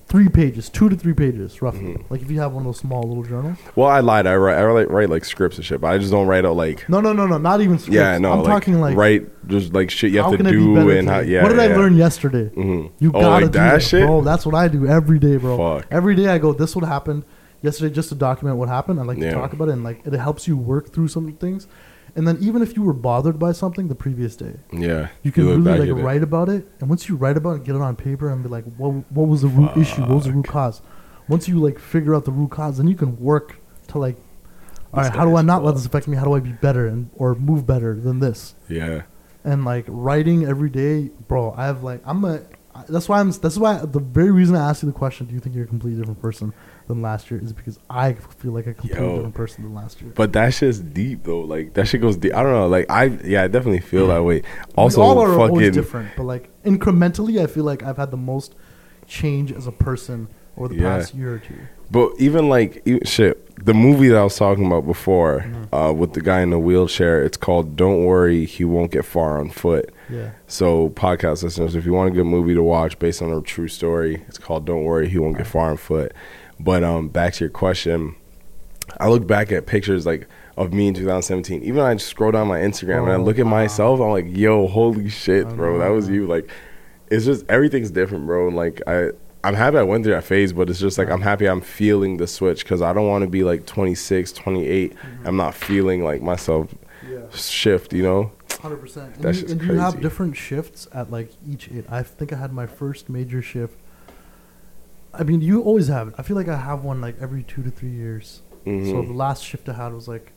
three 0.07 0.29
pages, 0.29 0.69
two 0.69 0.89
to 0.89 0.97
three 0.97 1.13
pages, 1.13 1.61
roughly. 1.61 1.95
Mhm. 1.95 2.05
Like 2.09 2.23
if 2.23 2.31
you 2.31 2.39
have 2.41 2.53
one 2.53 2.63
of 2.63 2.67
those 2.67 2.79
small 2.79 3.03
little 3.03 3.23
journals. 3.25 3.59
Well, 3.75 3.89
I 3.89 4.01
lied. 4.01 4.27
I 4.27 4.37
write. 4.37 4.59
I 4.59 4.65
write, 4.65 4.91
write 4.91 5.11
like 5.11 5.25
scripts 5.25 5.57
and 5.57 5.65
shit, 5.65 5.81
but 5.81 5.89
I 5.89 5.99
just 5.99 6.11
don't 6.11 6.27
write 6.27 6.45
out 6.45 6.57
like. 6.57 6.89
No, 6.89 7.01
no, 7.01 7.13
no, 7.13 7.27
no, 7.27 7.39
not 7.39 7.61
even 7.61 7.79
scripts. 7.79 7.97
Yeah, 7.97 8.19
no. 8.19 8.33
I'm 8.33 8.39
like, 8.43 8.47
talking 8.49 8.81
like 8.81 8.97
write 8.97 9.49
just 9.49 9.73
like 9.73 9.91
shit 9.91 10.13
you 10.13 10.23
have 10.23 10.37
to 10.37 10.43
do 10.43 10.91
and 10.91 11.09
how. 11.09 11.21
Yeah. 11.21 11.43
what 11.43 11.49
did 11.51 11.59
I 11.59 11.67
yeah. 11.69 11.77
learn 11.77 11.97
yesterday? 11.97 12.51
Mhm. 12.51 12.91
You 13.01 13.11
oh, 13.11 13.21
gotta 13.21 13.29
like 13.29 13.41
do 13.53 13.59
that 13.59 13.73
that, 13.75 13.83
shit. 13.83 14.07
bro. 14.07 14.21
That's 14.23 14.47
what 14.47 14.55
I 14.55 14.69
do 14.69 14.87
every 14.87 15.19
day, 15.19 15.37
bro. 15.37 15.57
Fuck. 15.81 15.87
Every 15.91 16.15
day 16.15 16.29
I 16.29 16.39
go, 16.39 16.53
this 16.53 16.77
what 16.77 16.85
happened 16.85 17.25
yesterday, 17.63 17.93
just 17.93 18.11
to 18.11 18.15
document 18.15 18.57
what 18.57 18.69
happened. 18.69 19.01
I 19.01 19.03
like 19.03 19.19
Yeah. 19.19 19.31
to 19.31 19.35
talk 19.35 19.53
about 19.53 19.69
it, 19.69 19.73
and 19.73 19.85
like 19.85 20.07
it 20.07 20.13
helps 20.13 20.47
you 20.47 20.57
work 20.57 20.93
through 20.93 21.09
some 21.09 21.33
things. 21.33 21.67
And 22.17 22.29
then 22.29 22.39
even 22.41 22.63
if 22.63 22.77
you 22.77 22.83
were 22.83 22.93
bothered 22.93 23.39
by 23.41 23.51
something 23.53 23.89
the 23.89 23.95
previous 23.97 24.37
day, 24.37 24.55
Yeah. 24.73 25.09
you 25.25 25.33
can 25.33 25.45
back 25.65 25.79
really 25.79 25.91
like 25.91 25.99
it. 25.99 26.03
write 26.03 26.23
about 26.23 26.49
it. 26.49 26.69
And 26.81 26.89
once 26.89 27.09
you 27.09 27.17
write 27.17 27.37
about 27.37 27.57
it, 27.57 27.65
get 27.65 27.75
it 27.75 27.81
on 27.83 27.97
paper, 27.97 28.29
and 28.31 28.43
be 28.43 28.49
like, 28.49 28.65
what 28.77 28.91
what 29.11 29.27
was 29.29 29.43
the 29.43 29.49
root 29.49 29.77
issue? 29.77 30.03
What 30.03 30.11
was 30.11 30.25
the 30.25 30.33
root 30.33 30.47
cause? 30.47 30.81
Once 31.29 31.49
you 31.49 31.59
like 31.59 31.79
figure 31.79 32.15
out 32.15 32.25
the 32.25 32.31
root 32.31 32.51
cause, 32.51 32.77
then 32.77 32.87
you 32.87 32.95
can 32.95 33.19
work 33.19 33.57
to 33.89 33.99
like, 33.99 34.17
all 34.93 35.01
This 35.03 35.11
right, 35.11 35.17
how 35.19 35.25
do 35.25 35.35
I 35.37 35.43
not 35.43 35.65
let 35.65 35.75
this 35.75 35.87
affect 35.87 36.07
me? 36.07 36.17
How 36.17 36.25
do 36.25 36.35
I 36.35 36.41
be 36.41 36.53
better 36.53 36.87
and 36.87 37.11
or 37.17 37.35
move 37.35 37.67
better 37.67 37.99
than 37.99 38.21
this? 38.21 38.55
Yeah. 38.69 39.03
and 39.43 39.65
like 39.65 39.85
writing 39.89 40.45
every 40.47 40.71
day, 40.71 41.11
bro. 41.29 41.53
I 41.57 41.67
have 41.67 41.83
like 41.83 42.01
I'm 42.07 42.25
a. 42.25 42.41
That's 42.89 43.09
why 43.09 43.21
I'm. 43.21 43.31
That's 43.33 43.57
why 43.59 43.79
the 43.79 44.01
very 44.01 44.31
reason 44.31 44.55
I 44.57 44.69
asked 44.71 44.83
you 44.83 44.87
the 44.91 44.99
question, 44.99 45.27
do 45.27 45.35
you 45.35 45.41
think 45.41 45.55
you're 45.55 45.65
a 45.65 45.69
completely 45.69 45.99
different 46.01 46.21
person 46.23 46.53
than 46.87 47.01
last 47.03 47.31
year, 47.31 47.41
is 47.43 47.53
because 47.53 47.79
I 47.89 48.13
feel 48.15 48.53
like 48.53 48.67
a 48.67 48.75
completely 48.75 49.05
Yo. 49.07 49.15
different 49.17 49.35
person 49.35 49.65
than 49.65 49.75
last 49.75 50.01
year. 50.03 50.13
But 50.15 50.33
that 50.35 50.55
shit's 50.55 50.81
deep 50.81 51.25
though. 51.25 51.41
Like 51.41 51.75
that 51.75 51.89
shit 51.89 52.01
goes 52.01 52.17
deep. 52.17 52.35
I 52.35 52.43
don't 52.43 52.53
know. 52.53 52.67
Like 52.69 52.87
I 52.91 53.05
yeah, 53.25 53.43
I 53.45 53.49
definitely 53.49 53.81
feel 53.81 54.09
that 54.09 54.23
way. 54.25 54.43
Also, 54.77 55.01
we 55.01 55.07
all 55.07 55.19
are 55.21 55.33
always 55.39 55.67
fucking 55.69 55.73
different, 55.73 56.11
but 56.17 56.25
like 56.25 56.51
incrementally, 56.65 57.43
I 57.43 57.47
feel 57.47 57.65
like 57.65 57.83
I've 57.83 57.97
had 57.97 58.11
the 58.11 58.17
most 58.17 58.55
change 59.07 59.53
as 59.53 59.67
a 59.67 59.73
person 59.73 60.29
over 60.57 60.69
the 60.69 60.77
Yeah. 60.77 60.99
past 60.99 61.15
year 61.15 61.35
or 61.35 61.39
two. 61.39 61.55
But 61.91 62.13
even 62.19 62.49
like 62.49 62.83
even, 62.87 63.05
shit, 63.05 63.41
the 63.65 63.75
movie 63.75 64.09
that 64.09 64.17
I 64.17 64.25
was 64.25 64.37
talking 64.37 64.67
about 64.67 64.87
before, 64.87 65.41
Mm-hmm. 65.47 65.75
uh, 65.75 65.93
with 65.93 66.13
the 66.15 66.21
guy 66.23 66.41
in 66.41 66.51
the 66.51 66.59
wheelchair, 66.59 67.23
it's 67.23 67.37
called 67.37 67.77
"Don't 67.77 68.05
Worry, 68.05 68.47
He 68.47 68.65
Won't 68.65 68.91
Get 68.91 69.05
Far 69.05 69.39
on 69.39 69.51
Foot." 69.51 69.93
Yeah, 70.11 70.31
So, 70.47 70.91
podcast 70.91 71.43
listeners, 71.43 71.75
if 71.75 71.87
you 71.87 71.93
want 71.93 72.11
a 72.11 72.13
good 72.15 72.25
movie 72.27 72.55
to 72.55 72.63
watch 72.63 72.99
based 72.99 73.23
on 73.23 73.31
a 73.33 73.41
true 73.41 73.69
story, 73.69 74.23
it's 74.29 74.39
called 74.39 74.65
"Don't 74.65 74.85
Worry, 74.85 75.09
He 75.09 75.19
Won't 75.19 75.37
Get 75.37 75.47
Far 75.47 75.71
on 75.71 75.77
Foot." 75.77 76.13
But 76.61 76.85
um, 76.85 77.09
back 77.09 77.35
to 77.35 77.45
your 77.45 77.51
question, 77.51 78.17
I 79.01 79.09
look 79.09 79.27
back 79.27 79.51
at 79.53 79.67
pictures 79.67 80.07
like 80.07 80.29
of 80.57 80.73
me 80.73 80.87
in 80.89 80.95
2017. 80.95 81.63
Even 81.65 81.81
I 81.81 81.95
just 81.95 82.09
scroll 82.09 82.31
down 82.33 82.47
my 82.49 82.61
Instagram 82.61 83.03
and 83.05 83.13
I 83.13 83.15
Oh, 83.17 83.23
look 83.25 83.39
at 83.39 83.45
wow. 83.45 83.51
myself, 83.51 84.01
I'm 84.01 84.11
like, 84.11 84.27
"Yo, 84.29 84.67
holy 84.69 85.09
shit, 85.09 85.49
bro, 85.49 85.79
that 85.79 85.89
was 85.89 86.09
you!" 86.09 86.27
Like, 86.27 86.49
it's 87.11 87.25
just 87.25 87.45
everything's 87.49 87.91
different, 87.91 88.27
bro. 88.27 88.49
And 88.49 88.57
like 88.57 88.81
I. 88.87 89.11
I'm 89.43 89.53
happy 89.53 89.77
I 89.77 89.83
went 89.83 90.05
through 90.05 90.15
that 90.15 90.25
phase, 90.25 90.55
but 90.55 90.71
it's 90.71 90.81
just 90.81 90.97
like 90.97 91.11
I'm 91.11 91.21
happy 91.21 91.45
I'm 91.45 91.61
feeling 91.61 92.17
the 92.17 92.27
switch 92.27 92.65
because 92.65 92.81
I 92.81 92.95
don't 92.95 93.07
want 93.07 93.25
to 93.25 93.29
be 93.29 93.45
like 93.45 93.67
26, 93.67 94.33
28. 94.33 94.97
Mm-hmm. 94.97 95.27
I'm 95.29 95.37
not 95.37 95.55
feeling 95.55 96.03
like 96.03 96.23
myself 96.23 96.75
yeah, 97.07 97.29
shift, 97.31 97.93
you 97.93 98.03
know? 98.03 98.33
hundred 98.59 98.79
percent. 98.79 99.15
And, 99.17 99.37
you, 99.37 99.47
and 99.49 99.61
you 99.61 99.75
have 99.75 100.01
different 100.01 100.35
shifts 100.35 100.89
at 100.95 101.11
like 101.11 101.31
each. 101.47 101.71
Age. 101.71 101.85
I 101.91 102.03
think 102.03 102.33
I 102.33 102.37
had 102.37 102.55
my 102.55 102.67
first 102.67 103.11
major 103.11 103.43
shift. 103.43 103.79
I 105.19 105.23
mean, 105.25 105.41
you 105.41 105.63
always 105.63 105.89
have 105.89 106.09
it. 106.09 106.15
I 106.19 106.23
feel 106.23 106.37
like 106.37 106.49
I 106.49 106.57
have 106.57 106.85
one 106.85 107.01
like 107.01 107.17
every 107.21 107.43
two 107.43 107.63
to 107.63 107.71
three 107.71 107.91
years. 107.91 108.43
So 108.65 108.71
Mhm. 108.71 109.07
the 109.09 109.13
last 109.13 109.45
shift 109.45 109.69
I 109.69 109.75
had 109.75 109.93
was 109.93 110.09
like 110.09 110.33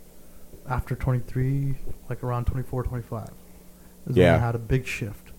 after 0.67 0.95
23, 0.95 1.75
like 2.09 2.23
around 2.23 2.45
24, 2.45 2.83
25. 2.83 3.29
Is 4.07 4.15
when 4.15 4.25
Yeah. 4.25 4.35
I 4.35 4.39
had 4.39 4.55
a 4.55 4.59
big 4.59 4.85
shift. 4.85 5.31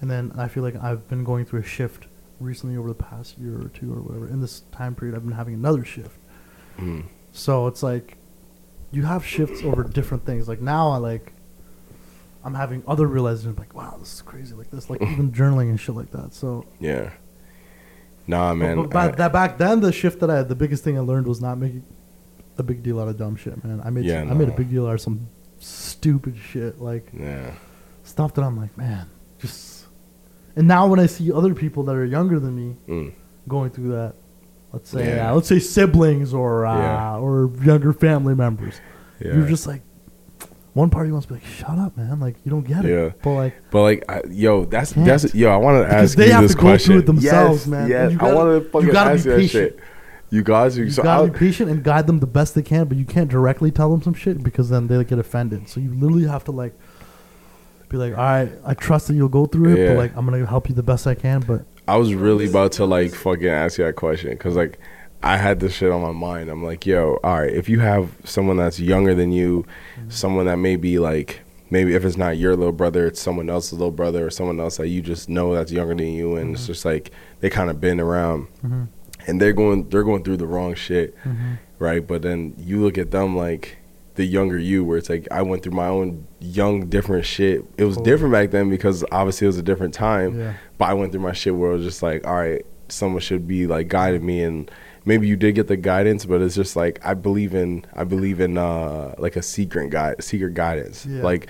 And 0.00 0.08
then 0.10 0.32
I 0.36 0.46
feel 0.48 0.62
like 0.62 0.76
I've 0.76 1.08
been 1.08 1.24
going 1.24 1.44
through 1.44 1.60
a 1.60 1.64
shift 1.64 2.06
recently 2.40 2.76
over 2.76 2.88
the 2.88 2.94
past 2.94 3.36
year 3.38 3.56
or 3.60 3.68
two 3.68 3.92
or 3.92 4.00
whatever. 4.00 4.28
In 4.28 4.40
this 4.40 4.60
time 4.70 4.94
period, 4.94 5.16
I've 5.16 5.24
been 5.24 5.34
having 5.36 5.54
another 5.54 5.84
shift. 5.84 6.18
Mhm. 6.78 7.04
So 7.32 7.66
it's 7.66 7.82
like 7.82 8.16
you 8.92 9.02
have 9.02 9.24
shifts 9.24 9.62
over 9.64 9.82
different 9.82 10.24
things. 10.24 10.48
Like 10.48 10.60
now, 10.62 10.90
I 10.90 10.98
like 10.98 11.32
I'm 12.44 12.54
having 12.54 12.84
other 12.86 13.06
realizations. 13.08 13.58
Like 13.58 13.74
wow, 13.74 13.96
this 13.98 14.14
is 14.14 14.22
crazy. 14.22 14.54
Like 14.54 14.70
this, 14.70 14.88
like 14.88 15.02
even 15.02 15.32
journaling 15.38 15.68
and 15.70 15.78
shit 15.80 15.96
like 15.96 16.12
that. 16.12 16.32
So 16.32 16.64
Yeah. 16.78 17.10
Nah, 18.28 18.54
man. 18.54 18.76
but, 18.76 18.90
but 18.90 19.14
I- 19.14 19.16
that 19.16 19.32
back 19.32 19.58
then, 19.58 19.80
the 19.80 19.90
shift 19.90 20.20
that 20.20 20.30
I 20.30 20.36
had, 20.36 20.48
the 20.48 20.54
biggest 20.54 20.84
thing 20.84 20.96
I 20.96 21.00
learned 21.00 21.26
was 21.26 21.40
not 21.40 21.58
making 21.58 21.82
a 22.58 22.62
big 22.62 22.82
deal 22.82 23.00
out 23.00 23.08
of 23.08 23.16
dumb 23.16 23.34
shit, 23.36 23.62
man. 23.64 23.80
I 23.84 23.90
made 23.90 24.04
Yeah, 24.04 24.20
some, 24.22 24.30
I 24.30 24.34
made 24.34 24.48
a 24.48 24.52
big 24.52 24.68
deal 24.70 24.86
out 24.86 24.94
of 24.94 25.00
some 25.00 25.28
stupid 25.58 26.36
shit, 26.36 26.80
like 26.80 27.08
yeah. 27.18 27.52
stuff 28.04 28.34
that 28.34 28.42
I'm 28.42 28.56
like, 28.56 28.76
man, 28.78 29.06
just. 29.38 29.86
And 30.56 30.66
now 30.68 30.86
when 30.88 30.98
I 31.00 31.06
see 31.06 31.32
other 31.32 31.54
people 31.54 31.82
that 31.84 31.94
are 31.94 32.04
younger 32.04 32.38
than 32.40 32.54
me 32.56 32.76
Mm. 32.88 33.12
going 33.46 33.70
through 33.70 33.90
that, 33.92 34.14
let's 34.72 34.90
say, 34.90 35.14
Yeah. 35.16 35.30
uh, 35.30 35.34
let's 35.36 35.46
say 35.48 35.58
siblings 35.60 36.34
or 36.34 36.66
uh, 36.66 36.76
Yeah. 36.78 37.16
or 37.18 37.50
younger 37.62 37.92
family 37.92 38.34
members, 38.34 38.74
you're 39.20 39.46
just 39.46 39.66
like, 39.66 39.82
one 40.78 40.90
party 40.90 41.10
wants 41.10 41.26
to 41.26 41.34
be 41.34 41.40
like, 41.40 41.48
shut 41.48 41.76
up, 41.78 41.96
man, 41.96 42.20
like 42.20 42.36
you 42.44 42.50
don't 42.50 42.62
get 42.66 42.84
it. 42.84 42.90
Yeah. 42.90 43.10
But 43.22 43.30
like, 43.34 43.54
But 43.70 43.82
like, 43.82 44.04
I, 44.08 44.22
yo, 44.30 44.64
that's 44.64 44.92
Can't. 44.92 45.06
that's 45.06 45.34
yo. 45.34 45.50
I 45.50 45.56
want 45.56 45.78
to 45.78 45.84
Because 45.84 46.10
ask 46.10 46.16
they 46.18 46.26
you 46.26 46.32
have 46.32 46.42
this 46.42 46.52
to 46.52 46.56
go 46.56 46.60
question. 46.62 46.92
through 46.92 47.00
it 47.00 47.06
themselves, 47.06 47.58
yes, 47.60 47.66
man. 47.66 47.80
And 47.82 47.90
Yes, 47.90 48.12
you 48.12 48.16
I 48.18 48.20
gotta- 48.20 48.36
want 48.36 48.48
to 48.48 48.64
you 48.64 48.70
fucking 48.70 48.88
gotta 48.92 49.10
ask 49.10 49.24
be 49.24 49.30
you 49.30 49.34
that 49.36 49.40
patient. 49.42 49.72
shit. 49.74 49.80
You 50.30 50.42
guys, 50.42 50.76
you, 50.78 50.84
you 50.84 50.90
so 50.90 51.02
gotta 51.02 51.22
I'll- 51.22 51.28
be 51.28 51.38
patient 51.38 51.70
and 51.70 51.82
guide 51.82 52.06
them 52.06 52.20
the 52.20 52.26
best 52.26 52.54
they 52.54 52.62
can, 52.62 52.86
but 52.86 52.96
you 52.98 53.04
can't 53.04 53.30
directly 53.30 53.70
tell 53.70 53.90
them 53.90 54.02
some 54.02 54.14
shit 54.14 54.42
because 54.42 54.68
then 54.70 54.86
they 54.86 55.02
get 55.04 55.18
offended. 55.18 55.68
So 55.68 55.80
you 55.80 55.90
literally 55.94 56.26
have 56.26 56.44
to 56.44 56.52
like 56.52 56.74
be 57.88 57.96
like, 57.96 58.12
all 58.12 58.18
right, 58.24 58.52
I 58.66 58.74
trust 58.74 59.08
that 59.08 59.14
you'll 59.14 59.28
go 59.30 59.46
through 59.46 59.72
it, 59.74 59.78
Yeah. 59.78 59.88
but 59.88 59.96
like 59.96 60.16
I'm 60.16 60.26
gonna 60.26 60.44
help 60.46 60.68
you 60.68 60.74
the 60.74 60.82
best 60.82 61.06
I 61.06 61.14
can. 61.14 61.40
But 61.40 61.64
I 61.88 61.96
was 61.96 62.12
really 62.14 62.46
about 62.48 62.72
to 62.72 62.84
like 62.84 63.14
fucking 63.14 63.46
ask 63.48 63.78
you 63.78 63.84
that 63.84 63.96
question 63.96 64.30
because 64.30 64.54
like 64.56 64.78
I 65.22 65.36
had 65.36 65.60
this 65.60 65.72
shit 65.74 65.90
on 65.90 66.00
my 66.00 66.12
mind. 66.12 66.48
I'm 66.48 66.62
like, 66.64 66.86
yo, 66.86 67.18
all 67.24 67.40
right, 67.40 67.52
if 67.52 67.68
you 67.68 67.80
have 67.80 68.10
someone 68.24 68.56
that's 68.56 68.78
younger 68.78 69.14
than 69.14 69.32
you, 69.32 69.64
Mm-hmm. 69.98 70.10
someone 70.10 70.46
that 70.46 70.56
may 70.58 70.76
be 70.76 70.98
like 70.98 71.40
maybe 71.70 71.94
if 71.94 72.04
it's 72.04 72.16
not 72.16 72.38
your 72.38 72.56
little 72.56 72.72
brother, 72.72 73.06
it's 73.08 73.20
someone 73.20 73.50
else's 73.50 73.72
little 73.74 73.90
brother 73.90 74.26
or 74.26 74.30
someone 74.30 74.58
else 74.60 74.76
that 74.78 74.88
you 74.88 75.02
just 75.02 75.28
know 75.28 75.54
that's 75.54 75.70
younger 75.72 75.94
than 75.94 76.06
you, 76.06 76.36
and 76.36 76.52
it's 76.54 76.62
Mhm. 76.64 76.66
just 76.68 76.84
like 76.84 77.10
they 77.40 77.50
kind 77.50 77.68
of 77.68 77.80
been 77.80 78.00
around 78.00 78.46
mm-hmm, 78.64 78.84
and 79.26 79.40
they're 79.40 79.52
going 79.52 79.88
they're 79.90 80.04
going 80.04 80.22
through 80.22 80.36
the 80.38 80.46
wrong 80.46 80.74
shit, 80.74 81.14
right? 81.78 82.06
But 82.06 82.22
then 82.22 82.54
you 82.58 82.80
look 82.80 82.96
at 82.96 83.10
them 83.10 83.36
like 83.36 83.76
the 84.14 84.24
younger 84.24 84.56
you, 84.58 84.82
where 84.84 84.98
it's 84.98 85.10
like 85.10 85.28
I 85.30 85.42
went 85.42 85.62
through 85.62 85.72
my 85.74 85.88
own 85.88 86.26
young 86.40 86.86
different 86.86 87.24
shit. 87.26 87.64
It 87.76 87.84
was 87.84 87.96
different 87.98 88.32
back 88.32 88.50
then 88.50 88.70
because 88.70 89.04
obviously 89.12 89.44
it 89.46 89.48
was 89.48 89.58
a 89.58 89.62
different 89.62 89.94
time. 89.94 90.38
yeah, 90.38 90.54
But 90.78 90.86
I 90.86 90.94
went 90.94 91.12
through 91.12 91.20
my 91.22 91.32
shit 91.32 91.54
where 91.54 91.70
it 91.72 91.74
was 91.74 91.84
just 91.84 92.02
like, 92.02 92.26
all 92.26 92.34
right, 92.36 92.64
someone 92.88 93.20
should 93.20 93.46
be 93.46 93.66
like 93.66 93.88
guiding 93.88 94.24
me, 94.24 94.42
and 94.42 94.70
maybe 95.08 95.26
you 95.26 95.36
did 95.36 95.54
get 95.54 95.66
the 95.66 95.76
guidance, 95.76 96.24
but 96.24 96.40
it's 96.40 96.54
just 96.54 96.76
like 96.76 97.00
I 97.04 97.14
believe 97.14 97.54
in 97.54 97.84
I 97.94 98.04
believe 98.04 98.38
in 98.40 98.56
uh 98.58 99.14
like 99.18 99.34
a 99.36 99.42
secret 99.42 99.90
guide, 99.90 100.22
secret 100.22 100.54
guidance. 100.54 101.04
Yeah. 101.06 101.22
Like 101.22 101.48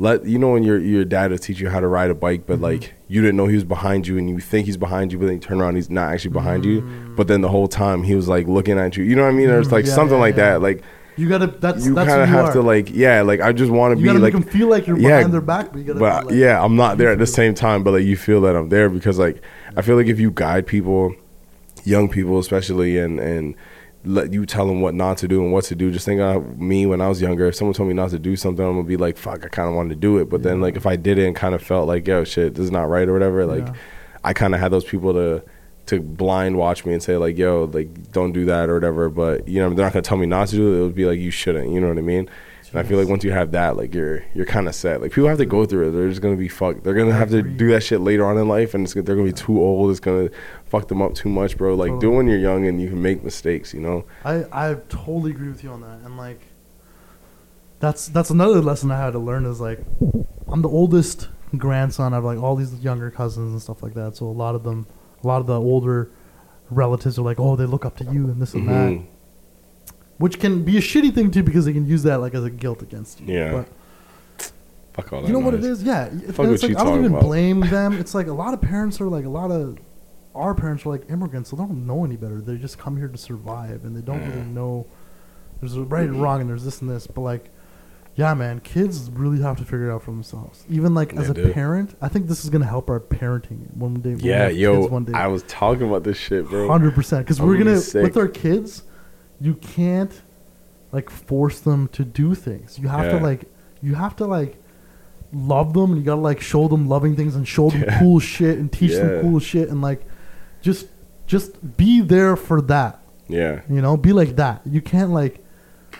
let 0.00 0.24
you 0.24 0.38
know 0.38 0.52
when 0.52 0.62
your 0.62 0.78
your 0.78 1.04
dad 1.04 1.32
would 1.32 1.42
teach 1.42 1.58
you 1.58 1.68
how 1.68 1.80
to 1.80 1.88
ride 1.88 2.10
a 2.10 2.14
bike, 2.14 2.42
but 2.46 2.58
Mhm. 2.58 2.62
like 2.70 2.94
you 3.08 3.20
didn't 3.20 3.36
know 3.36 3.46
he 3.48 3.56
was 3.56 3.64
behind 3.64 4.06
you, 4.06 4.16
and 4.18 4.28
you 4.30 4.38
think 4.38 4.66
he's 4.66 4.76
behind 4.76 5.10
you, 5.12 5.18
but 5.18 5.24
then 5.26 5.34
you 5.36 5.40
turn 5.40 5.60
around, 5.60 5.74
he's 5.74 5.90
not 5.90 6.12
actually 6.12 6.30
behind 6.32 6.64
you. 6.64 6.82
Mm. 6.82 7.16
But 7.16 7.26
then 7.26 7.40
the 7.40 7.48
whole 7.48 7.66
time 7.66 8.02
he 8.04 8.14
was 8.14 8.28
like 8.28 8.46
looking 8.46 8.78
at 8.78 8.96
you. 8.96 9.02
You 9.02 9.16
know 9.16 9.22
what 9.22 9.30
I 9.34 9.38
mean? 9.40 9.48
There's 9.48 9.68
Mm, 9.68 9.72
like 9.72 9.86
yeah, 9.86 9.94
something 9.94 10.16
yeah, 10.18 10.22
like 10.28 10.36
that. 10.36 10.62
Like 10.62 10.82
you 11.16 11.28
gotta. 11.28 11.48
That's 11.48 11.84
you 11.84 11.94
that's 11.94 12.08
kind 12.08 12.22
of 12.22 12.28
have 12.28 12.44
are. 12.50 12.52
to 12.52 12.62
like 12.62 12.94
yeah, 12.94 13.22
like 13.22 13.40
I 13.40 13.50
just 13.52 13.72
want 13.72 13.90
to 13.92 13.96
be 13.96 14.04
gotta 14.04 14.20
like 14.20 14.34
make 14.34 14.44
them 14.44 14.52
feel 14.52 14.68
like 14.68 14.86
you're 14.86 14.98
yeah, 14.98 15.16
behind 15.16 15.34
their 15.34 15.40
back, 15.40 15.72
but 15.72 15.78
you 15.80 15.84
gotta. 15.84 15.98
but 15.98 16.20
be, 16.20 16.26
like, 16.26 16.34
yeah, 16.36 16.62
I'm 16.64 16.76
not 16.76 16.96
there 16.98 17.10
at 17.10 17.18
the 17.18 17.26
same 17.26 17.54
time, 17.54 17.82
but 17.82 17.90
like 17.92 18.04
you 18.04 18.16
feel 18.16 18.40
that 18.42 18.54
I'm 18.54 18.68
there 18.68 18.88
because 18.88 19.18
like 19.18 19.40
I 19.76 19.82
feel 19.82 19.96
like 19.96 20.06
if 20.06 20.20
you 20.20 20.30
guide 20.30 20.64
people, 20.68 21.12
young 21.88 22.08
people 22.08 22.38
especially, 22.38 22.98
and 22.98 23.18
and 23.18 23.54
let 24.04 24.32
you 24.32 24.46
tell 24.46 24.66
them 24.66 24.80
what 24.80 24.94
not 24.94 25.18
to 25.18 25.28
do 25.28 25.42
and 25.42 25.52
what 25.52 25.64
to 25.64 25.74
do. 25.74 25.90
Just 25.90 26.04
think 26.06 26.20
of 26.20 26.58
me 26.58 26.86
when 26.86 27.00
I 27.00 27.08
was 27.08 27.20
younger. 27.20 27.46
If 27.46 27.56
someone 27.56 27.74
told 27.74 27.88
me 27.88 27.94
not 27.94 28.10
to 28.10 28.18
do 28.18 28.36
something, 28.36 28.64
I'm 28.64 28.74
gonna 28.76 28.84
be 28.86 28.96
like, 28.96 29.16
fuck, 29.16 29.44
I 29.44 29.48
kind 29.48 29.68
of 29.68 29.74
wanted 29.74 29.90
to 29.90 29.96
do 29.96 30.18
it. 30.18 30.30
But 30.30 30.42
then 30.42 30.60
like 30.60 30.76
if 30.76 30.86
I 30.86 30.96
did 30.96 31.18
it 31.18 31.26
and 31.26 31.34
kind 31.34 31.54
of 31.54 31.62
felt 31.62 31.88
like, 31.88 32.06
yo, 32.06 32.24
shit, 32.24 32.54
this 32.54 32.64
is 32.64 32.70
not 32.70 32.88
right 32.88 33.08
or 33.08 33.12
whatever, 33.12 33.44
like 33.44 33.66
Yeah. 33.66 33.74
I 34.24 34.32
kind 34.34 34.54
of 34.54 34.60
had 34.60 34.70
those 34.72 34.84
people 34.84 35.12
to 35.14 35.42
to 35.86 36.00
blind 36.00 36.56
watch 36.56 36.84
me 36.84 36.92
and 36.92 37.02
say 37.02 37.16
like, 37.16 37.36
yo, 37.38 37.64
like 37.72 38.12
don't 38.12 38.32
do 38.32 38.44
that 38.44 38.68
or 38.68 38.74
whatever. 38.74 39.08
But 39.08 39.48
you 39.48 39.60
know, 39.60 39.68
they're 39.74 39.84
not 39.86 39.92
gonna 39.92 40.02
tell 40.02 40.18
me 40.18 40.26
not 40.26 40.48
to 40.48 40.56
do 40.56 40.74
it. 40.74 40.78
It 40.78 40.82
would 40.82 40.94
be 40.94 41.04
like 41.06 41.18
you 41.18 41.30
shouldn't. 41.32 41.70
You 41.72 41.80
know 41.80 41.88
what 41.88 41.98
I 41.98 42.02
mean? 42.02 42.30
And 42.70 42.78
I 42.78 42.82
feel 42.82 42.98
like 42.98 43.08
once 43.08 43.24
you 43.24 43.32
have 43.32 43.52
that, 43.52 43.78
like 43.78 43.94
you're 43.94 44.22
you're 44.34 44.44
kind 44.44 44.68
of 44.68 44.74
set. 44.74 45.00
Like 45.00 45.12
people 45.12 45.28
have 45.30 45.38
to 45.38 45.46
go 45.46 45.64
through 45.64 45.88
it. 45.88 45.90
They're 45.92 46.10
just 46.10 46.20
gonna 46.20 46.36
be 46.36 46.48
fucked. 46.48 46.84
They're 46.84 46.92
gonna 46.94 47.14
have 47.14 47.30
to 47.30 47.42
do 47.42 47.70
that 47.70 47.82
shit 47.82 48.02
later 48.02 48.26
on 48.26 48.36
in 48.36 48.46
life, 48.46 48.74
and 48.74 48.84
it's, 48.84 48.92
they're 48.92 49.02
gonna 49.02 49.24
be 49.24 49.32
too 49.32 49.58
old. 49.58 49.90
It's 49.90 50.00
gonna 50.00 50.28
fuck 50.68 50.88
them 50.88 51.00
up 51.02 51.14
too 51.14 51.28
much, 51.28 51.56
bro. 51.56 51.74
Like 51.74 51.98
do 52.00 52.12
it 52.12 52.16
when 52.16 52.26
you're 52.26 52.38
young 52.38 52.66
and 52.66 52.80
you 52.80 52.88
can 52.90 53.00
make 53.02 53.22
mistakes. 53.24 53.72
You 53.74 53.80
know? 53.80 54.04
I 54.24 54.44
I 54.52 54.74
totally 54.88 55.30
agree 55.32 55.48
with 55.48 55.62
you 55.64 55.70
on 55.70 55.80
that, 55.82 56.00
and 56.04 56.16
like 56.16 56.40
that's 57.80 58.08
that's 58.08 58.30
another 58.30 58.60
lesson 58.60 58.90
I 58.90 58.98
had 58.98 59.12
to 59.12 59.18
learn 59.18 59.46
is 59.46 59.60
like 59.60 59.80
I'm 60.50 60.62
the 60.62 60.68
oldest 60.68 61.28
grandson 61.56 62.12
of 62.12 62.24
like 62.24 62.38
all 62.38 62.56
these 62.56 62.74
younger 62.80 63.10
cousins 63.10 63.52
and 63.52 63.62
stuff 63.62 63.82
like 63.82 63.94
that. 63.94 64.16
So 64.16 64.26
a 64.26 64.32
lot 64.32 64.54
of 64.54 64.64
them, 64.64 64.86
a 65.22 65.26
lot 65.26 65.40
of 65.40 65.46
the 65.46 65.58
older 65.60 66.10
relatives 66.70 67.18
are 67.18 67.22
like, 67.22 67.38
oh, 67.40 67.56
they 67.56 67.64
look 67.66 67.84
up 67.84 67.96
to 67.98 68.04
you 68.04 68.24
and 68.26 68.42
this 68.42 68.52
and 68.54 68.68
that, 68.68 68.74
Mhm. 68.92 69.04
which 70.18 70.38
can 70.40 70.64
be 70.64 70.76
a 70.76 70.80
shitty 70.80 71.14
thing 71.14 71.30
too 71.30 71.42
because 71.42 71.64
they 71.64 71.72
can 71.72 71.86
use 71.86 72.02
that 72.02 72.16
like 72.20 72.34
as 72.34 72.44
a 72.44 72.50
guilt 72.50 72.82
against 72.82 73.20
you. 73.20 73.32
Yeah. 73.34 73.52
But 73.52 74.52
Fuck 74.94 75.12
all 75.12 75.20
that. 75.22 75.28
you 75.28 75.32
know 75.32 75.38
what 75.38 75.54
it 75.54 75.64
is? 75.64 75.82
Yeah. 75.82 76.08
Fuck 76.32 76.46
it's 76.48 76.62
like 76.62 76.76
I 76.76 76.84
don't 76.84 76.98
even 76.98 77.12
about. 77.12 77.22
blame 77.22 77.60
them. 77.70 77.92
It's 77.94 78.14
like 78.14 78.26
a 78.26 78.32
lot 78.32 78.52
of 78.52 78.60
parents 78.60 79.00
are 79.00 79.06
like 79.06 79.24
a 79.24 79.28
lot 79.30 79.50
of 79.50 79.78
our 80.38 80.54
parents 80.54 80.84
were 80.84 80.92
like 80.92 81.10
immigrants, 81.10 81.50
so 81.50 81.56
they 81.56 81.62
don't 81.62 81.86
know 81.86 82.04
any 82.04 82.16
better. 82.16 82.40
They 82.40 82.56
just 82.56 82.78
come 82.78 82.96
here 82.96 83.08
to 83.08 83.18
survive, 83.18 83.84
and 83.84 83.96
they 83.96 84.00
don't 84.00 84.20
really 84.20 84.42
mm. 84.42 84.54
know. 84.54 84.86
There's 85.60 85.76
a 85.76 85.82
right 85.82 86.04
and 86.04 86.12
mm-hmm. 86.12 86.20
wrong, 86.22 86.40
and 86.40 86.48
there's 86.48 86.64
this 86.64 86.80
and 86.80 86.88
this, 86.90 87.06
but 87.06 87.22
like, 87.22 87.50
yeah, 88.14 88.34
man, 88.34 88.60
kids 88.60 89.10
really 89.10 89.40
have 89.42 89.58
to 89.58 89.64
figure 89.64 89.90
it 89.90 89.94
out 89.94 90.02
for 90.02 90.10
themselves. 90.10 90.64
Even 90.68 90.94
like 90.94 91.14
as 91.14 91.28
They 91.28 91.42
a 91.42 91.46
do. 91.46 91.52
parent, 91.52 91.96
I 92.00 92.08
think 92.08 92.26
this 92.26 92.44
is 92.44 92.50
gonna 92.50 92.66
help 92.66 92.90
our 92.90 93.00
parenting 93.00 93.74
one 93.76 93.94
day. 93.94 94.10
when 94.10 94.18
we 94.18 94.28
Yeah, 94.30 94.44
have 94.44 94.56
yo, 94.56 94.80
kids 94.80 94.92
one 94.92 95.04
day. 95.04 95.12
I 95.12 95.26
was 95.26 95.42
talking 95.44 95.88
about 95.88 96.04
this 96.04 96.16
shit, 96.16 96.48
bro. 96.48 96.68
Hundred 96.68 96.94
percent, 96.94 97.26
because 97.26 97.40
I'm 97.40 97.46
we're 97.46 97.58
gonna 97.58 97.74
be 97.74 97.80
sick. 97.80 98.02
with 98.02 98.16
our 98.16 98.28
kids, 98.28 98.82
you 99.40 99.54
can't 99.54 100.22
like 100.92 101.10
force 101.10 101.60
them 101.60 101.88
to 101.88 102.04
do 102.04 102.34
things. 102.34 102.78
You 102.78 102.88
have 102.88 103.06
Yeah. 103.06 103.18
to 103.18 103.24
like, 103.24 103.44
you 103.82 103.94
have 103.94 104.16
to 104.16 104.26
like 104.26 104.56
love 105.32 105.74
them, 105.74 105.90
and 105.90 105.98
you 105.98 106.04
gotta 106.04 106.20
like 106.20 106.40
show 106.40 106.68
them 106.68 106.88
loving 106.88 107.14
things 107.14 107.36
and 107.36 107.46
show 107.46 107.70
them 107.70 107.82
Yeah. 107.86 107.98
cool 108.00 108.18
shit 108.20 108.58
and 108.58 108.72
teach 108.72 108.92
Yeah. 108.92 109.04
them 109.04 109.22
cool 109.22 109.38
shit 109.40 109.68
and 109.68 109.82
like, 109.82 110.04
just 110.62 110.86
just 111.26 111.76
be 111.76 112.00
there 112.00 112.36
for 112.36 112.60
that. 112.62 113.00
Yeah, 113.28 113.60
You 113.68 113.82
know, 113.82 113.96
be 113.98 114.12
like 114.14 114.36
that. 114.36 114.62
You 114.64 114.80
can't 114.80 115.10
like, 115.10 115.44
I 115.92 115.98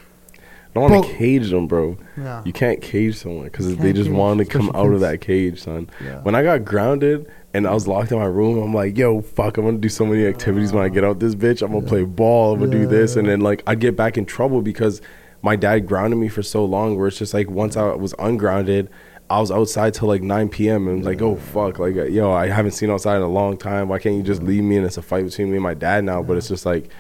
don't 0.80 0.90
want 0.90 1.04
to 1.06 1.12
cage 1.12 1.50
them, 1.50 1.66
bro. 1.66 1.98
yeah, 2.16 2.42
You 2.44 2.52
can't 2.54 2.80
cage 2.80 3.16
someone 3.16 3.44
because 3.44 3.76
they 3.76 3.92
just 3.92 4.08
want 4.10 4.38
to 4.38 4.44
come 4.46 4.62
especially 4.68 4.80
out 4.88 4.94
of 4.94 5.00
that 5.00 5.20
cage, 5.20 5.60
son. 5.62 5.90
yeah. 6.02 6.20
When 6.22 6.34
I 6.34 6.42
got 6.42 6.64
grounded 6.64 7.30
and 7.52 7.66
I 7.66 7.74
was 7.74 7.86
locked 7.86 8.12
in 8.12 8.18
my 8.18 8.24
room, 8.26 8.58
I'm 8.62 8.72
like, 8.72 8.96
yo, 8.96 9.20
fuck, 9.20 9.58
I'm 9.58 9.64
gonna 9.66 9.78
do 9.78 9.88
so 9.90 10.06
many 10.06 10.26
activities 10.26 10.72
when 10.72 10.82
I 10.84 10.88
get 10.88 11.04
out 11.04 11.18
this 11.18 11.34
bitch. 11.34 11.60
I'm 11.60 11.72
gonna 11.72 11.82
Yeah. 11.84 11.88
play 11.88 12.04
ball, 12.04 12.54
I'm 12.54 12.60
gonna 12.60 12.70
do 12.72 12.86
this, 12.86 13.16
and 13.16 13.28
then 13.28 13.40
like 13.40 13.62
I 13.66 13.74
get 13.74 13.96
back 13.96 14.16
in 14.16 14.24
trouble 14.24 14.62
because 14.62 15.02
my 15.42 15.54
dad 15.56 15.86
grounded 15.86 16.18
me 16.18 16.28
for 16.28 16.42
so 16.42 16.64
long. 16.64 16.96
Where 16.96 17.08
it's 17.08 17.18
just 17.18 17.34
like 17.34 17.50
once 17.50 17.76
I 17.76 17.94
was 17.94 18.14
ungrounded, 18.18 18.88
I 19.30 19.40
was 19.40 19.50
outside 19.50 19.94
till 19.94 20.08
like 20.08 20.22
9 20.22 20.48
p.m. 20.48 20.88
and 20.88 20.98
was 20.98 21.06
like, 21.06 21.20
oh 21.20 21.36
fuck, 21.36 21.78
like 21.78 21.96
uh, 21.96 22.04
yo, 22.04 22.32
I 22.32 22.48
haven't 22.48 22.72
seen 22.72 22.90
outside 22.90 23.16
in 23.16 23.22
a 23.22 23.28
long 23.28 23.56
time. 23.56 23.88
Why 23.88 23.98
can't 23.98 24.16
you 24.16 24.22
just 24.22 24.42
leave 24.42 24.64
me? 24.64 24.76
And 24.76 24.86
it's 24.86 24.96
a 24.96 25.02
fight 25.02 25.24
between 25.24 25.50
me 25.50 25.56
and 25.56 25.62
my 25.62 25.74
dad 25.74 26.04
now. 26.04 26.22
But 26.22 26.36
it's 26.36 26.48
just 26.48 26.66
like. 26.66 26.90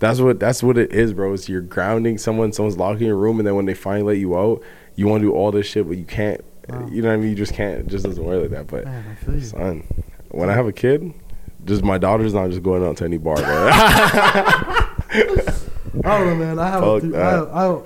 That's 0.00 0.20
what 0.20 0.38
that's 0.38 0.62
what 0.62 0.78
it 0.78 0.92
is, 0.92 1.12
bro. 1.12 1.32
It's 1.32 1.48
you're 1.48 1.60
grounding 1.60 2.18
someone, 2.18 2.52
someone's 2.52 2.76
locking 2.76 3.08
your 3.08 3.16
room, 3.16 3.40
and 3.40 3.46
then 3.48 3.56
when 3.56 3.66
they 3.66 3.74
finally 3.74 4.14
let 4.14 4.20
you 4.20 4.38
out, 4.38 4.62
you 4.94 5.08
want 5.08 5.22
to 5.22 5.26
do 5.26 5.32
all 5.32 5.50
this 5.50 5.66
shit, 5.66 5.88
but 5.88 5.96
you 5.96 6.04
can't. 6.04 6.40
Wow. 6.68 6.86
You 6.88 7.02
know 7.02 7.08
what 7.08 7.14
I 7.14 7.16
mean? 7.16 7.30
You 7.30 7.34
just 7.34 7.54
can't. 7.54 7.80
It 7.80 7.86
just 7.88 8.04
doesn't 8.04 8.22
work 8.24 8.42
like 8.42 8.50
that. 8.50 8.66
But 8.68 8.84
Man, 8.84 9.16
I 9.28 9.40
son, 9.40 9.82
when 10.30 10.50
I 10.50 10.52
have 10.52 10.66
a 10.66 10.72
kid, 10.72 11.12
just 11.64 11.82
my 11.82 11.98
daughter's 11.98 12.34
not 12.34 12.50
just 12.50 12.62
going 12.62 12.84
out 12.84 12.98
to 12.98 13.04
any 13.04 13.18
bar, 13.18 13.36
bro. 13.36 13.44
I 16.04 16.18
don't 16.18 16.26
know, 16.26 16.34
man. 16.36 16.58
I 16.58 16.68
have. 16.68 16.80
Fuck 16.80 16.98
a 16.98 17.00
th-. 17.00 17.14
I, 17.14 17.38
I, 17.40 17.82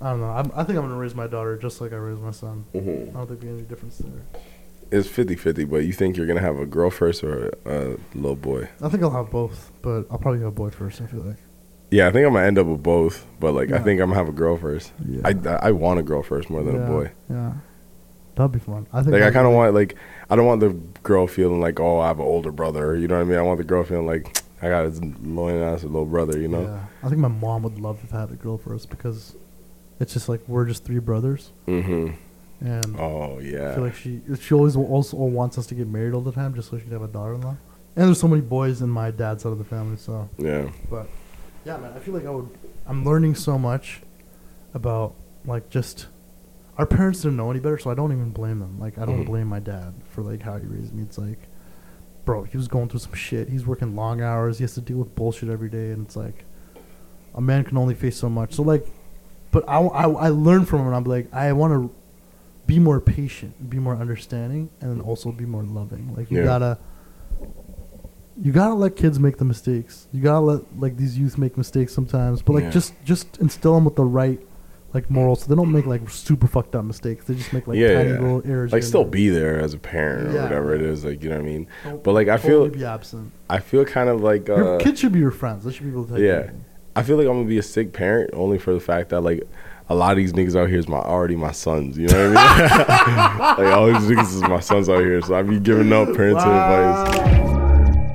I 0.00 0.10
don't 0.10 0.20
know. 0.20 0.28
I'm, 0.30 0.50
I 0.54 0.62
think 0.64 0.78
I'm 0.78 0.84
gonna 0.84 0.96
raise 0.96 1.14
my 1.14 1.26
daughter 1.26 1.56
just 1.56 1.80
like 1.80 1.92
I 1.92 1.96
raised 1.96 2.20
my 2.22 2.30
son. 2.30 2.64
I 2.74 2.78
Mhm. 2.78 3.12
don't 3.12 3.26
think 3.26 3.40
there's 3.40 3.58
any 3.58 3.68
difference 3.68 3.98
there. 3.98 4.22
It's 4.90 5.06
50-50, 5.08 5.68
but 5.68 5.78
you 5.78 5.92
think 5.92 6.16
you're 6.16 6.26
gonna 6.26 6.40
have 6.40 6.58
a 6.58 6.66
girl 6.66 6.88
first 6.90 7.22
or 7.24 7.48
a, 7.66 7.70
a 7.70 7.96
little 8.14 8.36
boy? 8.36 8.68
I 8.80 8.88
think 8.88 9.02
I'll 9.02 9.10
have 9.10 9.30
both, 9.30 9.70
but 9.82 10.06
I'll 10.10 10.18
probably 10.18 10.38
have 10.40 10.48
a 10.48 10.52
boy 10.52 10.70
first. 10.70 11.00
I 11.00 11.06
feel 11.06 11.20
like. 11.20 11.36
Yeah, 11.90 12.06
I 12.08 12.12
think 12.12 12.26
I'm 12.26 12.32
gonna 12.34 12.46
end 12.46 12.58
up 12.58 12.66
with 12.66 12.82
both, 12.82 13.26
but 13.40 13.52
like 13.54 13.72
I 13.72 13.78
think 13.78 14.00
I'm 14.00 14.08
gonna 14.10 14.18
have 14.20 14.28
a 14.28 14.32
girl 14.32 14.56
first. 14.56 14.92
Yeah. 15.06 15.20
I, 15.24 15.34
I 15.48 15.68
I 15.68 15.72
want 15.72 15.98
a 15.98 16.02
girl 16.02 16.22
first 16.22 16.48
more 16.50 16.62
than 16.62 16.76
yeah, 16.76 16.84
a 16.84 16.86
boy. 16.86 17.10
Yeah. 17.28 17.52
That'd 18.36 18.52
be 18.52 18.58
fun. 18.60 18.86
I 18.92 19.02
think. 19.02 19.12
Like 19.14 19.22
I 19.24 19.30
kind 19.30 19.46
of 19.46 19.52
want 19.52 19.74
like 19.74 19.96
I 20.30 20.36
don't 20.36 20.46
want 20.46 20.60
the 20.60 20.70
girl 21.02 21.26
feeling 21.26 21.60
like 21.60 21.80
oh 21.80 21.98
I 22.00 22.06
have 22.08 22.18
an 22.20 22.24
older 22.26 22.52
brother. 22.52 22.94
You 22.96 23.08
know 23.08 23.16
what 23.16 23.22
I 23.22 23.24
mean? 23.24 23.38
I 23.38 23.42
want 23.42 23.58
the 23.58 23.64
girl 23.64 23.82
feeling 23.84 24.06
like 24.06 24.42
I 24.62 24.68
got 24.68 24.84
his 24.84 25.02
loin 25.02 25.56
ass 25.62 25.82
little 25.82 26.04
brother. 26.06 26.38
You 26.38 26.48
know? 26.48 26.62
Yeah. 26.62 26.84
I 27.02 27.08
think 27.08 27.20
my 27.20 27.28
mom 27.28 27.62
would 27.64 27.78
love 27.80 27.98
if 28.04 28.14
I 28.14 28.20
had 28.20 28.30
a 28.30 28.36
girl 28.36 28.58
first 28.58 28.90
because 28.90 29.34
it's 30.00 30.12
just 30.12 30.28
like 30.28 30.40
we're 30.48 30.64
just 30.66 30.84
three 30.84 30.98
brothers, 31.00 31.52
Mm-hmm. 31.66 32.66
and 32.66 32.96
Oh 33.00 33.38
yeah, 33.40 33.72
I 33.72 33.74
feel 33.74 33.84
like 33.84 33.94
she 33.94 34.20
she 34.40 34.54
always 34.54 34.76
also 34.76 35.16
wants 35.16 35.58
us 35.58 35.66
to 35.68 35.74
get 35.74 35.86
married 35.88 36.14
all 36.14 36.20
the 36.20 36.32
time 36.32 36.54
just 36.54 36.70
so 36.70 36.76
she 36.78 36.84
can 36.84 36.92
have 36.92 37.02
a 37.02 37.08
daughter-in-law. 37.08 37.56
And 37.96 38.06
there's 38.06 38.20
so 38.20 38.28
many 38.28 38.42
boys 38.42 38.80
in 38.80 38.88
my 38.90 39.10
dad's 39.10 39.42
side 39.42 39.52
of 39.52 39.58
the 39.58 39.64
family, 39.64 39.96
so 39.96 40.28
yeah. 40.38 40.70
But 40.90 41.08
yeah, 41.64 41.76
man, 41.78 41.92
I 41.94 41.98
feel 41.98 42.14
like 42.14 42.26
I 42.26 42.30
would. 42.30 42.48
I'm 42.86 43.04
learning 43.04 43.34
so 43.34 43.58
much 43.58 44.00
about 44.74 45.14
like 45.44 45.68
just 45.70 46.06
our 46.76 46.86
parents 46.86 47.22
didn't 47.22 47.36
know 47.36 47.50
any 47.50 47.58
better, 47.60 47.78
so 47.78 47.90
I 47.90 47.94
don't 47.94 48.12
even 48.12 48.30
blame 48.30 48.60
them. 48.60 48.78
Like 48.78 48.98
I 48.98 49.04
don't 49.04 49.24
Mhm. 49.24 49.26
blame 49.26 49.46
my 49.48 49.58
dad 49.58 49.94
for 50.10 50.22
like 50.22 50.42
how 50.42 50.56
he 50.58 50.66
raised 50.66 50.94
me. 50.94 51.02
It's 51.02 51.18
like, 51.18 51.38
bro, 52.24 52.44
he 52.44 52.56
was 52.56 52.68
going 52.68 52.88
through 52.88 53.00
some 53.00 53.14
shit. 53.14 53.48
He's 53.48 53.66
working 53.66 53.96
long 53.96 54.20
hours. 54.22 54.58
He 54.58 54.62
has 54.64 54.74
to 54.74 54.80
deal 54.80 54.98
with 54.98 55.14
bullshit 55.16 55.48
every 55.48 55.68
day, 55.68 55.90
and 55.90 56.06
it's 56.06 56.14
like 56.16 56.44
a 57.34 57.40
man 57.40 57.64
can 57.64 57.76
only 57.76 57.94
face 57.94 58.16
so 58.16 58.28
much. 58.30 58.54
So 58.54 58.62
like, 58.62 58.86
but 59.50 59.68
I 59.68 59.78
I, 59.78 60.08
I 60.08 60.28
learned 60.28 60.68
from 60.68 60.80
him, 60.80 60.86
and 60.88 60.96
I'm 60.96 61.04
like, 61.04 61.32
I 61.32 61.52
want 61.52 61.72
to 61.74 61.94
be 62.66 62.78
more 62.78 63.00
patient, 63.00 63.70
be 63.70 63.78
more 63.78 63.96
understanding, 63.96 64.68
and 64.80 64.90
then 64.90 65.00
also 65.00 65.32
be 65.32 65.46
more 65.46 65.62
loving. 65.62 66.14
Like 66.14 66.30
you 66.30 66.38
Yeah. 66.38 66.44
gotta 66.44 66.78
you 68.40 68.52
gotta 68.52 68.74
let 68.74 68.94
kids 68.96 69.18
make 69.18 69.36
the 69.38 69.44
mistakes. 69.44 70.06
You 70.12 70.22
gotta 70.22 70.40
let 70.40 70.62
like 70.78 70.96
these 70.96 71.18
youth 71.18 71.38
make 71.38 71.56
mistakes 71.56 71.92
sometimes, 71.92 72.42
but 72.42 72.52
like 72.52 72.64
Yeah. 72.64 72.70
just 72.70 72.94
just 73.04 73.38
instill 73.38 73.74
them 73.74 73.84
with 73.84 73.96
the 73.96 74.04
right 74.04 74.40
like 74.94 75.10
morals, 75.10 75.40
so 75.42 75.48
they 75.48 75.54
don't 75.54 75.70
make 75.72 75.86
like 75.86 76.08
super 76.08 76.46
fucked 76.46 76.74
up 76.74 76.84
mistakes. 76.84 77.24
They 77.26 77.34
just 77.34 77.52
make 77.52 77.66
like 77.66 77.76
Yeah, 77.78 77.94
tiny 77.94 78.10
yeah. 78.10 78.20
little 78.20 78.42
errors. 78.46 78.72
Like 78.72 78.82
still 78.82 79.02
and 79.02 79.10
be 79.10 79.28
there 79.28 79.60
as 79.60 79.74
a 79.74 79.78
parent 79.78 80.28
or 80.28 80.32
Yeah. 80.34 80.42
whatever 80.44 80.74
it 80.74 80.80
is. 80.82 81.04
Like 81.04 81.22
you 81.22 81.30
know 81.30 81.36
what 81.36 81.44
I 81.44 81.46
mean? 81.48 81.66
Don't 81.84 82.02
But 82.04 82.12
like 82.12 82.28
I 82.28 82.36
totally 82.36 82.70
feel 82.70 82.78
be 82.78 82.84
absent. 82.84 83.32
I 83.50 83.58
feel 83.58 83.84
kind 83.84 84.08
of 84.08 84.20
like 84.22 84.46
your 84.48 84.76
uh, 84.76 84.78
kids 84.78 85.00
should 85.00 85.12
be 85.12 85.18
your 85.18 85.30
friends. 85.30 85.64
They 85.64 85.72
should 85.72 85.84
be 85.84 85.90
able 85.90 86.04
to. 86.04 86.10
Tell 86.10 86.18
you 86.20 86.26
Yeah. 86.26 86.32
everything. 86.34 86.64
I 86.98 87.02
feel 87.04 87.16
like 87.16 87.28
I'm 87.28 87.34
gonna 87.34 87.44
be 87.44 87.58
a 87.58 87.62
sick 87.62 87.92
parent 87.92 88.30
only 88.32 88.58
for 88.58 88.74
the 88.74 88.80
fact 88.80 89.10
that 89.10 89.20
like 89.20 89.44
a 89.88 89.94
lot 89.94 90.10
of 90.10 90.16
these 90.16 90.32
niggas 90.32 90.60
out 90.60 90.68
here 90.68 90.80
is 90.80 90.88
my 90.88 90.98
already 90.98 91.36
my 91.36 91.52
sons. 91.52 91.96
You 91.96 92.08
know 92.08 92.30
what 92.30 92.36
I 92.36 93.28
mean? 93.28 93.38
like 93.66 93.72
all 93.72 93.86
these 93.86 94.10
niggas 94.10 94.34
is 94.34 94.42
my 94.42 94.58
sons 94.58 94.88
out 94.88 94.98
here, 94.98 95.22
so 95.22 95.36
I 95.36 95.42
be 95.42 95.60
giving 95.60 95.92
up 95.92 96.08
parental 96.08 96.40
advice. 96.40 98.08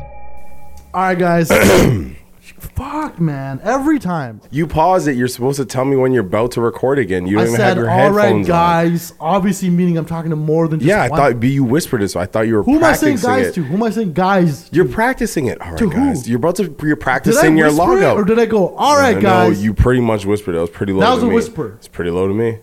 All 0.93 1.01
right, 1.01 1.17
guys. 1.17 1.49
Fuck, 2.43 3.21
man. 3.21 3.61
Every 3.63 3.99
time. 3.99 4.41
You 4.51 4.67
pause 4.67 5.07
it. 5.07 5.15
You're 5.15 5.29
supposed 5.29 5.57
to 5.57 5.65
tell 5.65 5.85
me 5.85 5.95
when 5.95 6.11
you're 6.11 6.25
about 6.25 6.51
to 6.51 6.61
record 6.61 6.99
again. 6.99 7.25
You 7.25 7.37
don't 7.37 7.45
I 7.45 7.47
even 7.49 7.59
have 7.61 7.69
said, 7.69 7.77
your 7.77 7.89
all 7.89 7.95
headphones 7.97 8.17
right, 8.17 8.33
on. 8.33 8.41
guys. 8.43 9.13
Obviously, 9.19 9.69
meaning 9.69 9.97
I'm 9.97 10.05
talking 10.05 10.29
to 10.29 10.35
more 10.35 10.67
than 10.67 10.79
just 10.79 10.87
Yeah, 10.89 11.03
I 11.03 11.07
one. 11.07 11.17
thought, 11.19 11.39
but 11.39 11.47
you 11.49 11.63
whispered 11.63 12.03
it, 12.03 12.09
so 12.09 12.19
I 12.19 12.25
thought 12.25 12.41
you 12.47 12.55
were 12.55 12.63
Who 12.63 12.75
am 12.75 12.83
I 12.83 12.93
saying 12.93 13.17
guys 13.17 13.47
it. 13.47 13.53
to? 13.55 13.63
Who 13.63 13.75
am 13.75 13.83
I 13.83 13.89
saying 13.91 14.11
guys? 14.13 14.69
You're 14.73 14.85
practicing 14.89 15.45
it. 15.45 15.61
All 15.61 15.69
right, 15.69 15.77
To 15.77 15.89
who? 15.89 15.95
guys. 15.95 16.27
You're 16.27 16.37
about 16.37 16.55
to. 16.57 16.63
You're 16.63 16.73
Did 16.75 16.91
I 16.91 16.95
practicing 17.03 17.57
your 17.57 17.67
whisper 17.67 17.97
it, 17.97 18.01
logout. 18.01 18.15
or 18.15 18.23
did 18.25 18.39
I 18.39 18.45
go? 18.45 18.75
All 18.75 18.97
right, 18.97 19.15
No, 19.15 19.21
guys. 19.21 19.57
No, 19.57 19.63
you 19.63 19.73
pretty 19.73 20.01
much 20.01 20.25
whispered. 20.25 20.55
It 20.55 20.59
was 20.59 20.69
pretty 20.69 20.91
low. 20.91 20.99
That 20.99 21.09
to 21.11 21.15
was 21.15 21.23
a 21.23 21.27
me. 21.27 21.35
whisper. 21.35 21.73
It's 21.77 21.87
pretty 21.87 22.11
low 22.11 22.27
to 22.27 22.33
me. 22.33 22.59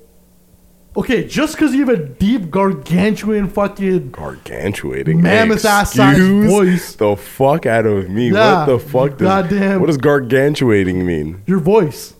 Okay, 0.96 1.24
just 1.26 1.54
because 1.54 1.72
you 1.72 1.86
have 1.86 1.88
a 2.00 2.04
deep, 2.04 2.50
gargantuan, 2.50 3.48
fucking 3.48 4.10
Gargantuating. 4.10 5.22
Mammoth 5.22 5.64
ass 5.64 5.94
size 5.94 6.18
voice. 6.50 6.96
The 6.96 7.14
fuck 7.16 7.64
out 7.66 7.86
of 7.86 8.08
me. 8.10 8.30
Yeah, 8.32 8.66
what 8.66 8.66
the 8.66 8.78
fuck? 8.80 9.10
Does, 9.10 9.20
goddamn. 9.20 9.80
What 9.80 9.86
does 9.86 9.98
gargantuating 9.98 11.04
mean? 11.06 11.42
your 11.46 11.60
voice. 11.60 12.14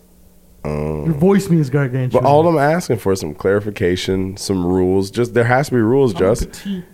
Um, 0.64 1.07
Your 1.07 1.14
voice 1.14 1.49
means 1.49 1.71
gargantuan. 1.71 2.23
but 2.23 2.29
all 2.29 2.47
I'm 2.47 2.59
asking 2.59 2.99
for 2.99 3.12
is 3.12 3.21
some 3.21 3.35
clarification, 3.35 4.37
some 4.37 4.64
rules. 4.64 5.11
Just 5.11 5.33
there 5.35 5.45
has 5.45 5.68
to 5.68 5.75
be 5.75 5.81
rules. 5.81 6.14
I'm 6.14 6.18
a 6.18 6.21
Just 6.35 6.51
petite, 6.53 6.85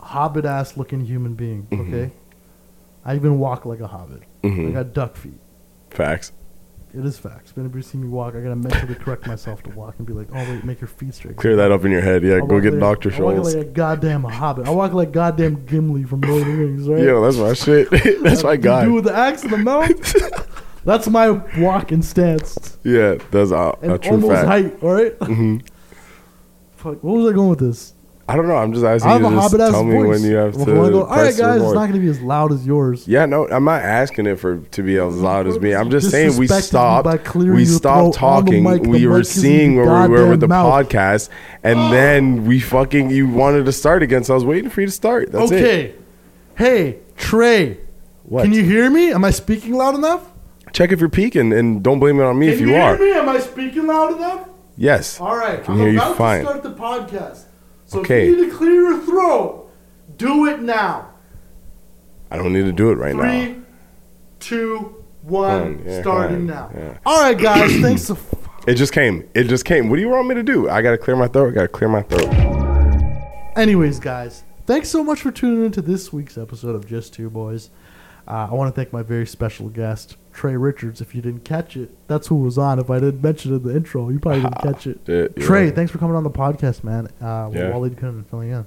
hobbit 0.00 0.44
ass 0.44 0.76
looking 0.76 1.00
human 1.04 1.34
being. 1.34 1.66
Mm-hmm. 1.70 1.92
Okay, 1.94 2.12
I 3.04 3.14
even 3.16 3.38
walk 3.40 3.66
like 3.66 3.80
a 3.80 3.88
hobbit. 3.88 4.22
I 4.44 4.46
Mhm. 4.46 4.72
got 4.74 4.92
duck 4.94 5.16
feet. 5.16 5.38
facts. 5.90 6.32
It 6.96 7.04
is 7.04 7.18
facts. 7.18 7.54
Whenever 7.54 7.76
you 7.76 7.82
see 7.82 7.98
me 7.98 8.08
walk, 8.08 8.34
I 8.34 8.40
gotta 8.40 8.56
mentally 8.56 8.94
correct 8.94 9.26
myself 9.26 9.62
to 9.64 9.70
walk 9.70 9.96
and 9.98 10.06
be 10.06 10.14
like, 10.14 10.28
"Oh 10.32 10.36
wait, 10.36 10.64
make 10.64 10.80
your 10.80 10.88
feet 10.88 11.12
straight." 11.14 11.36
Clear 11.36 11.54
that 11.56 11.70
up 11.70 11.84
in 11.84 11.90
your 11.90 12.00
head. 12.00 12.22
Yeah, 12.22 12.36
I 12.36 12.40
go 12.40 12.58
get 12.58 12.72
like- 12.72 12.80
Doctor 12.80 13.12
I 13.14 13.20
walk 13.20 13.44
like 13.44 13.54
a 13.54 13.64
goddamn 13.64 14.24
hobbit. 14.24 14.66
I 14.66 14.70
walk 14.70 14.94
like 14.94 15.12
goddamn 15.12 15.66
Gimli 15.66 16.04
from 16.04 16.22
Lord 16.22 16.40
of 16.42 16.46
the 16.48 16.54
Rings, 16.54 16.88
right? 16.88 17.02
Yeah, 17.02 17.20
that's 17.20 17.36
my 17.36 17.52
shit. 17.52 17.90
that's 18.22 18.42
my 18.42 18.56
guy. 18.56 18.86
Do 18.86 18.94
with 18.94 19.04
the 19.04 19.14
axe 19.14 19.44
in 19.44 19.50
the 19.50 19.58
mouth. 19.58 19.92
That's 20.86 21.08
my 21.08 21.30
walking 21.58 22.00
stance 22.00 22.78
Yeah, 22.84 23.16
that's 23.32 23.50
a, 23.50 23.76
and 23.82 23.90
a 23.94 23.98
true 23.98 24.12
almost 24.12 24.34
fact. 24.34 24.46
height. 24.46 24.82
All 24.84 24.92
right? 24.92 25.14
hmm 25.20 25.56
Fuck. 26.76 27.02
What 27.02 27.16
was 27.16 27.32
I 27.32 27.34
going 27.34 27.48
with 27.48 27.58
this? 27.58 27.92
I 28.28 28.34
don't 28.34 28.48
know. 28.48 28.56
I'm 28.56 28.72
just 28.72 28.84
asking 28.84 29.08
I 29.08 29.12
have 29.12 29.22
you 29.22 29.28
a 29.28 29.30
to 29.30 29.36
hobbit 29.40 29.60
ass 29.60 29.70
tell 29.70 29.84
me 29.84 29.92
voice. 29.94 30.08
when 30.20 30.22
you 30.30 30.36
have 30.36 30.52
to 30.54 30.64
go, 30.64 31.02
All 31.04 31.06
right, 31.06 31.18
press 31.18 31.38
guys, 31.38 31.62
it's 31.62 31.72
not 31.74 31.86
gonna 31.86 32.00
be 32.00 32.08
as 32.08 32.20
loud 32.20 32.50
as 32.52 32.66
yours. 32.66 33.06
Yeah, 33.06 33.24
no, 33.24 33.46
I'm 33.48 33.62
not 33.64 33.82
asking 33.82 34.26
it 34.26 34.40
for 34.40 34.58
to 34.58 34.82
be 34.82 34.96
as 34.96 35.14
loud 35.16 35.46
as 35.46 35.60
me. 35.60 35.74
I'm 35.76 35.90
just 35.90 36.10
saying 36.10 36.36
we 36.36 36.46
Disrespected 36.48 36.56
me 36.56 36.62
stopped. 36.62 37.24
clearing 37.24 37.54
We 37.56 37.62
your 37.64 37.72
stopped 37.78 38.16
throat 38.18 38.26
on 38.26 38.44
the 38.44 38.50
talking. 38.50 38.62
mic. 38.64 38.82
The 38.82 38.88
we 38.88 39.06
were 39.06 39.20
is 39.20 39.36
in 39.36 39.42
seeing 39.42 39.74
your 39.74 39.86
where 39.86 40.08
we 40.08 40.18
were 40.18 40.30
with 40.30 40.40
the 40.40 40.48
goddamn 40.48 40.70
mouth. 40.70 40.88
podcast, 40.88 41.28
and 41.62 41.78
then 41.92 42.46
we 42.46 42.58
fucking 42.58 43.10
you 43.10 43.28
wanted 43.28 43.64
to 43.66 43.72
start 43.72 44.02
again. 44.02 44.24
So 44.24 44.34
I 44.34 44.36
was 44.36 44.44
waiting 44.44 44.70
for 44.70 44.80
you 44.80 44.88
to 44.88 44.92
start. 44.92 45.30
That's 45.30 45.52
it. 45.52 45.54
okay. 45.62 45.94
Hey, 46.56 46.98
Trey. 47.16 47.78
What? 48.24 48.42
Can 48.42 48.52
you 48.52 48.64
hear 48.64 48.90
me? 48.90 49.12
Am 49.12 49.24
I 49.24 49.30
speaking 49.30 49.74
loud 49.74 49.94
enough? 49.94 50.32
check 50.72 50.90
if 50.92 50.98
you're 51.00 51.08
peaking, 51.08 51.52
and 51.54 51.82
don't 51.82 52.00
blame 52.00 52.20
it 52.20 52.24
on 52.24 52.38
me 52.38 52.46
Can 52.46 52.54
if 52.54 52.60
you 52.60 52.74
are. 52.74 52.96
Can 52.96 53.06
you 53.06 53.12
hear 53.12 53.22
are. 53.22 53.24
me? 53.24 53.30
Am 53.30 53.36
I 53.36 53.40
speaking 53.40 53.86
loud 53.86 54.16
enough? 54.16 54.48
Yes. 54.76 55.18
All 55.20 55.34
right. 55.34 55.62
Can 55.64 55.72
I'm 55.74 55.80
hear 55.80 55.88
you 55.90 55.96
about 55.98 56.16
fine. 56.18 56.44
to 56.44 56.46
start 56.50 56.62
the 56.62 56.74
podcast. 56.74 57.44
So 57.86 58.00
Okay. 58.00 58.22
if 58.28 58.28
you 58.36 58.44
need 58.44 58.50
to 58.50 58.56
clear 58.56 58.72
your 58.72 58.98
throat, 59.00 59.70
do 60.16 60.46
it 60.46 60.60
now. 60.60 61.08
I 62.30 62.36
don't 62.36 62.52
need 62.52 62.64
to 62.64 62.72
do 62.72 62.90
it 62.90 62.96
right 62.96 63.14
now. 63.14 63.22
Three, 63.22 63.56
two, 64.40 65.04
one, 65.22 65.82
yeah, 65.86 66.00
starting 66.02 66.46
now. 66.46 66.70
yeah. 66.76 66.98
All 67.06 67.20
right, 67.22 67.38
guys. 67.38 67.70
thanks. 67.80 68.06
To 68.08 68.16
It 68.66 68.74
just 68.74 68.92
came. 68.92 69.28
It 69.34 69.44
just 69.44 69.64
came. 69.64 69.88
What 69.88 69.96
do 69.96 70.02
you 70.02 70.08
want 70.08 70.26
me 70.28 70.34
to 70.34 70.42
do? 70.42 70.68
I 70.68 70.82
gotta 70.82 70.98
clear 70.98 71.16
my 71.16 71.28
throat. 71.28 71.48
I 71.48 71.54
gotta 71.54 71.68
clear 71.68 71.88
my 71.88 72.02
throat. 72.02 72.28
Anyways, 73.56 73.98
guys, 74.00 74.44
thanks 74.66 74.88
so 74.88 75.02
much 75.02 75.20
for 75.22 75.30
tuning 75.30 75.64
into 75.64 75.80
this 75.80 76.12
week's 76.12 76.36
episode 76.36 76.74
of 76.74 76.86
Just 76.86 77.14
Two 77.14 77.30
Boys. 77.30 77.70
Uh, 78.28 78.48
I 78.50 78.54
want 78.54 78.74
to 78.74 78.78
thank 78.78 78.92
my 78.92 79.02
very 79.02 79.26
special 79.26 79.68
guest, 79.68 80.16
Trey 80.36 80.54
Richards. 80.56 81.00
If 81.00 81.14
you 81.14 81.22
didn't 81.22 81.44
catch 81.44 81.78
it, 81.78 81.90
that's 82.08 82.26
who 82.26 82.34
was 82.36 82.58
on. 82.58 82.78
If 82.78 82.90
I 82.90 83.00
didn't 83.00 83.22
mention 83.22 83.52
it 83.54 83.56
in 83.56 83.62
the 83.62 83.74
intro, 83.74 84.10
you 84.10 84.18
probably 84.20 84.42
didn't 84.42 84.58
catch 84.62 84.86
it. 84.86 85.34
Trey, 85.40 85.70
thanks 85.70 85.90
for 85.90 85.96
coming 85.96 86.14
on 86.14 86.24
the 86.24 86.30
podcast, 86.30 86.84
man. 86.84 87.08
Uh, 87.20 87.50
Yeah. 87.54 87.70
Wally 87.70 87.88
couldn't 87.90 88.24
filling 88.24 88.50
in. 88.50 88.66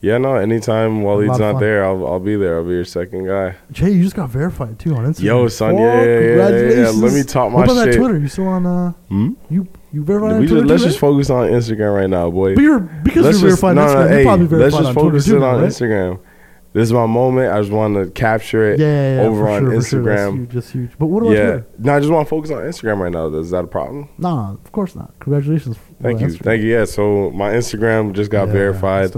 Yeah, 0.00 0.16
no. 0.16 0.34
Anytime 0.36 1.02
Wahlid's 1.02 1.38
not 1.38 1.52
fun. 1.52 1.60
there, 1.60 1.84
I'll 1.84 2.04
I'll 2.06 2.18
be 2.18 2.36
there. 2.36 2.56
I'll 2.56 2.64
be 2.64 2.70
your 2.70 2.84
second 2.86 3.26
guy. 3.26 3.54
Jay, 3.70 3.90
you 3.90 4.02
just 4.02 4.16
got 4.16 4.30
verified 4.30 4.78
too 4.78 4.94
on 4.96 5.04
Instagram. 5.04 5.22
Yo, 5.24 5.48
son, 5.48 5.74
Fuck, 5.74 5.80
yeah, 5.80 6.02
yeah, 6.04 6.48
yeah, 6.48 6.70
yeah. 6.84 6.90
Let 6.90 7.12
me 7.12 7.22
talk 7.22 7.52
my 7.52 7.56
what 7.58 7.64
about 7.66 7.74
that 7.74 7.84
shit. 7.92 7.96
Twitter? 7.98 8.18
You 8.18 8.28
still 8.28 8.48
on? 8.48 8.66
Uh, 8.66 8.92
Hmm? 9.10 9.32
you 9.50 9.68
you 9.92 10.02
verified 10.02 10.32
on 10.32 10.40
We 10.40 10.46
Twitter? 10.46 10.62
just, 10.62 10.70
let's 10.70 10.82
just 10.84 10.98
focus 10.98 11.30
on 11.30 11.48
Instagram 11.50 11.94
right 11.96 12.08
now, 12.10 12.30
boy. 12.30 12.54
But 12.54 12.62
you're 12.62 12.80
because 12.80 13.24
let's 13.26 13.40
you're 13.42 13.50
just, 13.50 13.60
verified 13.60 13.76
no, 13.76 13.82
on 13.82 13.88
no, 13.88 13.94
Instagram. 13.94 14.08
hey, 14.08 14.14
you're 14.16 14.24
probably 14.24 14.46
verified 14.46 14.72
let's 14.72 14.84
just 14.86 14.94
focus 14.94 15.24
Twitter 15.26 15.38
it 15.38 15.44
on 15.44 15.60
right? 15.60 15.68
Instagram. 15.68 16.20
This 16.72 16.84
is 16.84 16.92
my 16.92 17.06
moment. 17.06 17.52
I 17.52 17.58
just 17.60 17.72
want 17.72 17.94
to 17.96 18.10
capture 18.12 18.72
it 18.72 18.78
Yeah, 18.78 18.86
yeah, 18.86 19.22
yeah, 19.22 19.28
over 19.28 19.48
on 19.48 19.60
sure, 19.62 19.80
for 19.80 19.86
sure. 19.88 20.02
That's 20.04 20.20
Instagram. 20.20 20.34
huge. 20.38 20.50
That's 20.52 20.70
huge. 20.70 20.90
But 20.98 21.06
what 21.06 21.22
about 21.24 21.32
yeah, 21.32 21.42
Twitter? 21.50 21.66
no, 21.78 21.94
I 21.96 21.98
just 22.00 22.12
want 22.12 22.26
to 22.26 22.30
focus 22.30 22.50
on 22.52 22.58
Instagram 22.58 22.98
right 23.00 23.12
now. 23.12 23.26
Is 23.34 23.50
that 23.50 23.64
a 23.64 23.66
problem? 23.66 24.08
Nah, 24.18 24.52
of 24.52 24.70
course 24.70 24.94
not. 24.94 25.12
Congratulations. 25.18 25.76
Thank 26.00 26.20
you, 26.20 26.28
Instagram. 26.28 26.44
thank 26.44 26.62
you. 26.62 26.68
Yeah, 26.72 26.84
so 26.84 27.30
my 27.32 27.50
Instagram 27.52 28.12
just 28.12 28.30
got 28.30 28.46
Yeah, 28.46 28.52
verified. 28.52 29.12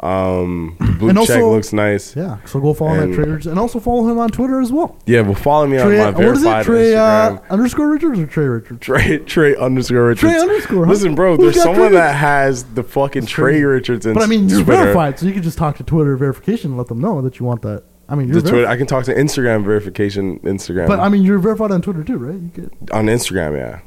Um, 0.00 0.76
blue 0.98 1.08
And 1.08 1.18
check 1.18 1.30
also- 1.38 1.50
looks 1.50 1.72
nice. 1.72 2.14
Yeah, 2.14 2.38
so 2.44 2.60
go 2.60 2.72
follow 2.72 2.94
that 2.96 3.02
And- 3.04 3.14
Trey 3.14 3.24
Richards, 3.24 3.46
and 3.48 3.58
also 3.58 3.80
follow 3.80 4.08
him 4.08 4.18
on 4.18 4.28
Twitter 4.30 4.60
as 4.60 4.70
well. 4.70 4.96
Yeah, 5.06 5.22
well, 5.22 5.34
follow 5.34 5.66
me 5.66 5.76
Trey, 5.78 6.00
on 6.00 6.14
my 6.14 6.18
what 6.24 6.36
is 6.36 6.42
it? 6.42 6.44
verified 6.44 6.64
Trey 6.66 6.94
uh, 6.94 7.38
underscore 7.50 7.88
Richards 7.90 8.18
or 8.20 8.26
Trey 8.26 8.46
Richards? 8.46 8.80
Trey 8.80 9.18
Trey 9.18 9.56
underscore 9.56 10.06
Richards. 10.06 10.32
Trey 10.32 10.40
underscore. 10.40 10.84
Huh? 10.86 10.92
Listen, 10.92 11.14
bro, 11.16 11.36
Who's 11.36 11.54
there's 11.54 11.62
someone 11.64 11.90
Trey? 11.90 11.98
that 11.98 12.14
has 12.14 12.62
the 12.74 12.82
fucking 12.84 13.22
That's 13.22 13.32
Trey. 13.32 13.62
Richards 13.64 14.06
in 14.06 14.14
But 14.14 14.22
I 14.22 14.26
mean, 14.26 14.48
you're 14.48 14.62
Twitter. 14.62 14.82
verified, 14.84 15.18
so 15.18 15.26
you 15.26 15.32
can 15.32 15.42
just 15.42 15.58
talk 15.58 15.76
to 15.78 15.82
Twitter 15.84 16.16
verification 16.16 16.70
and 16.70 16.78
let 16.78 16.86
them 16.86 17.00
know 17.00 17.20
that 17.22 17.40
you 17.40 17.46
want 17.46 17.62
that. 17.62 17.82
I 18.08 18.14
mean, 18.14 18.28
The 18.28 18.34
you're 18.34 18.40
Twitter, 18.42 18.56
verified. 18.58 18.72
I 18.72 18.76
can 18.76 18.86
talk 18.86 19.04
to 19.06 19.14
Instagram 19.14 19.64
verification. 19.64 20.38
Instagram, 20.40 20.86
But 20.86 21.00
I 21.00 21.08
mean, 21.08 21.22
you're 21.24 21.38
verified 21.40 21.72
on 21.72 21.82
Twitter 21.82 22.04
too, 22.04 22.16
right? 22.18 22.34
You 22.34 22.48
get. 22.54 22.92
on 22.92 23.06
Instagram, 23.06 23.56
yeah. 23.56 23.80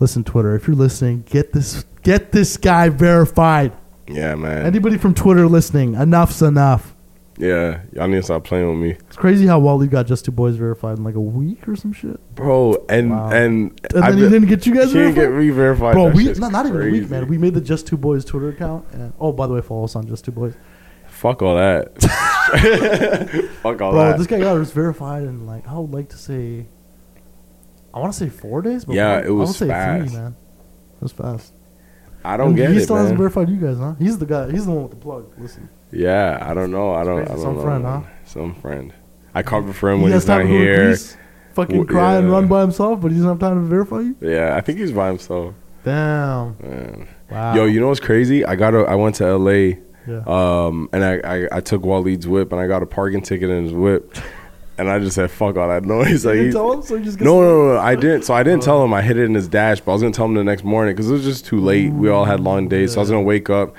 Listen, 0.00 0.22
Twitter, 0.22 0.54
if 0.54 0.68
you're 0.68 0.76
listening, 0.76 1.24
get 1.28 1.52
this 1.52 1.84
get 2.02 2.30
this 2.32 2.56
guy 2.56 2.88
verified. 2.88 3.72
Yeah, 4.08 4.34
man. 4.34 4.64
Anybody 4.66 4.96
from 4.98 5.14
Twitter 5.14 5.46
listening, 5.46 5.94
enough's 5.94 6.40
enough. 6.42 6.94
yeah, 7.38 7.82
y'all 7.92 8.08
need 8.08 8.16
to 8.16 8.22
stop 8.22 8.42
playing 8.44 8.68
with 8.68 8.78
me, 8.78 8.90
It's 9.06 9.16
crazy 9.16 9.46
how 9.46 9.58
Wally 9.60 9.86
got 9.86 10.06
just 10.06 10.24
two 10.24 10.32
boys 10.32 10.56
verified 10.56 10.98
in 10.98 11.04
like 11.04 11.14
a 11.14 11.20
week 11.20 11.68
or 11.68 11.76
some 11.76 11.92
shit. 11.92 12.18
bro. 12.34 12.84
And 12.88 13.10
Wow. 13.10 13.30
and 13.30 13.80
And 13.94 14.02
then 14.04 14.16
he 14.18 14.28
didn't 14.28 14.48
get 14.48 14.66
you 14.66 14.74
guys 14.74 14.88
he 14.92 14.94
didn't 14.98 15.14
verified. 15.14 15.32
get 15.32 15.36
re-verified. 15.38 15.92
Bro, 15.94 16.06
That 16.08 16.14
we 16.16 16.32
not, 16.32 16.50
not 16.52 16.66
even 16.66 16.80
a 16.82 16.90
week, 16.90 17.10
man. 17.10 17.28
We 17.28 17.38
made 17.38 17.54
the 17.54 17.60
Just 17.60 17.86
Two 17.86 17.96
Boys 17.96 18.24
Twitter 18.24 18.48
account. 18.48 18.86
And, 18.92 19.12
oh, 19.20 19.32
by 19.32 19.46
the 19.46 19.54
way, 19.54 19.60
follow 19.60 19.84
us 19.84 19.94
on 19.94 20.06
Just 20.06 20.24
Two 20.24 20.32
Boys. 20.32 20.54
Fuck 21.06 21.42
all 21.42 21.56
that. 21.56 22.00
Fuck 23.62 23.80
all 23.82 23.92
Bro, 23.92 24.04
that. 24.04 24.18
this 24.18 24.26
guy 24.26 24.38
got 24.40 24.56
us 24.56 24.70
verified 24.70 25.22
in 25.24 25.46
like 25.46 25.66
I 25.68 25.78
would 25.78 25.92
like 25.92 26.08
to 26.10 26.16
say, 26.16 26.66
I 27.92 27.98
want 28.00 28.12
to 28.12 28.18
say 28.18 28.28
four 28.28 28.62
days. 28.62 28.84
But 28.84 28.96
Yeah, 28.96 29.16
I- 29.16 29.22
it 29.26 29.30
was 29.34 29.48
I 29.48 29.50
would 29.50 29.56
say 29.56 29.68
fast. 29.68 30.10
three, 30.10 30.18
man. 30.20 30.36
It 30.96 31.02
was 31.02 31.12
fast. 31.12 31.52
I 32.28 32.36
don't 32.36 32.54
get 32.54 32.68
he 32.70 32.76
it, 32.76 32.78
He 32.78 32.84
still 32.84 32.96
hasn't 32.96 33.14
man. 33.14 33.18
verified 33.18 33.48
you 33.48 33.56
guys, 33.56 33.78
huh? 33.78 33.94
He's 33.98 34.18
the 34.18 34.26
guy. 34.26 34.50
He's 34.50 34.66
the 34.66 34.72
one 34.72 34.82
with 34.82 34.92
the 34.92 34.96
plug. 34.98 35.32
Listen, 35.38 35.68
Yeah, 35.92 36.38
I 36.40 36.54
don't 36.54 36.70
know. 36.70 36.92
I 36.94 37.04
don't. 37.04 37.22
I 37.22 37.24
don't 37.24 37.38
Some 37.40 37.54
know. 37.56 37.62
friend, 37.62 37.84
huh? 37.84 38.00
Some 38.24 38.54
friend. 38.54 38.92
I 39.34 39.42
covered 39.42 39.74
for 39.76 39.90
him 39.90 39.98
he 39.98 40.04
when 40.04 40.12
he's 40.12 40.26
not 40.26 40.38
time 40.38 40.46
to 40.46 40.52
go 40.52 40.58
to 40.58 40.64
here. 40.64 40.86
Greece, 40.86 41.16
fucking 41.54 41.76
W- 41.76 41.90
cry 41.92 42.16
and 42.16 42.30
run 42.30 42.46
by 42.48 42.60
himself, 42.62 43.00
but 43.00 43.10
he 43.10 43.16
doesn't 43.18 43.28
have 43.30 43.38
time 43.38 43.62
to 43.62 43.68
verify 43.68 44.00
you. 44.00 44.16
Yeah, 44.20 44.56
I 44.56 44.60
think 44.60 44.78
he's 44.78 44.92
by 44.92 45.08
himself. 45.08 45.54
Damn. 45.84 46.56
Man. 46.60 47.08
Wow. 47.30 47.54
Yo, 47.54 47.64
you 47.66 47.80
know 47.80 47.88
what's 47.88 48.00
crazy? 48.00 48.44
I 48.44 48.56
got 48.56 48.74
a. 48.74 48.78
I 48.80 48.94
went 48.94 49.14
to 49.16 49.24
L.A. 49.26 49.78
Yeah. 50.06 50.22
Um, 50.26 50.88
and 50.92 51.04
I, 51.04 51.20
I, 51.22 51.48
I 51.52 51.60
took 51.60 51.82
Wahlid's 51.82 52.26
whip 52.26 52.50
and 52.52 52.60
I 52.60 52.66
got 52.66 52.82
a 52.82 52.86
parking 52.86 53.20
ticket 53.20 53.50
in 53.50 53.64
his 53.64 53.72
whip, 53.74 54.16
and 54.78 54.88
I 54.90 54.98
just 54.98 55.14
said 55.16 55.30
fuck 55.30 55.56
all 55.56 55.68
that 55.68 55.84
noise. 55.84 56.24
Like, 56.24 56.36
didn't 56.36 56.52
tell 56.52 56.72
him, 56.72 56.82
so 56.82 56.94
you 56.96 57.04
just 57.04 57.20
no, 57.20 57.40
no, 57.40 57.66
no, 57.68 57.74
no, 57.74 57.78
I 57.80 57.94
didn't. 57.94 58.22
So 58.22 58.34
I 58.34 58.42
didn't 58.42 58.62
tell 58.62 58.82
him. 58.84 58.92
I 58.94 59.02
hit 59.02 59.16
it 59.18 59.24
in 59.24 59.34
his 59.34 59.48
dash, 59.48 59.80
but 59.80 59.92
I 59.92 59.94
was 59.94 60.02
gonna 60.02 60.14
tell 60.14 60.26
him 60.26 60.34
the 60.34 60.44
next 60.44 60.64
morning 60.64 60.94
because 60.94 61.10
it 61.10 61.12
was 61.14 61.24
just 61.24 61.44
too 61.46 61.60
late. 61.60 61.92
We 61.92 62.08
all 62.08 62.24
had 62.24 62.40
long 62.40 62.68
days, 62.68 62.92
so 62.92 63.00
I 63.00 63.02
was 63.02 63.10
gonna 63.10 63.22
wake 63.22 63.50
up. 63.50 63.74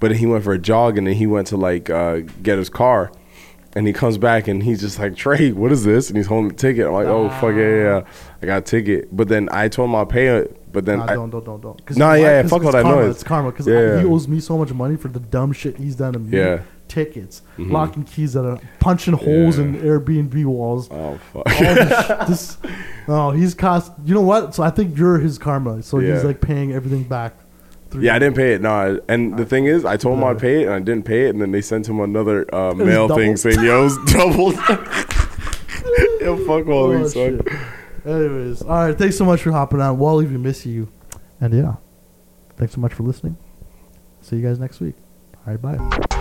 But 0.00 0.16
he 0.16 0.26
went 0.26 0.42
for 0.44 0.52
a 0.52 0.58
jog, 0.58 0.98
and 0.98 1.06
then 1.06 1.14
he 1.14 1.26
went 1.26 1.46
to 1.48 1.56
like 1.56 1.88
uh, 1.88 2.20
get 2.42 2.58
his 2.58 2.68
car, 2.68 3.12
and 3.76 3.86
he 3.86 3.92
comes 3.92 4.18
back 4.18 4.48
and 4.48 4.62
he's 4.62 4.80
just 4.80 4.98
like 4.98 5.14
Trey, 5.16 5.52
what 5.52 5.70
is 5.72 5.84
this? 5.84 6.08
And 6.08 6.16
he's 6.16 6.26
holding 6.26 6.48
the 6.48 6.54
ticket. 6.54 6.86
I'm 6.86 6.92
like, 6.92 7.06
oh 7.06 7.28
fuck 7.30 7.54
yeah, 7.54 7.60
yeah, 7.60 7.82
yeah. 7.98 8.02
I 8.42 8.46
got 8.46 8.58
a 8.58 8.60
ticket. 8.62 9.14
But 9.16 9.28
then 9.28 9.48
I 9.52 9.68
told 9.68 9.88
him 9.90 9.94
I'll 9.96 10.04
pay 10.06 10.26
it. 10.28 10.58
But 10.72 10.86
then 10.86 10.98
Nah, 11.00 11.04
I, 11.04 11.14
don't, 11.14 11.28
don't, 11.30 11.44
don't, 11.44 11.60
don't. 11.60 11.84
'Cause 11.86 11.96
Nah, 11.98 12.14
you 12.14 12.22
yeah, 12.24 12.40
yeah, 12.42 12.48
fuck 12.48 12.64
all 12.64 12.72
that 12.72 12.82
karma, 12.82 13.02
noise. 13.02 13.14
It's 13.14 13.22
karma 13.24 13.50
because 13.52 13.66
Yeah. 13.68 14.00
he 14.00 14.06
owes 14.06 14.26
me 14.26 14.40
so 14.40 14.56
much 14.58 14.72
money 14.72 14.96
for 14.96 15.08
the 15.08 15.20
dumb 15.20 15.52
shit 15.52 15.76
he's 15.76 15.94
done 15.96 16.14
to 16.14 16.18
me. 16.18 16.36
Yeah. 16.36 16.62
Tickets, 16.92 17.40
Mhm. 17.58 17.70
locking 17.70 18.02
keys 18.04 18.34
that 18.34 18.44
are 18.44 18.58
punching 18.80 19.14
holes 19.14 19.56
Yeah. 19.58 19.64
in 19.64 19.74
Airbnb 19.80 20.44
walls. 20.44 20.88
oh 20.90 21.18
fuck. 21.32 21.44
this, 21.46 22.26
this 22.28 22.56
oh 23.08 23.30
he's 23.30 23.54
cost 23.54 23.92
you 24.04 24.14
know 24.14 24.20
what 24.20 24.54
so 24.54 24.62
i 24.62 24.68
think 24.70 24.96
you're 24.98 25.18
his 25.18 25.38
karma 25.38 25.82
so 25.82 25.98
he's 25.98 26.22
like 26.22 26.40
paying 26.40 26.72
everything 26.72 27.04
back 27.04 27.32
Yeah, 27.98 28.14
I 28.14 28.18
didn't 28.18 28.36
pay 28.36 28.54
it. 28.54 28.60
No, 28.62 28.70
I- 28.72 29.00
and 29.12 29.36
the 29.36 29.44
thing 29.44 29.66
is, 29.66 29.84
I 29.84 29.96
told 29.98 30.16
him 30.18 30.24
I'd 30.24 30.38
pay 30.38 30.62
it, 30.62 30.64
and 30.66 30.72
I 30.74 30.78
didn't 30.80 31.04
pay 31.04 31.26
it, 31.26 31.30
and 31.34 31.40
then 31.42 31.50
they 31.52 31.60
sent 31.60 31.86
him 31.86 32.00
another 32.00 32.46
uh, 32.54 32.72
mail 32.72 33.06
thing 33.18 33.36
saying, 33.36 33.60
"Yo, 33.62 33.84
it's 33.86 33.98
doubled." 34.14 34.54
Yo, 36.24 36.36
fuck 36.46 36.66
all 36.68 36.86
Oh, 36.92 36.98
these. 36.98 37.14
anyways 37.16 38.62
all 38.62 38.86
right 38.86 38.96
thanks 38.98 39.16
so 39.16 39.24
much 39.24 39.42
for 39.42 39.52
hopping 39.52 39.80
on 39.80 39.98
wally 39.98 40.26
we 40.26 40.36
miss 40.38 40.64
you 40.66 40.88
and 41.40 41.52
yeah 41.54 41.74
thanks 42.56 42.74
so 42.74 42.80
much 42.80 42.92
for 42.94 43.02
listening 43.04 43.36
see 44.22 44.36
you 44.36 44.42
guys 44.42 44.58
next 44.58 44.80
week 44.80 44.94
all 45.46 45.52
right 45.54 45.60
bye 45.62 46.11